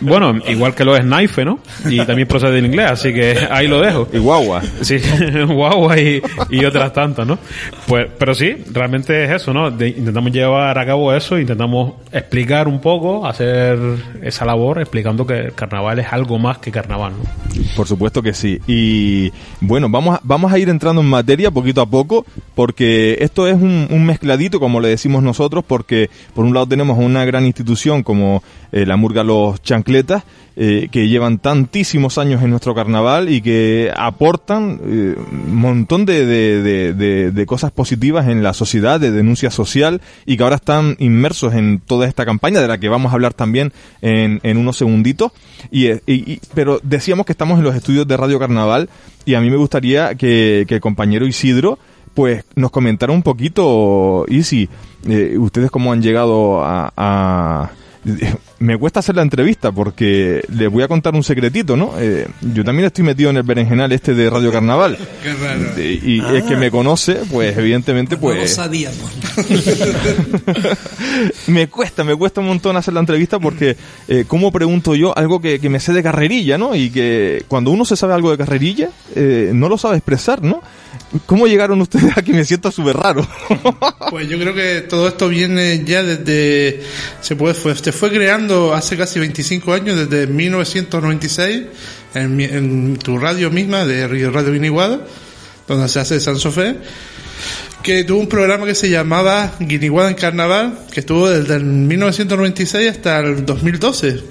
bueno, 0.00 0.34
igual 0.46 0.74
que 0.74 0.84
lo 0.84 0.94
es 0.94 1.02
Knife, 1.02 1.44
¿no? 1.44 1.58
Y 1.88 1.98
también 2.04 2.28
procede 2.28 2.52
del 2.52 2.66
inglés, 2.66 2.92
así 2.92 3.12
que 3.12 3.36
ahí 3.50 3.66
lo 3.66 3.80
dejo. 3.80 4.08
Y 4.12 4.18
guagua. 4.18 4.62
Sí, 4.82 4.98
guagua 5.48 5.98
y, 5.98 6.22
y 6.50 6.64
otras 6.64 6.92
tantas, 6.92 7.26
¿no? 7.26 7.38
Pues, 7.86 8.06
pero 8.18 8.34
sí, 8.34 8.56
realmente 8.70 9.24
es 9.24 9.30
eso, 9.32 9.52
¿no? 9.52 9.70
De, 9.70 9.88
intentamos 9.88 10.30
llevar 10.30 10.78
a 10.78 10.86
cabo 10.86 11.12
eso, 11.12 11.38
intentamos 11.38 11.94
explicar 12.12 12.68
un 12.68 12.80
poco, 12.80 13.26
hacer 13.26 13.78
esa 14.22 14.44
labor, 14.44 14.80
explicando 14.80 15.26
que 15.26 15.38
el 15.38 15.54
carnaval 15.54 15.98
es 15.98 16.06
algo 16.12 16.38
más 16.38 16.58
que 16.58 16.70
carnaval, 16.70 17.14
¿no? 17.18 17.24
Por 17.76 17.86
supuesto 17.86 18.22
que 18.22 18.32
sí. 18.32 18.60
Y 18.66 19.32
bueno, 19.60 19.88
vamos 19.88 20.16
a, 20.16 20.19
vamos 20.22 20.52
a 20.52 20.58
ir 20.58 20.68
entrando 20.68 21.00
en 21.00 21.08
materia 21.08 21.50
poquito 21.50 21.80
a 21.80 21.86
poco, 21.86 22.26
porque 22.54 23.18
esto 23.20 23.46
es 23.46 23.54
un, 23.54 24.04
mezcladito, 24.04 24.60
como 24.60 24.80
le 24.80 24.88
decimos 24.88 25.22
nosotros, 25.22 25.64
porque 25.66 26.10
por 26.34 26.44
un 26.44 26.54
lado 26.54 26.66
tenemos 26.66 26.98
una 26.98 27.24
gran 27.24 27.46
institución 27.46 28.02
como 28.02 28.42
eh, 28.72 28.86
la 28.86 28.96
Murga 28.96 29.24
Los 29.24 29.62
Chancletas, 29.62 30.24
eh, 30.56 30.88
que 30.90 31.08
llevan 31.08 31.38
tantísimos 31.38 32.18
años 32.18 32.42
en 32.42 32.50
nuestro 32.50 32.74
carnaval 32.74 33.30
y 33.30 33.40
que 33.40 33.90
aportan 33.96 34.80
eh, 34.84 35.14
un 35.16 35.54
montón 35.54 36.04
de, 36.04 36.26
de, 36.26 36.92
de, 37.32 37.46
cosas 37.46 37.70
positivas 37.70 38.28
en 38.28 38.42
la 38.42 38.52
sociedad, 38.52 39.00
de 39.00 39.10
denuncia 39.10 39.50
social, 39.50 40.00
y 40.26 40.36
que 40.36 40.42
ahora 40.42 40.56
están 40.56 40.96
inmersos 40.98 41.54
en 41.54 41.80
toda 41.80 42.06
esta 42.06 42.26
campaña, 42.26 42.60
de 42.60 42.68
la 42.68 42.78
que 42.78 42.88
vamos 42.88 43.10
a 43.10 43.14
hablar 43.14 43.32
también 43.32 43.72
en, 44.02 44.40
en 44.42 44.58
unos 44.58 44.76
segunditos. 44.76 45.32
Y, 45.70 45.88
y, 45.90 46.00
y, 46.06 46.40
pero 46.52 46.80
decíamos 46.82 47.26
que 47.26 47.32
estamos 47.32 47.58
en 47.58 47.64
los 47.64 47.74
estudios 47.74 48.06
de 48.06 48.16
Radio 48.16 48.38
Carnaval, 48.38 48.88
y 49.24 49.34
a 49.34 49.40
mí 49.40 49.50
me 49.50 49.56
gustaría 49.56 49.99
que, 50.16 50.66
el 50.68 50.80
compañero 50.80 51.26
Isidro 51.26 51.78
pues 52.14 52.44
nos 52.56 52.70
comentara 52.72 53.12
un 53.12 53.22
poquito, 53.22 54.26
Isi, 54.28 54.68
eh, 55.08 55.36
ustedes 55.38 55.70
cómo 55.70 55.92
han 55.92 56.02
llegado 56.02 56.60
a 56.62 57.70
me 58.58 58.78
cuesta 58.78 59.00
hacer 59.00 59.16
la 59.16 59.22
entrevista 59.22 59.72
porque 59.72 60.42
les 60.48 60.70
voy 60.70 60.82
a 60.82 60.88
contar 60.88 61.14
un 61.14 61.22
secretito, 61.22 61.76
¿no? 61.76 61.94
Eh, 61.98 62.26
yo 62.40 62.64
también 62.64 62.86
estoy 62.86 63.04
metido 63.04 63.30
en 63.30 63.36
el 63.36 63.42
berenjenal 63.42 63.92
este 63.92 64.14
de 64.14 64.30
Radio 64.30 64.52
Carnaval. 64.52 64.98
Qué 65.22 65.34
raro. 65.34 65.78
Y, 65.78 66.20
y 66.20 66.36
es 66.36 66.44
que 66.44 66.56
me 66.56 66.70
conoce, 66.70 67.20
pues 67.30 67.56
evidentemente, 67.56 68.16
No 68.16 68.28
lo 68.28 68.36
pues 68.36 68.54
sabíamos. 68.54 68.98
me 71.46 71.68
cuesta, 71.68 72.04
me 72.04 72.16
cuesta 72.16 72.40
un 72.40 72.46
montón 72.46 72.76
hacer 72.76 72.94
la 72.94 73.00
entrevista 73.00 73.38
porque, 73.38 73.76
eh, 74.08 74.24
¿cómo 74.26 74.52
pregunto 74.52 74.94
yo 74.94 75.16
algo 75.16 75.40
que, 75.40 75.60
que 75.60 75.68
me 75.68 75.80
sé 75.80 75.92
de 75.92 76.02
carrerilla, 76.02 76.58
¿no? 76.58 76.74
Y 76.74 76.90
que 76.90 77.44
cuando 77.48 77.70
uno 77.70 77.84
se 77.84 77.96
sabe 77.96 78.14
algo 78.14 78.30
de 78.30 78.38
carrerilla, 78.38 78.90
eh, 79.14 79.50
no 79.54 79.68
lo 79.68 79.78
sabe 79.78 79.96
expresar, 79.96 80.42
¿no? 80.42 80.62
¿Cómo 81.26 81.46
llegaron 81.48 81.80
ustedes 81.80 82.16
a 82.16 82.22
que 82.22 82.32
me 82.32 82.44
sienta 82.44 82.70
súper 82.70 82.96
raro? 82.96 83.26
Pues 84.10 84.28
yo 84.28 84.40
creo 84.40 84.52
que 84.52 84.80
todo 84.80 85.06
esto 85.06 85.28
viene 85.28 85.84
ya 85.84 86.02
desde, 86.02 86.82
se 87.20 87.36
puede, 87.36 87.54
fue, 87.54 87.76
se 87.76 87.92
fue 87.92 88.10
creando 88.10 88.74
hace 88.74 88.96
casi 88.96 89.20
25 89.20 89.72
años, 89.72 89.96
desde 89.96 90.26
1996, 90.26 91.62
en, 92.14 92.40
en 92.40 92.96
tu 92.96 93.18
radio 93.18 93.52
misma, 93.52 93.86
de 93.86 94.08
Río 94.08 94.32
Radio 94.32 94.52
Guiniguada, 94.52 95.06
donde 95.68 95.88
se 95.88 96.00
hace 96.00 96.18
San 96.18 96.40
Sofé, 96.40 96.74
que 97.84 98.02
tuvo 98.02 98.18
un 98.18 98.28
programa 98.28 98.66
que 98.66 98.74
se 98.74 98.90
llamaba 98.90 99.54
Guiniguada 99.60 100.10
en 100.10 100.16
Carnaval, 100.16 100.80
que 100.90 101.00
estuvo 101.00 101.30
desde 101.30 101.54
el 101.54 101.64
1996 101.64 102.90
hasta 102.90 103.20
el 103.20 103.46
2012, 103.46 104.24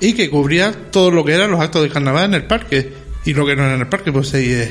y 0.00 0.12
que 0.12 0.28
cubría 0.28 0.90
todo 0.90 1.10
lo 1.10 1.24
que 1.24 1.32
eran 1.32 1.50
los 1.50 1.60
actos 1.60 1.82
de 1.82 1.88
carnaval 1.88 2.26
en 2.26 2.34
el 2.34 2.44
parque, 2.44 2.92
y 3.24 3.32
lo 3.32 3.46
que 3.46 3.56
no 3.56 3.64
era 3.64 3.74
en 3.74 3.80
el 3.80 3.88
parque, 3.88 4.12
pues 4.12 4.34
ahí, 4.34 4.68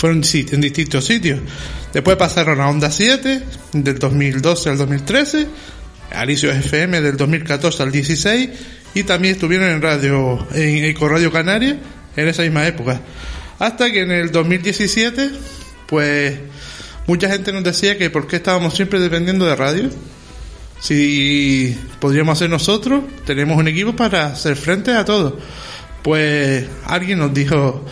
fueron 0.00 0.22
en 0.24 0.60
distintos 0.62 1.04
sitios. 1.04 1.40
Después 1.92 2.16
pasaron 2.16 2.58
a 2.58 2.70
Onda 2.70 2.90
7, 2.90 3.42
del 3.74 3.98
2012 3.98 4.70
al 4.70 4.78
2013, 4.78 5.46
Alicio 6.12 6.50
FM 6.50 7.02
del 7.02 7.18
2014 7.18 7.82
al 7.82 7.92
16, 7.92 8.48
y 8.94 9.02
también 9.02 9.34
estuvieron 9.34 9.68
en 9.68 9.82
radio, 9.82 10.48
en 10.54 10.86
Ecoradio 10.86 11.30
Canaria, 11.30 11.78
en 12.16 12.28
esa 12.28 12.40
misma 12.40 12.66
época. 12.66 12.98
Hasta 13.58 13.92
que 13.92 14.00
en 14.00 14.10
el 14.10 14.32
2017, 14.32 15.32
pues, 15.86 16.38
mucha 17.06 17.28
gente 17.28 17.52
nos 17.52 17.62
decía 17.62 17.98
que 17.98 18.08
por 18.08 18.26
qué 18.26 18.36
estábamos 18.36 18.74
siempre 18.74 19.00
dependiendo 19.00 19.44
de 19.44 19.54
radio. 19.54 19.90
Si 20.80 21.76
podríamos 22.00 22.38
hacer 22.38 22.48
nosotros, 22.48 23.04
tenemos 23.26 23.58
un 23.58 23.68
equipo 23.68 23.94
para 23.94 24.28
hacer 24.28 24.56
frente 24.56 24.92
a 24.92 25.04
todo. 25.04 25.38
Pues 26.02 26.64
alguien 26.86 27.18
nos 27.18 27.34
dijo, 27.34 27.84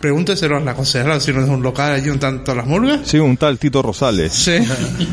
pregúnteselo 0.00 0.56
a 0.56 0.60
la 0.60 0.74
concejala 0.74 1.20
si 1.20 1.32
no 1.32 1.42
es 1.42 1.48
un 1.48 1.62
local 1.62 1.92
allí 1.92 2.08
un 2.08 2.18
tanto 2.18 2.52
a 2.52 2.54
las 2.54 2.66
murgas. 2.66 3.00
Sí, 3.04 3.18
un 3.18 3.36
tal 3.36 3.58
Tito 3.58 3.82
Rosales. 3.82 4.32
Sí. 4.32 4.58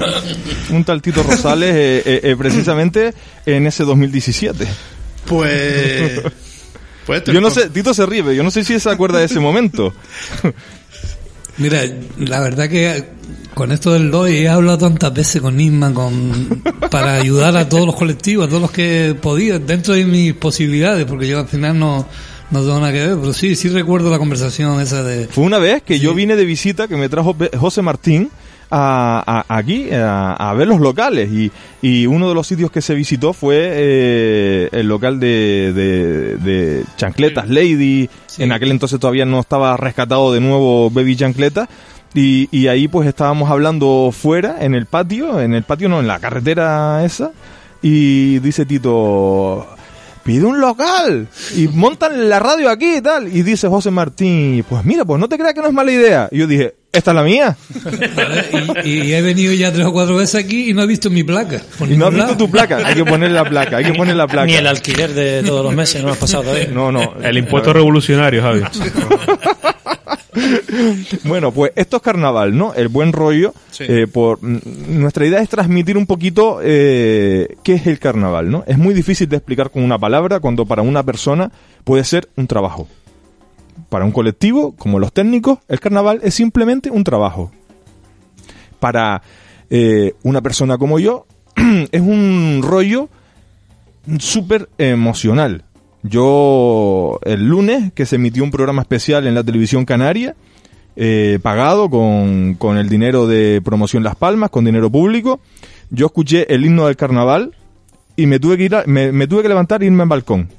Un 0.70 0.84
tal 0.84 1.02
Tito 1.02 1.24
Rosales, 1.24 1.74
eh, 1.76 2.04
eh, 2.06 2.20
eh, 2.24 2.36
precisamente 2.38 3.14
en 3.46 3.68
ese 3.68 3.84
2017. 3.84 4.66
Pues. 5.26 6.22
pues 7.06 7.24
Yo 7.26 7.42
no 7.42 7.50
sé, 7.50 7.70
Tito 7.70 7.94
se 7.94 8.06
ríe, 8.06 8.36
yo 8.36 8.44
no 8.44 8.52
sé 8.52 8.64
si 8.64 8.80
se 8.80 8.90
acuerda 8.90 9.20
de 9.20 9.26
ese 9.26 9.40
momento. 9.40 9.94
Mira, 11.58 11.82
la 12.18 12.40
verdad 12.40 12.68
que 12.68 13.06
con 13.54 13.72
esto 13.72 13.94
del 13.94 14.10
DOI 14.10 14.38
he 14.38 14.50
hablado 14.50 14.80
tantas 14.80 15.14
veces 15.14 15.40
con 15.40 15.60
Isma 15.60 15.94
con, 15.94 16.64
para 16.90 17.16
ayudar 17.16 17.56
a 17.56 17.70
todos 17.70 17.86
los 17.86 17.96
colectivos, 17.96 18.48
a 18.48 18.50
todos 18.50 18.64
los 18.64 18.72
que 18.72 19.16
podía, 19.22 19.60
dentro 19.60 19.94
de 19.94 20.06
mis 20.06 20.34
posibilidades, 20.34 21.06
porque 21.06 21.28
yo 21.28 21.40
al 21.40 21.48
final 21.48 21.78
no, 21.78 22.08
no 22.54 22.62
tengo 22.62 22.80
nada 22.80 22.92
que 22.94 23.08
ver, 23.08 23.18
pero 23.20 23.34
sí, 23.34 23.56
sí 23.56 23.68
recuerdo 23.70 24.10
la 24.10 24.18
conversación 24.20 24.80
esa 24.80 25.04
de... 25.04 25.28
Fue 25.28 25.44
una 25.44 25.58
vez 25.60 25.82
que 25.84 26.00
yo 26.00 26.14
vine 26.14 26.36
de 26.36 26.46
visita 26.46 26.88
que 26.88 26.96
me 26.96 27.10
trajo 27.10 27.36
José 27.60 27.82
Martín 27.82 28.30
a, 28.70 29.44
a- 29.48 29.58
aquí 29.58 29.92
a, 29.92 30.34
a 30.34 30.54
ver 30.54 30.68
los 30.68 30.80
locales 30.80 31.30
y, 31.32 31.52
y 31.82 32.06
uno 32.08 32.30
de 32.30 32.36
los 32.36 32.48
sitios 32.48 32.72
que 32.72 32.82
se 32.82 32.96
visitó 32.96 33.34
fue 33.34 33.58
eh, 33.60 34.70
el 34.72 34.88
local 34.88 35.20
de, 35.20 35.74
de, 35.74 36.38
de 36.38 36.84
Chancletas 36.98 37.50
Lady. 37.50 38.10
En 38.38 38.52
aquel 38.52 38.72
entonces 38.72 39.00
todavía 39.00 39.26
no 39.26 39.40
estaba 39.40 39.76
rescatado 39.78 40.32
de 40.34 40.40
nuevo 40.40 40.90
Baby 40.90 41.16
Chancleta. 41.16 41.68
Y, 42.16 42.48
y 42.52 42.68
ahí 42.68 42.88
pues 42.88 43.08
estábamos 43.08 43.50
hablando 43.50 44.12
fuera, 44.12 44.58
en 44.64 44.76
el 44.76 44.86
patio, 44.86 45.42
en 45.42 45.56
el 45.56 45.64
patio 45.64 45.90
no, 45.90 46.00
en 46.00 46.08
la 46.08 46.20
carretera 46.20 47.04
esa. 47.04 47.32
Y 47.82 48.38
dice 48.40 48.66
Tito, 48.66 49.68
pide 50.24 50.46
un 50.46 50.60
local 50.60 51.28
y 51.56 51.68
montan 51.68 52.30
la 52.30 52.40
radio 52.40 52.70
aquí 52.70 52.98
y 52.98 53.02
tal. 53.02 53.28
Y 53.28 53.44
dice 53.44 53.68
José 53.68 53.92
Martín, 53.92 54.64
pues 54.68 54.84
mira, 54.84 55.06
pues 55.06 55.20
no 55.20 55.28
te 55.28 55.38
creas 55.38 55.54
que 55.54 55.62
no 55.62 55.68
es 55.68 55.74
mala 55.74 55.92
idea. 55.92 56.30
Y 56.32 56.40
yo 56.40 56.48
dije, 56.48 56.76
esta 56.92 57.12
es 57.12 57.16
la 57.16 57.24
mía. 57.24 57.58
Y, 58.84 59.02
y 59.02 59.14
he 59.14 59.22
venido 59.22 59.52
ya 59.54 59.72
tres 59.72 59.86
o 59.86 59.92
cuatro 59.92 60.16
veces 60.16 60.44
aquí 60.44 60.70
y 60.70 60.74
no 60.74 60.84
he 60.84 60.88
visto 60.88 61.10
mi 61.10 61.24
placa. 61.24 61.62
Y 61.88 61.98
no 61.98 62.08
has 62.08 62.14
visto 62.14 62.38
tu 62.38 62.50
placa. 62.52 62.78
Hay 62.86 62.96
que 62.96 63.06
poner 63.06 63.32
la 63.32 63.44
placa, 63.44 63.78
hay 63.78 63.86
que 63.86 63.94
poner 63.94 64.16
la 64.16 64.28
placa. 64.28 64.46
Ni 64.46 64.54
el 64.54 64.68
alquiler 64.68 65.14
de 65.14 65.44
todos 65.44 65.64
los 65.66 65.74
meses 65.74 66.04
no 66.04 66.12
has 66.12 66.18
pasado 66.18 66.44
todavía. 66.44 66.68
No, 66.68 66.92
no. 66.92 67.16
El 67.22 67.38
impuesto 67.38 67.74
revolucionario, 67.74 68.42
Javi. 68.42 68.62
Bueno, 71.26 71.52
pues 71.52 71.72
esto 71.76 71.98
es 71.98 72.04
carnaval, 72.04 72.58
¿no? 72.58 72.74
El 72.74 72.88
buen 72.88 73.14
rollo. 73.14 73.54
Sí. 73.72 73.86
eh, 73.88 74.08
por 74.08 74.42
Nuestra 74.44 75.26
idea 75.26 75.40
es 75.40 75.50
transmitir 75.50 75.98
un 75.98 76.06
poquito 76.06 76.60
eh, 76.62 77.56
qué 77.64 77.74
es 77.74 77.88
el 77.88 78.00
carnaval, 78.00 78.50
¿no? 78.50 78.64
Es 78.68 78.78
muy 78.78 78.94
difícil 78.94 79.30
de 79.30 79.38
explicar 79.38 79.72
con 79.72 79.84
una 79.84 79.98
palabra 79.98 80.40
cuando 80.40 80.66
para 80.66 80.82
una 80.82 81.04
persona 81.04 81.52
puede 81.84 82.04
ser 82.04 82.30
un 82.36 82.48
trabajo. 82.48 82.88
Para 83.90 84.06
un 84.06 84.12
colectivo, 84.12 84.76
como 84.76 85.00
los 85.00 85.14
técnicos, 85.14 85.60
el 85.68 85.80
carnaval 85.80 86.20
es 86.24 86.34
simplemente 86.36 86.90
un 86.92 87.04
trabajo. 87.04 87.52
Para 88.80 89.22
eh, 89.70 90.14
una 90.24 90.42
persona 90.42 90.78
como 90.78 91.00
yo, 91.00 91.26
es 91.92 92.02
un 92.02 92.62
rollo 92.64 93.10
súper 94.20 94.70
emocional. 94.78 95.64
Yo, 96.04 97.20
el 97.24 97.48
lunes, 97.48 97.92
que 97.94 98.06
se 98.06 98.18
emitió 98.18 98.44
un 98.44 98.52
programa 98.52 98.82
especial 98.82 99.26
en 99.26 99.36
la 99.36 99.44
televisión 99.44 99.86
canaria, 99.86 100.36
eh, 100.96 101.40
pagado 101.42 101.90
con, 101.90 102.56
con 102.56 102.78
el 102.78 102.88
dinero 102.90 103.26
de 103.26 103.62
promoción 103.64 104.04
Las 104.04 104.16
Palmas, 104.16 104.50
con 104.50 104.66
dinero 104.66 104.92
público, 104.92 105.40
yo 105.90 106.06
escuché 106.08 106.54
el 106.54 106.66
himno 106.66 106.86
del 106.88 106.98
carnaval 106.98 107.56
y 108.16 108.26
me 108.28 108.40
tuve 108.40 108.58
que 108.58 108.64
ir 108.66 108.76
a- 108.76 108.84
me, 108.86 109.28
tuve 109.28 109.42
que 109.42 109.48
levantar 109.50 109.82
e 109.82 109.86
irme 109.88 110.04
al 110.04 110.10
balcón. 110.10 110.50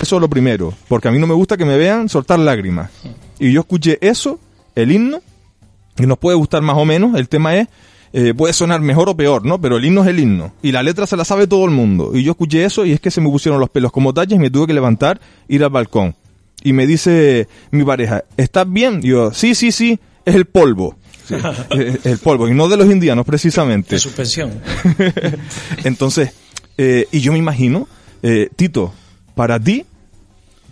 Eso 0.00 0.16
es 0.16 0.20
lo 0.20 0.28
primero, 0.28 0.74
porque 0.88 1.08
a 1.08 1.10
mí 1.10 1.18
no 1.18 1.26
me 1.26 1.34
gusta 1.34 1.56
que 1.56 1.64
me 1.64 1.76
vean 1.78 2.08
soltar 2.08 2.38
lágrimas. 2.38 2.90
Y 3.38 3.52
yo 3.52 3.60
escuché 3.60 3.98
eso, 4.00 4.38
el 4.74 4.92
himno, 4.92 5.20
y 5.98 6.06
nos 6.06 6.18
puede 6.18 6.36
gustar 6.36 6.60
más 6.62 6.76
o 6.76 6.84
menos, 6.84 7.16
el 7.18 7.28
tema 7.28 7.56
es, 7.56 7.68
eh, 8.12 8.34
puede 8.34 8.52
sonar 8.52 8.80
mejor 8.80 9.08
o 9.08 9.16
peor, 9.16 9.44
¿no? 9.44 9.60
Pero 9.60 9.76
el 9.76 9.84
himno 9.84 10.02
es 10.02 10.08
el 10.08 10.20
himno, 10.20 10.52
y 10.62 10.72
la 10.72 10.82
letra 10.82 11.06
se 11.06 11.16
la 11.16 11.24
sabe 11.24 11.46
todo 11.46 11.64
el 11.64 11.70
mundo. 11.70 12.12
Y 12.14 12.22
yo 12.22 12.32
escuché 12.32 12.64
eso 12.64 12.84
y 12.84 12.92
es 12.92 13.00
que 13.00 13.10
se 13.10 13.20
me 13.20 13.28
pusieron 13.28 13.60
los 13.60 13.70
pelos 13.70 13.92
como 13.92 14.14
tallas 14.14 14.36
y 14.36 14.38
me 14.38 14.50
tuve 14.50 14.66
que 14.66 14.74
levantar, 14.74 15.20
ir 15.48 15.64
al 15.64 15.70
balcón. 15.70 16.14
Y 16.62 16.72
me 16.72 16.86
dice 16.86 17.48
mi 17.70 17.84
pareja, 17.84 18.24
¿estás 18.36 18.70
bien? 18.70 19.00
Y 19.02 19.08
yo, 19.08 19.32
sí, 19.32 19.54
sí, 19.54 19.72
sí, 19.72 19.98
es 20.24 20.34
el 20.34 20.46
polvo. 20.46 20.96
Sí, 21.26 21.34
es 21.70 22.06
el 22.06 22.18
polvo, 22.18 22.48
y 22.48 22.54
no 22.54 22.68
de 22.68 22.76
los 22.76 22.90
indianos 22.90 23.24
precisamente. 23.24 23.96
De 23.96 23.98
suspensión. 23.98 24.60
Entonces, 25.84 26.32
eh, 26.76 27.06
y 27.12 27.20
yo 27.20 27.32
me 27.32 27.38
imagino, 27.38 27.86
eh, 28.22 28.48
Tito, 28.56 28.92
para 29.34 29.60
ti, 29.60 29.84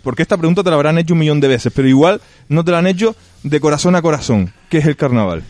porque 0.03 0.21
esta 0.21 0.37
pregunta 0.37 0.63
te 0.63 0.69
la 0.69 0.75
habrán 0.75 0.97
hecho 0.97 1.13
un 1.13 1.19
millón 1.19 1.39
de 1.39 1.49
veces, 1.49 1.71
pero 1.75 1.87
igual 1.87 2.21
no 2.49 2.63
te 2.63 2.71
la 2.71 2.79
han 2.79 2.87
hecho 2.87 3.15
de 3.43 3.59
corazón 3.59 3.95
a 3.95 4.01
corazón, 4.01 4.53
¿qué 4.69 4.77
es 4.77 4.85
el 4.85 4.95
carnaval? 4.95 5.43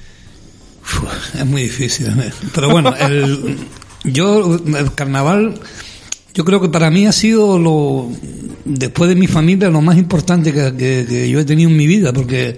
Es 1.38 1.46
muy 1.46 1.64
difícil. 1.64 2.08
¿eh? 2.08 2.32
Pero 2.54 2.70
bueno, 2.70 2.94
el, 3.00 3.58
yo, 4.06 4.56
el 4.56 4.94
carnaval, 4.94 5.56
yo 6.34 6.46
creo 6.46 6.62
que 6.62 6.70
para 6.70 6.90
mí 6.90 7.06
ha 7.06 7.12
sido 7.12 7.58
lo, 7.60 8.10
después 8.66 9.10
de 9.10 9.16
mi 9.16 9.28
familia, 9.28 9.70
lo 9.70 9.82
más 9.82 9.98
importante 9.98 10.54
que, 10.54 10.74
que- 10.76 11.06
que 11.08 11.30
yo 11.30 11.40
he 11.40 11.46
tenido 11.46 11.70
en 11.70 11.78
mi 11.78 11.88
vida, 11.88 12.14
porque 12.14 12.58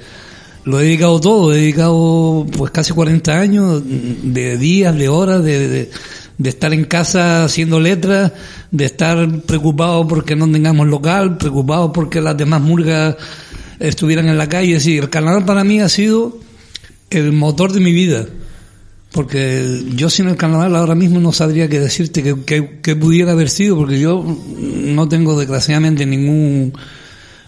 lo 0.66 0.80
he 0.80 0.84
dedicado 0.84 1.20
todo, 1.20 1.54
he 1.54 1.58
dedicado 1.58 2.46
pues 2.56 2.72
casi 2.72 2.94
40 2.94 3.40
años 3.40 3.82
de 3.86 4.58
días, 4.58 4.96
de 4.96 5.08
horas, 5.10 5.44
de, 5.44 5.68
de, 5.68 5.92
de 6.38 6.50
estar 6.50 6.74
en 6.74 6.86
casa 6.86 7.46
haciendo 7.46 7.80
letras, 7.80 8.34
de 8.70 8.86
estar 8.86 9.28
preocupado 9.42 10.08
porque 10.08 10.36
no 10.36 10.50
tengamos 10.52 10.88
local, 10.88 11.38
preocupado 11.38 11.92
porque 11.92 12.22
las 12.22 12.38
demás 12.38 12.62
murgas 12.62 13.16
estuvieran 13.80 14.28
en 14.28 14.38
la 14.38 14.48
calle. 14.48 14.76
Es 14.76 14.84
decir, 14.84 15.02
el 15.04 15.10
carnaval 15.10 15.46
para 15.46 15.64
mí 15.64 15.80
ha 15.82 15.90
sido 15.90 16.38
el 17.10 17.32
motor 17.32 17.72
de 17.74 17.80
mi 17.80 17.92
vida. 17.92 18.26
Porque 19.12 19.82
yo 19.96 20.10
sin 20.12 20.28
el 20.28 20.36
carnaval 20.38 20.76
ahora 20.76 20.94
mismo 20.94 21.20
no 21.20 21.32
sabría 21.34 21.68
qué 21.68 21.80
decirte 21.80 22.22
que, 22.22 22.36
que- 22.84 22.96
pudiera 22.96 23.32
haber 23.32 23.50
sido, 23.50 23.76
porque 23.76 24.00
yo 24.00 24.24
no 24.58 25.10
tengo 25.10 25.38
desgraciadamente 25.40 26.06
ningún 26.06 26.74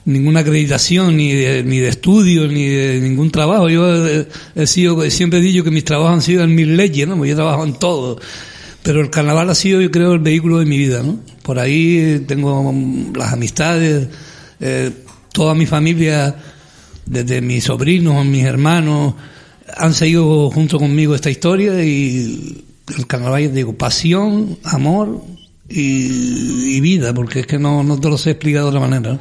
ninguna 0.03 0.39
acreditación 0.39 1.15
ni 1.15 1.31
de, 1.31 1.63
ni 1.63 1.77
de 1.77 1.89
estudio 1.89 2.47
ni 2.47 2.65
de 2.67 2.99
ningún 3.01 3.29
trabajo. 3.29 3.69
Yo 3.69 4.07
he, 4.07 4.27
he 4.55 4.65
sido 4.65 5.07
siempre 5.11 5.37
he 5.37 5.41
dicho 5.43 5.63
que 5.63 5.69
mis 5.69 5.85
trabajos 5.85 6.13
han 6.13 6.21
sido 6.23 6.43
en 6.43 6.55
mis 6.55 6.65
leyes, 6.67 7.07
¿no? 7.07 7.23
Yo 7.23 7.35
trabajo 7.35 7.63
en 7.63 7.73
todo. 7.77 8.19
Pero 8.81 8.99
el 8.99 9.11
carnaval 9.11 9.47
ha 9.51 9.53
sido, 9.55 9.79
yo 9.79 9.91
creo, 9.91 10.13
el 10.13 10.19
vehículo 10.19 10.57
de 10.57 10.65
mi 10.65 10.79
vida, 10.79 11.03
¿no? 11.03 11.19
Por 11.43 11.59
ahí 11.59 12.23
tengo 12.27 12.73
las 13.15 13.33
amistades, 13.33 14.07
eh, 14.59 14.89
toda 15.31 15.53
mi 15.53 15.67
familia, 15.67 16.35
desde 17.05 17.39
mis 17.41 17.65
sobrinos, 17.65 18.25
mis 18.25 18.43
hermanos, 18.45 19.13
han 19.77 19.93
seguido 19.93 20.49
junto 20.49 20.79
conmigo 20.79 21.15
esta 21.15 21.29
historia 21.29 21.83
y 21.83 22.63
el 22.97 23.07
carnaval, 23.07 23.53
digo, 23.53 23.73
pasión, 23.73 24.57
amor 24.63 25.21
y, 25.69 26.75
y 26.75 26.81
vida, 26.81 27.13
porque 27.13 27.41
es 27.41 27.47
que 27.47 27.59
no, 27.59 27.83
no 27.83 27.99
te 27.99 28.09
lo 28.09 28.17
sé 28.17 28.31
explicar 28.31 28.63
de 28.63 28.69
otra 28.69 28.79
manera. 28.79 29.19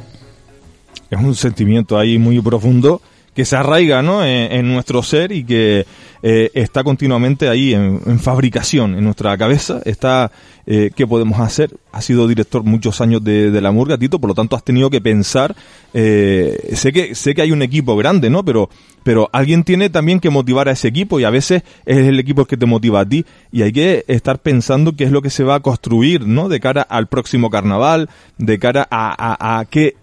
Es 1.09 1.19
un 1.19 1.35
sentimiento 1.35 1.97
ahí 1.97 2.17
muy 2.17 2.41
profundo 2.41 3.01
que 3.33 3.45
se 3.45 3.55
arraiga 3.55 4.01
¿no? 4.01 4.25
en, 4.25 4.71
nuestro 4.71 5.03
ser 5.03 5.31
y 5.31 5.43
que 5.43 5.85
eh, 6.21 6.51
está 6.53 6.83
continuamente 6.83 7.47
ahí 7.47 7.73
en, 7.73 8.01
en 8.05 8.19
fabricación 8.19 8.95
en 8.95 9.03
nuestra 9.05 9.37
cabeza. 9.37 9.81
Está, 9.85 10.31
eh, 10.65 10.91
¿qué 10.93 11.07
podemos 11.07 11.39
hacer? 11.39 11.71
Has 11.91 12.05
sido 12.05 12.27
director 12.27 12.63
muchos 12.63 12.99
años 12.99 13.23
de, 13.23 13.49
de 13.49 13.61
la 13.61 13.71
Murga, 13.71 13.97
Tito, 13.97 14.19
por 14.19 14.27
lo 14.29 14.35
tanto 14.35 14.55
has 14.55 14.63
tenido 14.63 14.89
que 14.89 15.01
pensar, 15.01 15.55
eh, 15.93 16.71
sé 16.73 16.91
que 16.91 17.15
sé 17.15 17.33
que 17.33 17.41
hay 17.41 17.51
un 17.51 17.61
equipo 17.61 17.95
grande, 17.95 18.29
¿no? 18.29 18.43
Pero, 18.43 18.69
pero 19.03 19.29
alguien 19.31 19.63
tiene 19.63 19.89
también 19.89 20.19
que 20.19 20.29
motivar 20.29 20.67
a 20.67 20.73
ese 20.73 20.89
equipo 20.89 21.19
y 21.19 21.23
a 21.23 21.29
veces 21.29 21.63
es 21.85 21.97
el 21.97 22.19
equipo 22.19 22.45
que 22.45 22.57
te 22.57 22.65
motiva 22.65 22.99
a 22.99 23.05
ti 23.05 23.25
y 23.51 23.61
hay 23.61 23.71
que 23.71 24.03
estar 24.07 24.39
pensando 24.39 24.95
qué 24.95 25.05
es 25.05 25.11
lo 25.11 25.21
que 25.21 25.29
se 25.29 25.43
va 25.43 25.55
a 25.55 25.59
construir, 25.61 26.27
¿no? 26.27 26.49
De 26.49 26.59
cara 26.59 26.81
al 26.81 27.07
próximo 27.07 27.49
carnaval, 27.49 28.09
de 28.37 28.59
cara 28.59 28.87
a, 28.91 29.15
a, 29.17 29.59
a 29.59 29.65
qué 29.65 29.95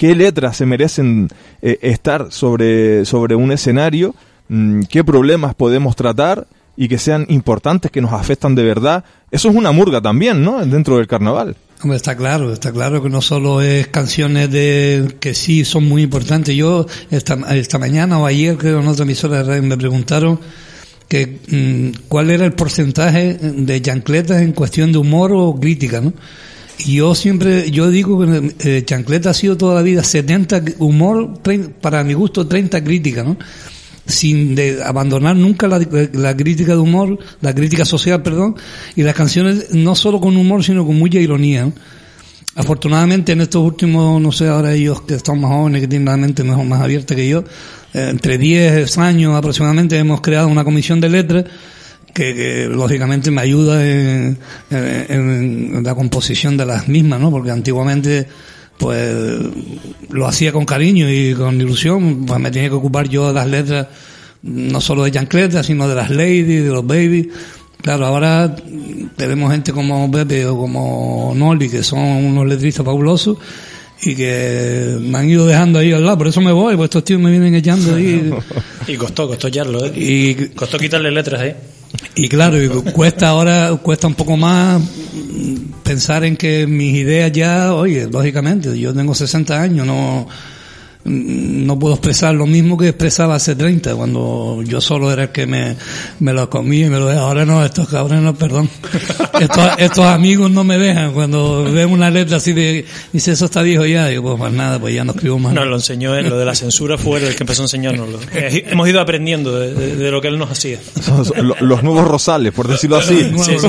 qué 0.00 0.14
letras 0.14 0.56
se 0.56 0.64
merecen 0.64 1.28
eh, 1.60 1.78
estar 1.82 2.32
sobre, 2.32 3.04
sobre 3.04 3.34
un 3.34 3.52
escenario, 3.52 4.14
mm, 4.48 4.84
qué 4.88 5.04
problemas 5.04 5.54
podemos 5.54 5.94
tratar 5.94 6.46
y 6.74 6.88
que 6.88 6.96
sean 6.96 7.26
importantes, 7.28 7.90
que 7.90 8.00
nos 8.00 8.14
afectan 8.14 8.54
de 8.54 8.62
verdad. 8.62 9.04
Eso 9.30 9.50
es 9.50 9.54
una 9.54 9.72
murga 9.72 10.00
también, 10.00 10.42
¿no? 10.42 10.64
Dentro 10.64 10.96
del 10.96 11.06
carnaval. 11.06 11.54
Hombre, 11.82 11.98
está 11.98 12.16
claro, 12.16 12.50
está 12.50 12.72
claro 12.72 13.02
que 13.02 13.10
no 13.10 13.20
solo 13.20 13.60
es 13.60 13.88
canciones 13.88 14.50
de 14.50 15.16
que 15.20 15.34
sí 15.34 15.66
son 15.66 15.86
muy 15.86 16.00
importantes. 16.00 16.56
Yo 16.56 16.86
esta, 17.10 17.34
esta 17.54 17.78
mañana 17.78 18.18
o 18.18 18.24
ayer 18.24 18.56
creo 18.56 18.80
en 18.80 18.88
otra 18.88 19.04
emisora 19.04 19.36
de 19.36 19.42
radio 19.42 19.62
me 19.62 19.76
preguntaron 19.76 20.40
que 21.08 21.40
mm, 21.46 22.06
cuál 22.08 22.30
era 22.30 22.46
el 22.46 22.54
porcentaje 22.54 23.34
de 23.34 23.82
chancletas 23.82 24.40
en 24.40 24.52
cuestión 24.52 24.92
de 24.92 24.98
humor 24.98 25.32
o 25.34 25.54
crítica, 25.60 26.00
¿no? 26.00 26.14
Yo 26.86 27.14
siempre, 27.14 27.70
yo 27.70 27.90
digo 27.90 28.20
que 28.20 28.54
eh, 28.60 28.84
Chancleta 28.84 29.30
ha 29.30 29.34
sido 29.34 29.56
toda 29.56 29.74
la 29.74 29.82
vida 29.82 30.02
70 30.02 30.62
humor, 30.78 31.38
30, 31.42 31.80
para 31.80 32.04
mi 32.04 32.14
gusto 32.14 32.46
30 32.46 32.82
crítica, 32.82 33.22
¿no? 33.22 33.36
Sin 34.06 34.54
de 34.54 34.82
abandonar 34.82 35.36
nunca 35.36 35.68
la, 35.68 35.78
la, 36.12 36.36
crítica 36.36 36.72
de 36.72 36.78
humor, 36.78 37.18
la 37.40 37.54
crítica 37.54 37.84
social, 37.84 38.22
perdón, 38.22 38.56
y 38.96 39.02
las 39.02 39.14
canciones 39.14 39.72
no 39.72 39.94
solo 39.94 40.20
con 40.20 40.36
humor, 40.36 40.64
sino 40.64 40.86
con 40.86 40.98
mucha 40.98 41.18
ironía, 41.18 41.64
¿no? 41.66 41.72
Afortunadamente 42.56 43.32
en 43.32 43.42
estos 43.42 43.62
últimos, 43.62 44.20
no 44.20 44.32
sé, 44.32 44.48
ahora 44.48 44.74
ellos 44.74 45.02
que 45.02 45.14
están 45.14 45.40
más 45.40 45.52
jóvenes, 45.52 45.82
que 45.82 45.88
tienen 45.88 46.06
la 46.06 46.16
mente 46.16 46.42
mejor, 46.42 46.64
más 46.64 46.80
abierta 46.80 47.14
que 47.14 47.28
yo, 47.28 47.44
eh, 47.94 48.08
entre 48.10 48.38
10 48.38 48.98
años 48.98 49.36
aproximadamente 49.36 49.96
hemos 49.96 50.20
creado 50.20 50.48
una 50.48 50.64
comisión 50.64 51.00
de 51.00 51.08
letras 51.08 51.44
que, 52.14 52.34
que, 52.34 52.68
lógicamente 52.68 53.30
me 53.30 53.40
ayuda 53.40 53.86
en, 53.86 54.38
en, 54.70 55.74
en, 55.74 55.82
la 55.82 55.94
composición 55.94 56.56
de 56.56 56.66
las 56.66 56.88
mismas, 56.88 57.20
¿no? 57.20 57.30
Porque 57.30 57.50
antiguamente 57.50 58.26
pues 58.78 59.14
lo 60.08 60.26
hacía 60.26 60.52
con 60.52 60.64
cariño 60.64 61.10
y 61.10 61.34
con 61.34 61.60
ilusión, 61.60 62.24
pues 62.24 62.40
me 62.40 62.50
tenía 62.50 62.70
que 62.70 62.74
ocupar 62.74 63.08
yo 63.08 63.28
de 63.28 63.34
las 63.34 63.46
letras 63.46 63.86
no 64.42 64.80
solo 64.80 65.04
de 65.04 65.12
chancletas, 65.12 65.66
sino 65.66 65.86
de 65.86 65.94
las 65.94 66.10
ladies, 66.10 66.64
de 66.64 66.70
los 66.70 66.86
babies. 66.86 67.28
Claro, 67.82 68.06
ahora 68.06 68.54
tenemos 69.16 69.52
gente 69.52 69.72
como 69.72 70.10
Pepe 70.10 70.46
o 70.46 70.56
como 70.56 71.32
Noli, 71.34 71.68
que 71.68 71.82
son 71.82 72.00
unos 72.00 72.46
letristas 72.46 72.84
fabulosos 72.84 73.38
y 74.02 74.14
que 74.14 74.96
me 75.00 75.18
han 75.18 75.28
ido 75.28 75.46
dejando 75.46 75.78
ahí 75.78 75.92
al 75.92 76.04
lado, 76.04 76.18
por 76.18 76.28
eso 76.28 76.40
me 76.40 76.52
voy, 76.52 76.74
pues 76.76 76.86
estos 76.86 77.04
tíos 77.04 77.20
me 77.20 77.30
vienen 77.30 77.54
echando 77.54 77.94
ahí. 77.94 78.30
y 78.86 78.96
costó, 78.96 79.28
costó 79.28 79.48
echarlo, 79.48 79.84
¿eh? 79.84 79.92
Y 79.94 80.34
costó 80.54 80.78
quitarle 80.78 81.10
letras 81.10 81.40
ahí. 81.40 81.54
Y 82.14 82.28
claro, 82.28 82.62
y 82.62 82.68
cuesta 82.92 83.28
ahora, 83.28 83.74
cuesta 83.82 84.06
un 84.06 84.14
poco 84.14 84.36
más 84.36 84.80
pensar 85.82 86.24
en 86.24 86.36
que 86.36 86.66
mis 86.66 86.94
ideas 86.94 87.32
ya, 87.32 87.74
oye, 87.74 88.06
lógicamente, 88.10 88.78
yo 88.78 88.94
tengo 88.94 89.14
60 89.14 89.60
años, 89.60 89.86
no, 89.86 90.28
no 91.04 91.78
puedo 91.78 91.94
expresar 91.94 92.34
lo 92.34 92.46
mismo 92.46 92.76
que 92.76 92.88
expresaba 92.88 93.34
hace 93.34 93.56
30, 93.56 93.94
cuando 93.94 94.62
yo 94.64 94.80
solo 94.80 95.10
era 95.10 95.24
el 95.24 95.28
que 95.30 95.46
me, 95.46 95.76
me 96.18 96.32
lo 96.32 96.50
comía 96.50 96.86
y 96.86 96.90
me 96.90 96.98
lo 96.98 97.06
dejaba. 97.06 97.28
Ahora 97.28 97.46
no, 97.46 97.64
estos 97.64 97.88
cabrones 97.88 98.22
no, 98.22 98.34
perdón. 98.34 98.68
Estos, 99.40 99.70
estos 99.78 100.04
amigos 100.04 100.50
no 100.50 100.64
me 100.64 100.76
dejan. 100.76 101.14
Cuando 101.14 101.64
ven 101.64 101.88
una 101.88 102.10
letra 102.10 102.36
así 102.36 102.52
de, 102.52 102.84
dice, 103.10 103.32
eso 103.32 103.46
está 103.46 103.62
viejo 103.62 103.86
ya, 103.86 104.06
digo, 104.08 104.22
pues 104.22 104.38
más 104.38 104.52
nada, 104.52 104.78
pues 104.78 104.94
ya 104.94 105.02
no 105.02 105.12
escribo 105.12 105.38
más. 105.38 105.54
No, 105.54 105.64
lo 105.64 105.76
enseñó 105.76 106.14
él, 106.14 106.28
lo 106.28 106.38
de 106.38 106.44
la 106.44 106.54
censura 106.54 106.98
fue 106.98 107.20
él 107.20 107.28
el 107.28 107.36
que 107.36 107.44
empezó 107.44 107.62
a 107.62 107.64
enseñárnoslo. 107.64 108.20
Hemos 108.32 108.86
ido 108.86 109.00
aprendiendo 109.00 109.58
de, 109.58 109.72
de, 109.72 109.96
de, 109.96 110.10
lo 110.10 110.20
que 110.20 110.28
él 110.28 110.38
nos 110.38 110.50
hacía. 110.50 110.78
Los 111.60 111.82
nuevos 111.82 112.06
rosales, 112.06 112.52
por 112.52 112.68
decirlo 112.68 112.96
así. 112.96 113.32
Sí, 113.42 113.58
sí. 113.58 113.68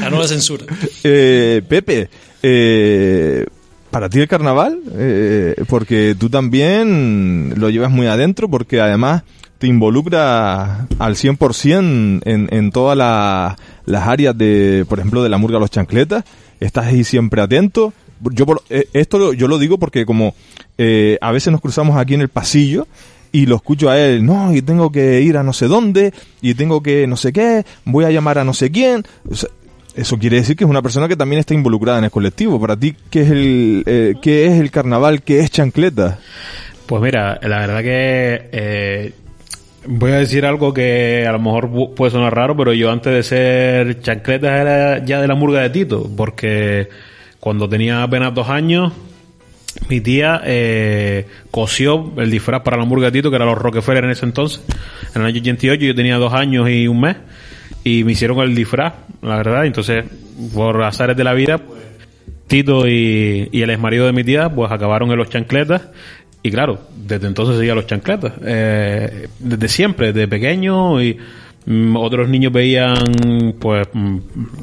La 0.00 0.08
nueva 0.08 0.26
censura. 0.26 0.64
Eh, 1.04 1.60
Pepe, 1.68 2.08
eh, 2.42 3.44
para 3.90 4.08
ti 4.08 4.20
el 4.20 4.28
carnaval, 4.28 4.80
eh, 4.94 5.54
porque 5.68 6.14
tú 6.18 6.28
también 6.28 7.54
lo 7.56 7.70
llevas 7.70 7.90
muy 7.90 8.06
adentro, 8.06 8.48
porque 8.48 8.80
además 8.80 9.22
te 9.58 9.66
involucra 9.66 10.86
al 10.98 11.16
100% 11.16 12.22
en, 12.24 12.48
en 12.50 12.70
todas 12.70 12.96
la, 12.96 13.56
las 13.86 14.06
áreas 14.06 14.36
de, 14.36 14.84
por 14.88 14.98
ejemplo, 14.98 15.22
de 15.22 15.28
la 15.28 15.38
murga 15.38 15.58
Los 15.58 15.70
Chancletas, 15.70 16.24
estás 16.60 16.86
ahí 16.86 17.04
siempre 17.04 17.42
atento. 17.42 17.92
Yo 18.32 18.46
por, 18.46 18.62
eh, 18.68 18.88
esto 18.92 19.32
yo 19.32 19.46
lo 19.46 19.58
digo 19.58 19.78
porque 19.78 20.04
como 20.04 20.34
eh, 20.76 21.18
a 21.20 21.30
veces 21.32 21.52
nos 21.52 21.60
cruzamos 21.60 21.96
aquí 21.96 22.14
en 22.14 22.20
el 22.20 22.28
pasillo 22.28 22.86
y 23.30 23.46
lo 23.46 23.56
escucho 23.56 23.90
a 23.90 23.98
él, 23.98 24.24
no, 24.24 24.54
y 24.54 24.62
tengo 24.62 24.90
que 24.90 25.20
ir 25.20 25.36
a 25.36 25.42
no 25.42 25.52
sé 25.52 25.68
dónde, 25.68 26.14
y 26.40 26.54
tengo 26.54 26.82
que 26.82 27.06
no 27.06 27.16
sé 27.16 27.32
qué, 27.32 27.64
voy 27.84 28.04
a 28.04 28.10
llamar 28.10 28.38
a 28.38 28.44
no 28.44 28.54
sé 28.54 28.70
quién. 28.70 29.04
Eso 29.98 30.16
quiere 30.16 30.36
decir 30.36 30.56
que 30.56 30.64
es 30.64 30.70
una 30.70 30.80
persona 30.80 31.08
que 31.08 31.16
también 31.16 31.40
está 31.40 31.54
involucrada 31.54 31.98
en 31.98 32.04
el 32.04 32.10
colectivo. 32.10 32.60
Para 32.60 32.76
ti, 32.76 32.94
¿qué 33.10 33.22
es 33.22 33.30
el, 33.30 33.82
eh, 33.86 34.14
qué 34.22 34.46
es 34.46 34.60
el 34.60 34.70
carnaval? 34.70 35.22
¿Qué 35.22 35.40
es 35.40 35.50
chancleta? 35.50 36.18
Pues 36.86 37.02
mira, 37.02 37.38
la 37.42 37.58
verdad 37.58 37.82
que 37.82 38.48
eh, 38.52 39.12
voy 39.86 40.12
a 40.12 40.18
decir 40.18 40.46
algo 40.46 40.72
que 40.72 41.26
a 41.26 41.32
lo 41.32 41.40
mejor 41.40 41.94
puede 41.94 42.12
sonar 42.12 42.34
raro, 42.34 42.56
pero 42.56 42.72
yo 42.72 42.90
antes 42.90 43.12
de 43.12 43.22
ser 43.24 44.00
chancleta 44.00 44.60
era 44.60 45.04
ya 45.04 45.20
de 45.20 45.26
la 45.26 45.34
murga 45.34 45.60
de 45.62 45.70
Tito, 45.70 46.08
porque 46.16 46.88
cuando 47.40 47.68
tenía 47.68 48.04
apenas 48.04 48.32
dos 48.32 48.48
años, 48.48 48.92
mi 49.88 50.00
tía 50.00 50.40
eh, 50.44 51.26
cosió 51.50 52.12
el 52.16 52.30
disfraz 52.30 52.62
para 52.62 52.76
la 52.76 52.84
murga 52.84 53.06
de 53.06 53.18
Tito, 53.18 53.30
que 53.30 53.36
era 53.36 53.44
los 53.44 53.58
Rockefeller 53.58 54.04
en 54.04 54.10
ese 54.10 54.26
entonces, 54.26 54.62
en 55.14 55.22
el 55.22 55.26
año 55.26 55.40
88, 55.40 55.84
yo 55.84 55.94
tenía 55.94 56.16
dos 56.18 56.32
años 56.32 56.70
y 56.70 56.86
un 56.86 57.00
mes 57.00 57.16
y 57.84 58.04
me 58.04 58.12
hicieron 58.12 58.38
el 58.40 58.54
disfraz, 58.54 58.94
la 59.22 59.36
verdad. 59.36 59.66
Entonces, 59.66 60.04
por 60.54 60.82
azares 60.82 61.16
de 61.16 61.24
la 61.24 61.34
vida, 61.34 61.60
Tito 62.46 62.86
y, 62.88 63.48
y 63.52 63.62
el 63.62 63.70
ex 63.70 63.78
marido 63.78 64.06
de 64.06 64.12
mi 64.12 64.24
tía, 64.24 64.48
pues 64.48 64.72
acabaron 64.72 65.10
en 65.10 65.18
los 65.18 65.28
chancletas. 65.28 65.82
Y 66.42 66.50
claro, 66.50 66.78
desde 66.96 67.26
entonces 67.26 67.56
seguía 67.56 67.74
los 67.74 67.86
chancletas. 67.86 68.32
Eh, 68.44 69.28
desde 69.38 69.68
siempre, 69.68 70.12
desde 70.12 70.28
pequeño 70.28 71.02
y 71.02 71.18
otros 71.96 72.28
niños 72.28 72.52
veían, 72.52 73.54
pues, 73.58 73.88
mm, 73.92 74.18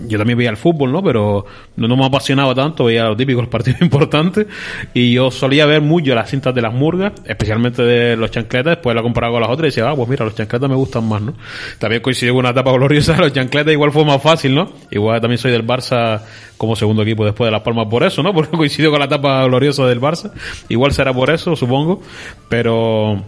yo 0.08 0.18
también 0.18 0.38
veía 0.38 0.50
el 0.50 0.58
fútbol, 0.58 0.92
¿no? 0.92 1.04
Pero 1.04 1.46
no, 1.76 1.96
me 1.96 2.06
apasionaba 2.06 2.56
tanto, 2.56 2.86
veía 2.86 3.06
los 3.06 3.18
típicos 3.18 3.48
partidos 3.48 3.80
importantes. 3.82 4.48
Y 4.94 5.14
yo 5.14 5.30
solía 5.30 5.66
ver 5.66 5.82
mucho 5.82 6.16
las 6.16 6.30
cintas 6.30 6.56
de 6.56 6.62
las 6.62 6.74
murgas, 6.74 7.14
especialmente 7.26 7.84
de 7.84 8.18
los 8.18 8.32
chancletas, 8.32 8.78
después 8.78 8.96
la 8.96 9.04
comparaba 9.04 9.34
con 9.34 9.42
las 9.42 9.52
otras 9.52 9.66
y 9.66 9.70
decía, 9.70 9.90
ah, 9.90 9.96
pues 9.96 10.10
mira, 10.10 10.26
los 10.26 10.36
chancletas 10.36 10.70
me 10.70 10.76
gustan 10.76 11.08
más, 11.08 11.22
¿no? 11.22 11.34
También 11.78 12.02
coincidió 12.02 12.34
con 12.34 12.40
una 12.40 12.50
etapa 12.50 12.72
gloriosa 12.72 13.14
de 13.14 13.20
los 13.20 13.34
chancletas, 13.34 13.72
igual 13.72 13.92
fue 13.92 14.04
más 14.04 14.22
fácil, 14.22 14.56
¿no? 14.56 14.72
Igual 14.90 15.22
también 15.22 15.38
soy 15.38 15.52
del 15.52 15.66
Barça 15.66 16.22
como 16.58 16.76
segundo 16.76 17.04
equipo 17.04 17.26
después 17.26 17.48
de 17.48 17.52
Las 17.52 17.62
Palmas 17.62 17.88
por 17.88 18.04
eso, 18.04 18.24
¿no? 18.24 18.34
Porque 18.34 18.58
coincidió 18.58 18.90
con 18.90 19.00
la 19.00 19.06
etapa 19.06 19.46
gloriosa 19.46 19.86
del 19.86 20.02
Barça. 20.02 20.32
Igual 20.70 20.92
será 20.92 21.14
por 21.14 21.30
eso, 21.30 21.56
supongo. 21.56 22.02
Pero 22.50 23.24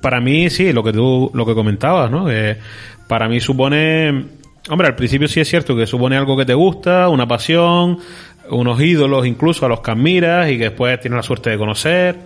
para 0.00 0.20
mí 0.20 0.50
sí, 0.50 0.72
lo 0.72 0.82
que 0.82 0.92
tú, 0.92 1.30
lo 1.34 1.46
que 1.46 1.54
comentabas, 1.54 2.10
¿no? 2.10 2.30
Eh, 2.30 2.56
para 3.06 3.28
mí 3.28 3.40
supone, 3.40 4.26
hombre, 4.68 4.86
al 4.86 4.96
principio 4.96 5.28
sí 5.28 5.40
es 5.40 5.48
cierto 5.48 5.76
que 5.76 5.86
supone 5.86 6.16
algo 6.16 6.36
que 6.36 6.44
te 6.44 6.54
gusta, 6.54 7.08
una 7.08 7.26
pasión, 7.26 7.98
unos 8.50 8.80
ídolos 8.80 9.26
incluso 9.26 9.66
a 9.66 9.68
los 9.68 9.80
que 9.80 9.90
admiras 9.90 10.50
y 10.50 10.58
que 10.58 10.64
después 10.64 11.00
tienes 11.00 11.16
la 11.16 11.22
suerte 11.22 11.50
de 11.50 11.58
conocer. 11.58 12.16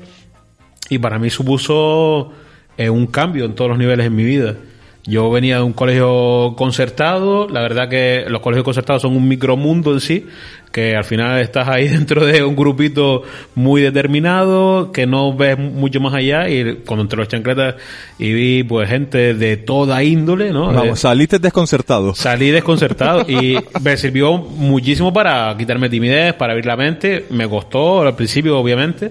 Y 0.89 0.99
para 0.99 1.19
mí 1.19 1.31
supuso 1.31 2.33
eh, 2.77 2.91
un 2.91 3.07
cambio 3.07 3.45
en 3.45 3.55
todos 3.55 3.71
los 3.71 3.79
niveles 3.79 4.07
en 4.07 4.15
mi 4.15 4.25
vida. 4.25 4.57
Yo 5.05 5.31
venía 5.31 5.57
de 5.57 5.63
un 5.63 5.73
colegio 5.73 6.55
concertado, 6.57 7.49
la 7.49 7.61
verdad 7.61 7.89
que 7.89 8.25
los 8.29 8.41
colegios 8.41 8.65
concertados 8.65 9.03
son 9.03 9.17
un 9.17 9.27
micromundo 9.27 9.93
en 9.93 10.01
sí, 10.01 10.27
que 10.71 10.95
al 10.95 11.03
final 11.03 11.41
estás 11.41 11.67
ahí 11.67 11.89
dentro 11.89 12.25
de 12.25 12.45
un 12.45 12.55
grupito 12.55 13.25
muy 13.57 13.83
determinado, 13.83 14.93
que 14.93 15.07
no 15.07 15.37
ves 15.37 15.59
mucho 15.59 16.01
más 16.01 16.15
allá, 16.15 16.49
y 16.49 16.77
cuando 16.87 17.03
entré 17.03 17.19
los 17.19 17.27
chancletas 17.27 17.75
y 18.17 18.33
vi 18.33 18.63
pues 18.63 18.89
gente 18.89 19.35
de 19.35 19.57
toda 19.57 20.05
índole, 20.05 20.53
¿no? 20.53 20.73
Vamos, 20.73 21.01
saliste 21.01 21.41
desconcertado. 21.41 22.15
Salí 22.15 22.51
desconcertado 22.51 23.29
y 23.29 23.59
me 23.83 23.97
sirvió 23.97 24.39
muchísimo 24.39 25.13
para 25.13 25.57
quitarme 25.57 25.89
timidez, 25.89 26.35
para 26.35 26.53
abrir 26.53 26.67
la 26.67 26.77
mente, 26.77 27.27
me 27.31 27.49
costó 27.49 28.03
al 28.03 28.15
principio 28.15 28.57
obviamente, 28.57 29.11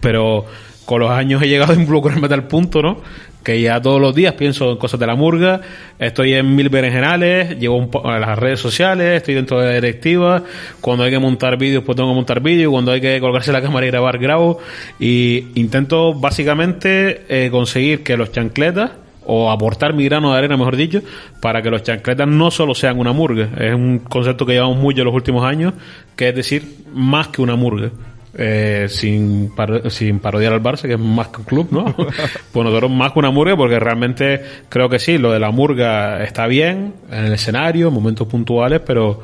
pero 0.00 0.46
con 0.86 1.00
los 1.00 1.10
años 1.10 1.42
he 1.42 1.48
llegado 1.48 1.72
a 1.72 1.76
involucrarme 1.76 2.26
a 2.26 2.28
tal 2.30 2.46
punto, 2.46 2.80
¿no? 2.80 3.02
Que 3.46 3.60
ya 3.60 3.80
todos 3.80 4.00
los 4.00 4.12
días 4.12 4.34
pienso 4.34 4.72
en 4.72 4.76
cosas 4.76 4.98
de 4.98 5.06
la 5.06 5.14
murga, 5.14 5.60
estoy 6.00 6.34
en 6.34 6.56
mil 6.56 6.68
berenjenales, 6.68 7.56
llevo 7.60 7.76
un 7.76 7.88
a 8.04 8.18
las 8.18 8.36
redes 8.36 8.58
sociales, 8.58 9.18
estoy 9.18 9.34
dentro 9.34 9.60
de 9.60 9.68
la 9.68 9.74
directiva, 9.74 10.42
cuando 10.80 11.04
hay 11.04 11.12
que 11.12 11.20
montar 11.20 11.56
vídeos 11.56 11.84
pues 11.84 11.94
tengo 11.94 12.10
que 12.10 12.16
montar 12.16 12.40
vídeos, 12.40 12.72
cuando 12.72 12.90
hay 12.90 13.00
que 13.00 13.20
colgarse 13.20 13.52
la 13.52 13.62
cámara 13.62 13.86
y 13.86 13.90
grabar 13.90 14.18
grabo 14.18 14.58
y 14.98 15.46
intento 15.54 16.12
básicamente 16.12 17.22
eh, 17.28 17.48
conseguir 17.48 18.02
que 18.02 18.16
los 18.16 18.32
chancletas 18.32 18.90
o 19.24 19.52
aportar 19.52 19.94
mi 19.94 20.04
grano 20.06 20.32
de 20.32 20.38
arena, 20.38 20.56
mejor 20.56 20.74
dicho, 20.74 21.02
para 21.40 21.62
que 21.62 21.70
los 21.70 21.84
chancletas 21.84 22.26
no 22.26 22.50
solo 22.50 22.74
sean 22.74 22.98
una 22.98 23.12
murga. 23.12 23.48
Es 23.60 23.74
un 23.74 24.00
concepto 24.00 24.44
que 24.44 24.54
llevamos 24.54 24.78
mucho 24.78 25.02
en 25.02 25.04
los 25.04 25.14
últimos 25.14 25.44
años, 25.44 25.72
que 26.16 26.30
es 26.30 26.34
decir, 26.34 26.64
más 26.92 27.28
que 27.28 27.42
una 27.42 27.54
murga. 27.54 27.92
Eh, 28.38 28.86
sin, 28.90 29.50
par- 29.56 29.90
sin 29.90 30.18
parodiar 30.18 30.52
al 30.52 30.62
Barça, 30.62 30.82
que 30.82 30.92
es 30.92 30.98
más 31.00 31.28
que 31.28 31.38
un 31.38 31.44
club, 31.44 31.68
¿no? 31.70 31.84
pues 32.52 32.64
nosotros 32.66 32.90
más 32.90 33.12
que 33.12 33.18
una 33.18 33.30
murga, 33.30 33.56
porque 33.56 33.78
realmente 33.80 34.42
creo 34.68 34.90
que 34.90 34.98
sí, 34.98 35.16
lo 35.16 35.32
de 35.32 35.38
la 35.40 35.50
murga 35.50 36.22
está 36.22 36.46
bien 36.46 36.92
en 37.10 37.24
el 37.26 37.32
escenario, 37.32 37.88
en 37.88 37.94
momentos 37.94 38.28
puntuales, 38.28 38.80
pero 38.86 39.22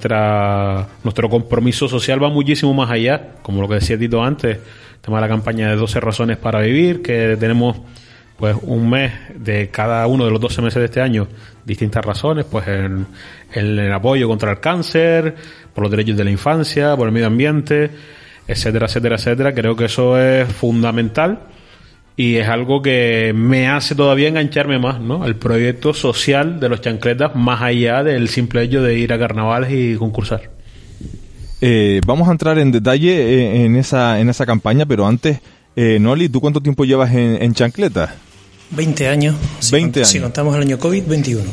nuestra 0.00 0.86
nuestro 1.04 1.28
compromiso 1.28 1.88
social 1.88 2.22
va 2.22 2.28
muchísimo 2.30 2.72
más 2.74 2.90
allá, 2.90 3.34
como 3.42 3.60
lo 3.60 3.68
que 3.68 3.74
decía 3.74 3.98
Tito 3.98 4.22
antes, 4.22 4.56
el 4.56 5.00
tema 5.00 5.18
de 5.18 5.22
la 5.22 5.28
campaña 5.28 5.68
de 5.70 5.76
12 5.76 6.00
razones 6.00 6.36
para 6.38 6.60
vivir, 6.60 7.02
que 7.02 7.36
tenemos 7.38 7.76
pues 8.38 8.56
un 8.62 8.88
mes 8.90 9.12
de 9.34 9.68
cada 9.70 10.06
uno 10.06 10.24
de 10.26 10.30
los 10.30 10.40
12 10.40 10.62
meses 10.62 10.78
de 10.80 10.84
este 10.86 11.00
año 11.00 11.26
distintas 11.64 12.04
razones, 12.04 12.44
pues 12.50 12.66
el, 12.68 13.04
el, 13.52 13.78
el 13.78 13.92
apoyo 13.92 14.28
contra 14.28 14.50
el 14.52 14.60
cáncer, 14.60 15.34
por 15.74 15.82
los 15.82 15.90
derechos 15.90 16.16
de 16.16 16.24
la 16.24 16.30
infancia, 16.30 16.96
por 16.96 17.06
el 17.08 17.12
medio 17.12 17.26
ambiente, 17.26 17.90
etcétera, 18.46 18.86
etcétera, 18.86 19.16
etcétera. 19.16 19.54
Creo 19.54 19.76
que 19.76 19.86
eso 19.86 20.18
es 20.20 20.48
fundamental 20.48 21.40
y 22.16 22.36
es 22.36 22.48
algo 22.48 22.80
que 22.80 23.32
me 23.34 23.68
hace 23.68 23.94
todavía 23.94 24.28
engancharme 24.28 24.78
más, 24.78 25.00
¿no? 25.00 25.26
El 25.26 25.36
proyecto 25.36 25.92
social 25.92 26.58
de 26.58 26.68
los 26.68 26.80
chancletas 26.80 27.34
más 27.34 27.60
allá 27.60 28.02
del 28.02 28.28
simple 28.28 28.62
hecho 28.62 28.82
de 28.82 28.98
ir 28.98 29.12
a 29.12 29.18
carnavales 29.18 29.70
y 29.72 29.96
concursar. 29.96 30.50
Eh, 31.60 32.00
vamos 32.06 32.28
a 32.28 32.32
entrar 32.32 32.58
en 32.58 32.72
detalle 32.72 33.12
eh, 33.12 33.64
en 33.64 33.76
esa 33.76 34.20
en 34.20 34.28
esa 34.28 34.46
campaña, 34.46 34.86
pero 34.86 35.06
antes, 35.06 35.40
eh, 35.74 35.98
Noli, 35.98 36.28
¿tú 36.28 36.40
cuánto 36.40 36.60
tiempo 36.60 36.84
llevas 36.84 37.12
en, 37.12 37.42
en 37.42 37.54
chancleta? 37.54 38.14
20 38.70 39.08
años. 39.08 39.34
Si 39.60 39.72
20 39.72 40.00
cont- 40.00 40.04
Si 40.04 40.18
años. 40.18 40.24
contamos 40.26 40.56
el 40.56 40.62
año 40.62 40.78
COVID, 40.78 41.04
21. 41.06 41.44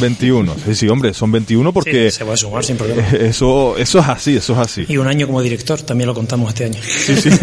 21. 0.00 0.54
Sí, 0.64 0.74
sí, 0.74 0.88
hombre, 0.88 1.14
son 1.14 1.30
21 1.32 1.72
porque 1.72 2.10
Sí, 2.10 2.18
se 2.18 2.24
va 2.24 2.34
a 2.34 2.36
sumar 2.36 2.64
sin 2.64 2.76
problema. 2.76 3.06
eso 3.20 3.76
eso 3.76 3.98
es 4.00 4.08
así, 4.08 4.36
eso 4.36 4.52
es 4.54 4.58
así. 4.58 4.84
Y 4.88 4.96
un 4.96 5.06
año 5.06 5.26
como 5.26 5.42
director, 5.42 5.80
también 5.82 6.08
lo 6.08 6.14
contamos 6.14 6.48
este 6.48 6.64
año. 6.64 6.80
Sí, 6.82 7.14
sí. 7.16 7.30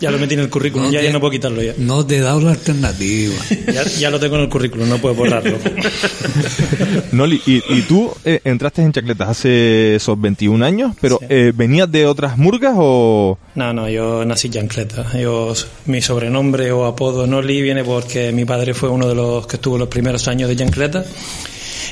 ya 0.00 0.10
lo 0.10 0.18
metí 0.18 0.34
en 0.34 0.40
el 0.40 0.50
currículum, 0.50 0.90
ya, 0.90 1.02
ya 1.02 1.12
no 1.12 1.20
puedo 1.20 1.30
quitarlo 1.32 1.62
ya. 1.62 1.72
No 1.78 2.04
te 2.04 2.16
he 2.16 2.20
dado 2.20 2.40
la 2.40 2.52
alternativa. 2.52 3.34
ya. 3.72 3.84
ya 3.84 4.10
lo 4.10 4.18
tengo 4.20 4.36
en 4.36 4.42
el 4.42 4.48
currículum, 4.48 4.88
no 4.88 4.98
puedo 4.98 5.14
borrarlo. 5.14 5.58
Noli, 7.12 7.40
y, 7.46 7.62
y 7.72 7.82
tú 7.82 8.10
eh, 8.24 8.40
entraste 8.44 8.82
en 8.82 8.92
chancletas 8.92 9.28
hace 9.28 9.96
esos 9.96 10.20
21 10.20 10.64
años, 10.64 10.92
pero 11.00 11.18
Sí. 11.20 11.26
eh, 11.28 11.52
¿venías 11.54 11.90
de 11.90 12.06
otras 12.06 12.36
murgas 12.36 12.74
o...? 12.76 13.38
No, 13.54 13.72
no, 13.72 13.88
yo 13.88 14.24
nací 14.24 14.50
chancleta. 14.50 15.16
Yo, 15.18 15.54
mi 15.86 16.02
sobrenombre 16.02 16.72
o 16.72 16.84
apodo 16.94 17.26
Noli 17.26 17.60
viene 17.60 17.82
porque 17.84 18.32
mi 18.32 18.44
padre 18.44 18.72
fue 18.72 18.88
uno 18.88 19.08
de 19.08 19.14
los 19.14 19.46
que 19.46 19.56
estuvo 19.56 19.76
los 19.76 19.88
primeros 19.88 20.26
años 20.28 20.48
de 20.48 20.56
chancleta. 20.56 21.04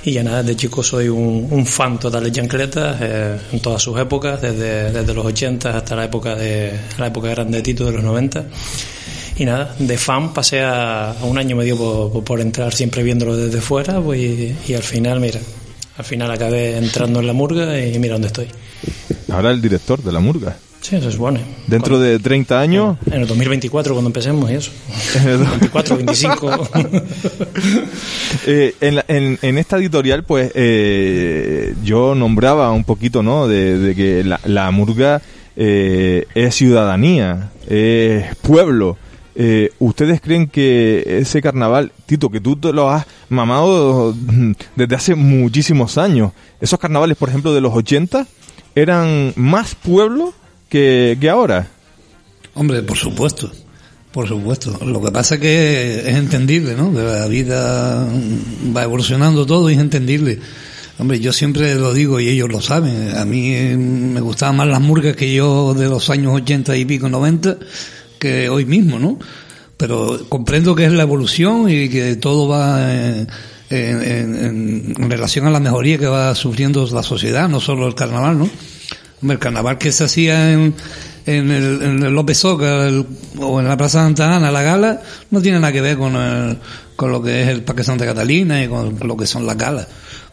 Y 0.04 0.12
ya 0.12 0.24
nada, 0.24 0.42
de 0.42 0.56
chico 0.56 0.82
soy 0.82 1.08
un, 1.08 1.46
un 1.50 1.66
fan 1.66 1.98
total 1.98 2.24
de 2.24 2.32
chancletas 2.32 2.96
eh, 3.00 3.38
en 3.52 3.60
todas 3.60 3.82
sus 3.82 3.98
épocas, 4.00 4.40
desde, 4.40 4.90
desde 4.90 5.14
los 5.14 5.24
80 5.26 5.76
hasta 5.76 5.94
la 5.94 6.04
época 6.04 6.34
de 6.34 6.72
la 6.98 7.06
época 7.06 7.28
grande 7.28 7.58
de 7.58 7.62
Tito 7.62 7.84
de 7.84 7.92
los 7.92 8.02
90. 8.02 8.44
Y 9.36 9.44
nada, 9.44 9.74
de 9.78 9.98
fan 9.98 10.32
pasé 10.32 10.60
a, 10.62 11.12
a 11.12 11.24
un 11.24 11.38
año 11.38 11.56
medio 11.56 11.76
por, 11.76 12.24
por 12.24 12.40
entrar 12.40 12.72
siempre 12.72 13.02
viéndolo 13.02 13.36
desde 13.36 13.60
fuera 13.60 14.00
pues, 14.00 14.20
y, 14.20 14.56
y 14.68 14.74
al 14.74 14.82
final, 14.82 15.20
mira, 15.20 15.40
al 15.98 16.04
final 16.04 16.30
acabé 16.30 16.76
entrando 16.76 17.20
en 17.20 17.26
la 17.26 17.32
murga 17.32 17.78
y 17.78 17.98
mira 17.98 18.14
dónde 18.14 18.28
estoy. 18.28 18.48
Ahora 19.30 19.50
el 19.50 19.60
director 19.60 20.02
de 20.02 20.12
la 20.12 20.20
murga. 20.20 20.56
Sí, 20.82 20.96
es 20.96 21.16
bueno. 21.16 21.38
Dentro 21.68 21.98
de 22.00 22.18
30 22.18 22.60
años... 22.60 22.98
En 23.06 23.22
el 23.22 23.26
2024 23.28 23.94
cuando 23.94 24.08
empecemos 24.08 24.50
y 24.50 24.54
eso. 24.54 24.70
24, 25.24 25.96
25. 25.96 26.68
Eh, 28.46 28.74
en, 28.80 28.94
la- 28.96 29.04
en- 29.08 29.38
en 29.42 29.58
esta 29.58 29.76
editorial, 29.76 30.24
pues, 30.24 30.50
eh, 30.54 31.74
yo 31.84 32.14
nombraba 32.14 32.72
un 32.72 32.82
poquito, 32.82 33.22
¿no? 33.22 33.46
De, 33.46 33.78
de 33.78 33.94
que 33.94 34.24
la, 34.24 34.40
la 34.44 34.70
murga 34.72 35.22
eh, 35.54 36.26
es 36.34 36.54
ciudadanía, 36.56 37.50
es 37.68 38.34
pueblo. 38.36 38.96
Eh, 39.36 39.70
¿Ustedes 39.78 40.20
creen 40.20 40.48
que 40.48 41.04
ese 41.20 41.40
carnaval, 41.40 41.92
Tito, 42.06 42.30
que 42.30 42.40
tú 42.40 42.56
te 42.56 42.72
lo 42.72 42.90
has 42.90 43.06
mamado 43.28 44.14
desde 44.76 44.96
hace 44.96 45.14
muchísimos 45.14 45.96
años, 45.98 46.32
esos 46.60 46.78
carnavales, 46.80 47.16
por 47.16 47.28
ejemplo, 47.28 47.54
de 47.54 47.60
los 47.60 47.74
80, 47.74 48.26
eran 48.74 49.32
más 49.36 49.74
pueblo 49.76 50.32
que, 50.72 51.28
ahora? 51.30 51.68
Hombre, 52.54 52.82
por 52.82 52.96
supuesto, 52.96 53.50
por 54.12 54.26
supuesto. 54.26 54.78
Lo 54.84 55.02
que 55.02 55.10
pasa 55.12 55.34
es 55.36 55.40
que 55.40 55.98
es 56.00 56.16
entendible, 56.16 56.74
¿no? 56.74 56.92
Que 56.92 57.02
la 57.02 57.26
vida 57.28 58.06
va 58.76 58.82
evolucionando 58.82 59.44
todo 59.46 59.70
y 59.70 59.74
es 59.74 59.78
entendible. 59.80 60.38
Hombre, 60.98 61.20
yo 61.20 61.32
siempre 61.32 61.74
lo 61.74 61.92
digo 61.94 62.20
y 62.20 62.28
ellos 62.28 62.50
lo 62.50 62.60
saben. 62.60 63.16
A 63.16 63.24
mí 63.24 63.52
eh, 63.54 63.76
me 63.76 64.20
gustaban 64.20 64.56
más 64.56 64.66
las 64.68 64.80
murgas 64.80 65.16
que 65.16 65.32
yo 65.34 65.74
de 65.74 65.88
los 65.88 66.10
años 66.10 66.34
80 66.34 66.76
y 66.76 66.84
pico 66.84 67.08
90 67.08 67.56
que 68.18 68.48
hoy 68.48 68.64
mismo, 68.66 68.98
¿no? 68.98 69.18
Pero 69.76 70.26
comprendo 70.28 70.74
que 70.74 70.84
es 70.84 70.92
la 70.92 71.02
evolución 71.02 71.68
y 71.70 71.88
que 71.88 72.16
todo 72.16 72.46
va 72.48 72.92
en- 72.94 73.26
en- 73.70 74.94
en 74.98 75.10
relación 75.10 75.46
a 75.46 75.50
la 75.50 75.60
mejoría 75.60 75.98
que 75.98 76.06
va 76.06 76.34
sufriendo 76.34 76.86
la 76.92 77.02
sociedad, 77.02 77.48
no 77.48 77.58
solo 77.60 77.86
el 77.88 77.94
carnaval, 77.94 78.38
¿no? 78.38 78.50
El 79.22 79.38
carnaval 79.38 79.78
que 79.78 79.92
se 79.92 80.04
hacía 80.04 80.52
en, 80.52 80.74
en 81.26 81.50
el, 81.50 81.82
en 81.82 82.02
el 82.02 82.12
López 82.14 82.44
Oca 82.44 82.86
el- 82.88 83.06
o 83.38 83.60
en 83.60 83.68
la 83.68 83.76
Plaza 83.76 84.02
Santa 84.02 84.34
Ana, 84.36 84.50
la 84.50 84.62
gala, 84.62 85.00
no 85.30 85.40
tiene 85.40 85.60
nada 85.60 85.72
que 85.72 85.80
ver 85.80 85.96
con, 85.96 86.16
el- 86.16 86.58
con 86.96 87.12
lo 87.12 87.22
que 87.22 87.42
es 87.42 87.48
el 87.48 87.62
Parque 87.62 87.84
Santa 87.84 88.04
Catalina 88.04 88.62
y 88.64 88.68
con 88.68 88.98
lo 89.02 89.16
que 89.16 89.26
son 89.26 89.46
las 89.46 89.56
galas. 89.56 89.86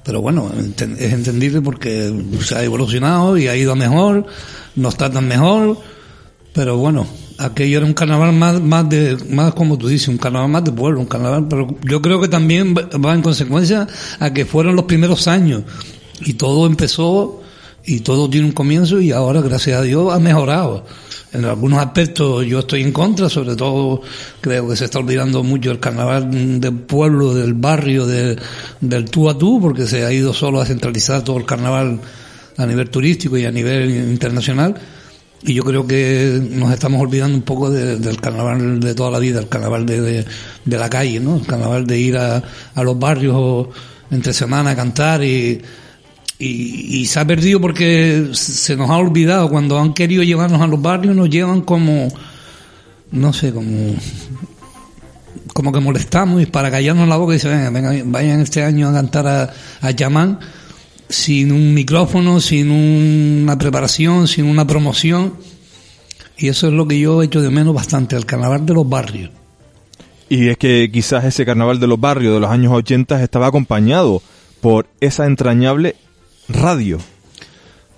Pero 0.03 0.21
bueno, 0.21 0.49
es 0.97 1.13
entendible 1.13 1.61
porque 1.61 2.11
se 2.41 2.55
ha 2.55 2.63
evolucionado 2.63 3.37
y 3.37 3.47
ha 3.47 3.55
ido 3.55 3.75
mejor, 3.75 4.25
nos 4.75 4.95
tratan 4.97 5.27
mejor, 5.27 5.77
pero 6.53 6.77
bueno, 6.77 7.05
aquello 7.37 7.77
era 7.77 7.85
un 7.85 7.93
carnaval 7.93 8.33
más, 8.33 8.59
más 8.61 8.89
de, 8.89 9.17
más 9.29 9.53
como 9.53 9.77
tú 9.77 9.87
dices, 9.87 10.07
un 10.07 10.17
carnaval 10.17 10.49
más 10.49 10.63
de 10.63 10.71
pueblo, 10.71 10.99
un 10.99 11.05
carnaval, 11.05 11.47
pero 11.49 11.67
yo 11.83 12.01
creo 12.01 12.19
que 12.21 12.27
también 12.27 12.73
va 12.73 13.13
en 13.13 13.21
consecuencia 13.21 13.87
a 14.19 14.33
que 14.33 14.45
fueron 14.45 14.75
los 14.75 14.85
primeros 14.85 15.27
años 15.27 15.63
y 16.21 16.33
todo 16.33 16.65
empezó 16.65 17.43
y 17.85 18.01
todo 18.01 18.29
tiene 18.29 18.47
un 18.47 18.53
comienzo 18.53 18.99
y 19.01 19.11
ahora, 19.11 19.41
gracias 19.41 19.79
a 19.79 19.83
Dios, 19.83 20.13
ha 20.13 20.19
mejorado. 20.19 20.85
En 21.31 21.45
algunos 21.45 21.79
aspectos 21.79 22.45
yo 22.45 22.59
estoy 22.59 22.81
en 22.81 22.91
contra, 22.91 23.29
sobre 23.29 23.55
todo 23.55 24.01
creo 24.41 24.67
que 24.67 24.75
se 24.75 24.85
está 24.85 24.97
olvidando 24.99 25.43
mucho 25.43 25.69
el 25.71 25.79
carnaval 25.79 26.59
del 26.59 26.73
pueblo, 26.73 27.33
del 27.35 27.53
barrio, 27.53 28.07
de- 28.07 28.35
del 28.81 29.05
tú 29.05 29.29
a 29.29 29.37
tú, 29.37 29.59
porque 29.61 29.85
se 29.85 30.05
ha 30.05 30.11
ido 30.11 30.33
solo 30.33 30.59
a 30.59 30.65
centralizar 30.65 31.23
todo 31.23 31.37
el 31.37 31.45
carnaval 31.45 31.99
a 32.57 32.65
nivel 32.65 32.89
turístico 32.89 33.37
y 33.37 33.45
a 33.45 33.51
nivel 33.51 33.91
internacional. 33.91 34.75
Y 35.43 35.53
yo 35.53 35.63
creo 35.63 35.85
que 35.87 36.41
nos 36.51 36.73
estamos 36.73 36.99
olvidando 36.99 37.35
un 37.37 37.43
poco 37.43 37.69
de- 37.69 37.97
del 37.97 38.19
carnaval 38.19 38.79
de 38.79 38.93
toda 38.95 39.11
la 39.11 39.19
vida, 39.19 39.39
el 39.39 39.47
carnaval 39.47 39.85
de, 39.85 40.01
de, 40.01 40.25
de 40.65 40.77
la 40.77 40.89
calle, 40.89 41.19
¿no? 41.19 41.37
El 41.37 41.45
carnaval 41.45 41.85
de 41.85 41.97
ir 41.99 42.17
a, 42.17 42.43
a 42.75 42.83
los 42.83 42.97
barrios 42.99 43.67
entre 44.11 44.33
semana 44.33 44.71
a 44.71 44.75
cantar 44.75 45.23
y, 45.23 45.61
y, 46.39 47.01
y 47.01 47.05
se 47.05 47.19
ha 47.19 47.27
perdido 47.27 47.59
porque 47.59 48.29
se 48.33 48.75
nos 48.77 48.89
ha 48.89 48.97
olvidado. 48.97 49.49
Cuando 49.49 49.77
han 49.77 49.93
querido 49.93 50.23
llevarnos 50.23 50.61
a 50.61 50.67
los 50.67 50.81
barrios, 50.81 51.15
nos 51.15 51.29
llevan 51.29 51.61
como, 51.61 52.07
no 53.11 53.33
sé, 53.33 53.53
como, 53.53 53.93
como 55.53 55.71
que 55.73 55.81
molestamos 55.81 56.41
y 56.41 56.45
para 56.45 56.71
callarnos 56.71 57.09
la 57.09 57.17
boca 57.17 57.33
y 57.33 57.35
dicen, 57.35 57.51
venga, 57.51 57.69
venga, 57.69 58.03
vayan 58.05 58.39
este 58.39 58.63
año 58.63 58.89
a 58.89 58.93
cantar 58.93 59.27
a, 59.27 59.53
a 59.81 59.91
Yamán 59.91 60.39
sin 61.09 61.51
un 61.51 61.73
micrófono, 61.73 62.39
sin 62.39 62.71
una 62.71 63.57
preparación, 63.57 64.27
sin 64.27 64.45
una 64.45 64.65
promoción. 64.65 65.33
Y 66.37 66.47
eso 66.47 66.67
es 66.67 66.73
lo 66.73 66.87
que 66.87 66.99
yo 66.99 67.21
he 67.21 67.25
hecho 67.25 67.41
de 67.41 67.49
menos 67.49 67.73
bastante, 67.73 68.15
el 68.15 68.25
carnaval 68.25 68.65
de 68.65 68.73
los 68.73 68.87
barrios. 68.87 69.31
Y 70.29 70.47
es 70.47 70.57
que 70.57 70.89
quizás 70.93 71.25
ese 71.25 71.45
carnaval 71.45 71.79
de 71.79 71.87
los 71.87 71.99
barrios 71.99 72.33
de 72.33 72.39
los 72.39 72.49
años 72.49 72.71
80 72.71 73.21
estaba 73.23 73.47
acompañado 73.47 74.21
por 74.61 74.87
esa 75.01 75.25
entrañable 75.25 75.95
radio. 76.49 76.97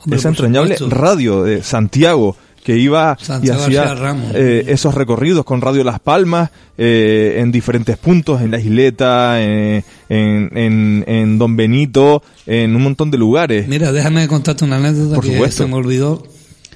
Hombre, 0.04 0.20
esa 0.20 0.30
entrañable 0.30 0.76
radio 0.90 1.44
de 1.44 1.64
Santiago 1.64 2.36
que 2.64 2.78
iba 2.78 3.18
Santiago 3.20 3.60
y 3.62 3.76
hacía 3.76 3.96
eh, 4.34 4.66
esos 4.68 4.94
recorridos 4.94 5.44
con 5.46 5.62
Radio 5.62 5.84
Las 5.84 6.00
Palmas 6.00 6.52
eh, 6.78 7.38
en 7.40 7.52
diferentes 7.52 7.98
puntos, 7.98 8.42
en 8.42 8.52
la 8.52 8.60
isleta, 8.60 9.42
eh, 9.42 9.84
en, 10.10 10.50
en, 10.56 11.04
en 11.08 11.38
Don 11.40 11.56
Benito, 11.56 12.22
en 12.46 12.76
un 12.76 12.84
montón 12.84 13.10
de 13.10 13.18
lugares. 13.18 13.68
Mira, 13.68 13.92
déjame 13.92 14.28
contarte 14.28 14.64
una 14.64 14.78
anécdota 14.78 15.16
Por 15.16 15.26
que 15.26 15.34
supuesto. 15.34 15.64
se 15.64 15.70
me 15.70 15.76
olvidó. 15.76 16.24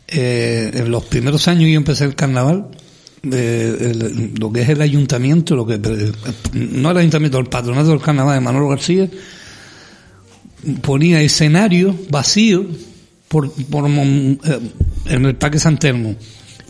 Eh, 0.07 0.71
en 0.73 0.91
los 0.91 1.03
primeros 1.05 1.47
años 1.47 1.69
yo 1.69 1.77
empecé 1.77 2.05
el 2.05 2.15
carnaval, 2.15 2.67
eh, 3.31 4.31
lo 4.39 4.51
que 4.51 4.61
es 4.61 4.69
el 4.69 4.81
ayuntamiento, 4.81 5.55
lo 5.55 5.65
que 5.65 5.79
no 6.53 6.91
el 6.91 6.97
ayuntamiento, 6.97 7.39
el 7.39 7.47
patronato 7.47 7.89
del 7.89 8.01
carnaval 8.01 8.35
de 8.35 8.41
Manolo 8.41 8.69
García, 8.69 9.07
ponía 10.81 11.21
escenario 11.21 11.95
vacío 12.09 12.65
por, 13.27 13.51
por 13.65 13.89
eh, 13.89 14.37
en 15.05 15.25
el 15.25 15.35
Parque 15.35 15.59
San 15.59 15.77
Telmo, 15.77 16.15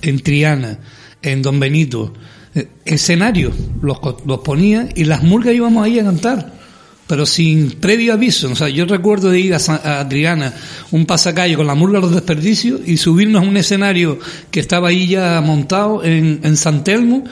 en 0.02 0.20
Triana, 0.20 0.80
en 1.22 1.42
Don 1.42 1.60
Benito, 1.60 2.14
eh, 2.54 2.68
escenario 2.86 3.52
los, 3.82 3.98
los 4.26 4.40
ponía 4.40 4.90
y 4.96 5.06
las 5.06 5.24
murgas 5.24 5.54
íbamos 5.54 5.84
ahí 5.86 6.00
a 6.00 6.04
cantar 6.04 6.56
pero 7.08 7.26
sin 7.26 7.72
previo 7.72 8.14
aviso. 8.14 8.52
O 8.52 8.56
sea, 8.56 8.70
yo 8.70 8.86
recuerdo 8.86 9.30
de 9.30 9.40
ir 9.40 9.54
a, 9.54 10.00
Adriana, 10.00 10.54
un 10.92 11.06
pasacalle 11.06 11.56
con 11.56 11.68
la 11.68 11.76
murga 11.76 12.00
de 12.00 12.06
los 12.06 12.16
desperdicios 12.16 12.82
y 12.86 12.98
subirnos 12.98 13.44
a 13.44 13.48
un 13.48 13.58
escenario 13.58 14.20
que 14.50 14.60
estaba 14.60 14.90
ahí 14.90 15.08
ya 15.08 15.42
montado 15.42 16.04
en, 16.04 16.40
en 16.44 16.58
San 16.58 16.84
Telmo 16.84 17.24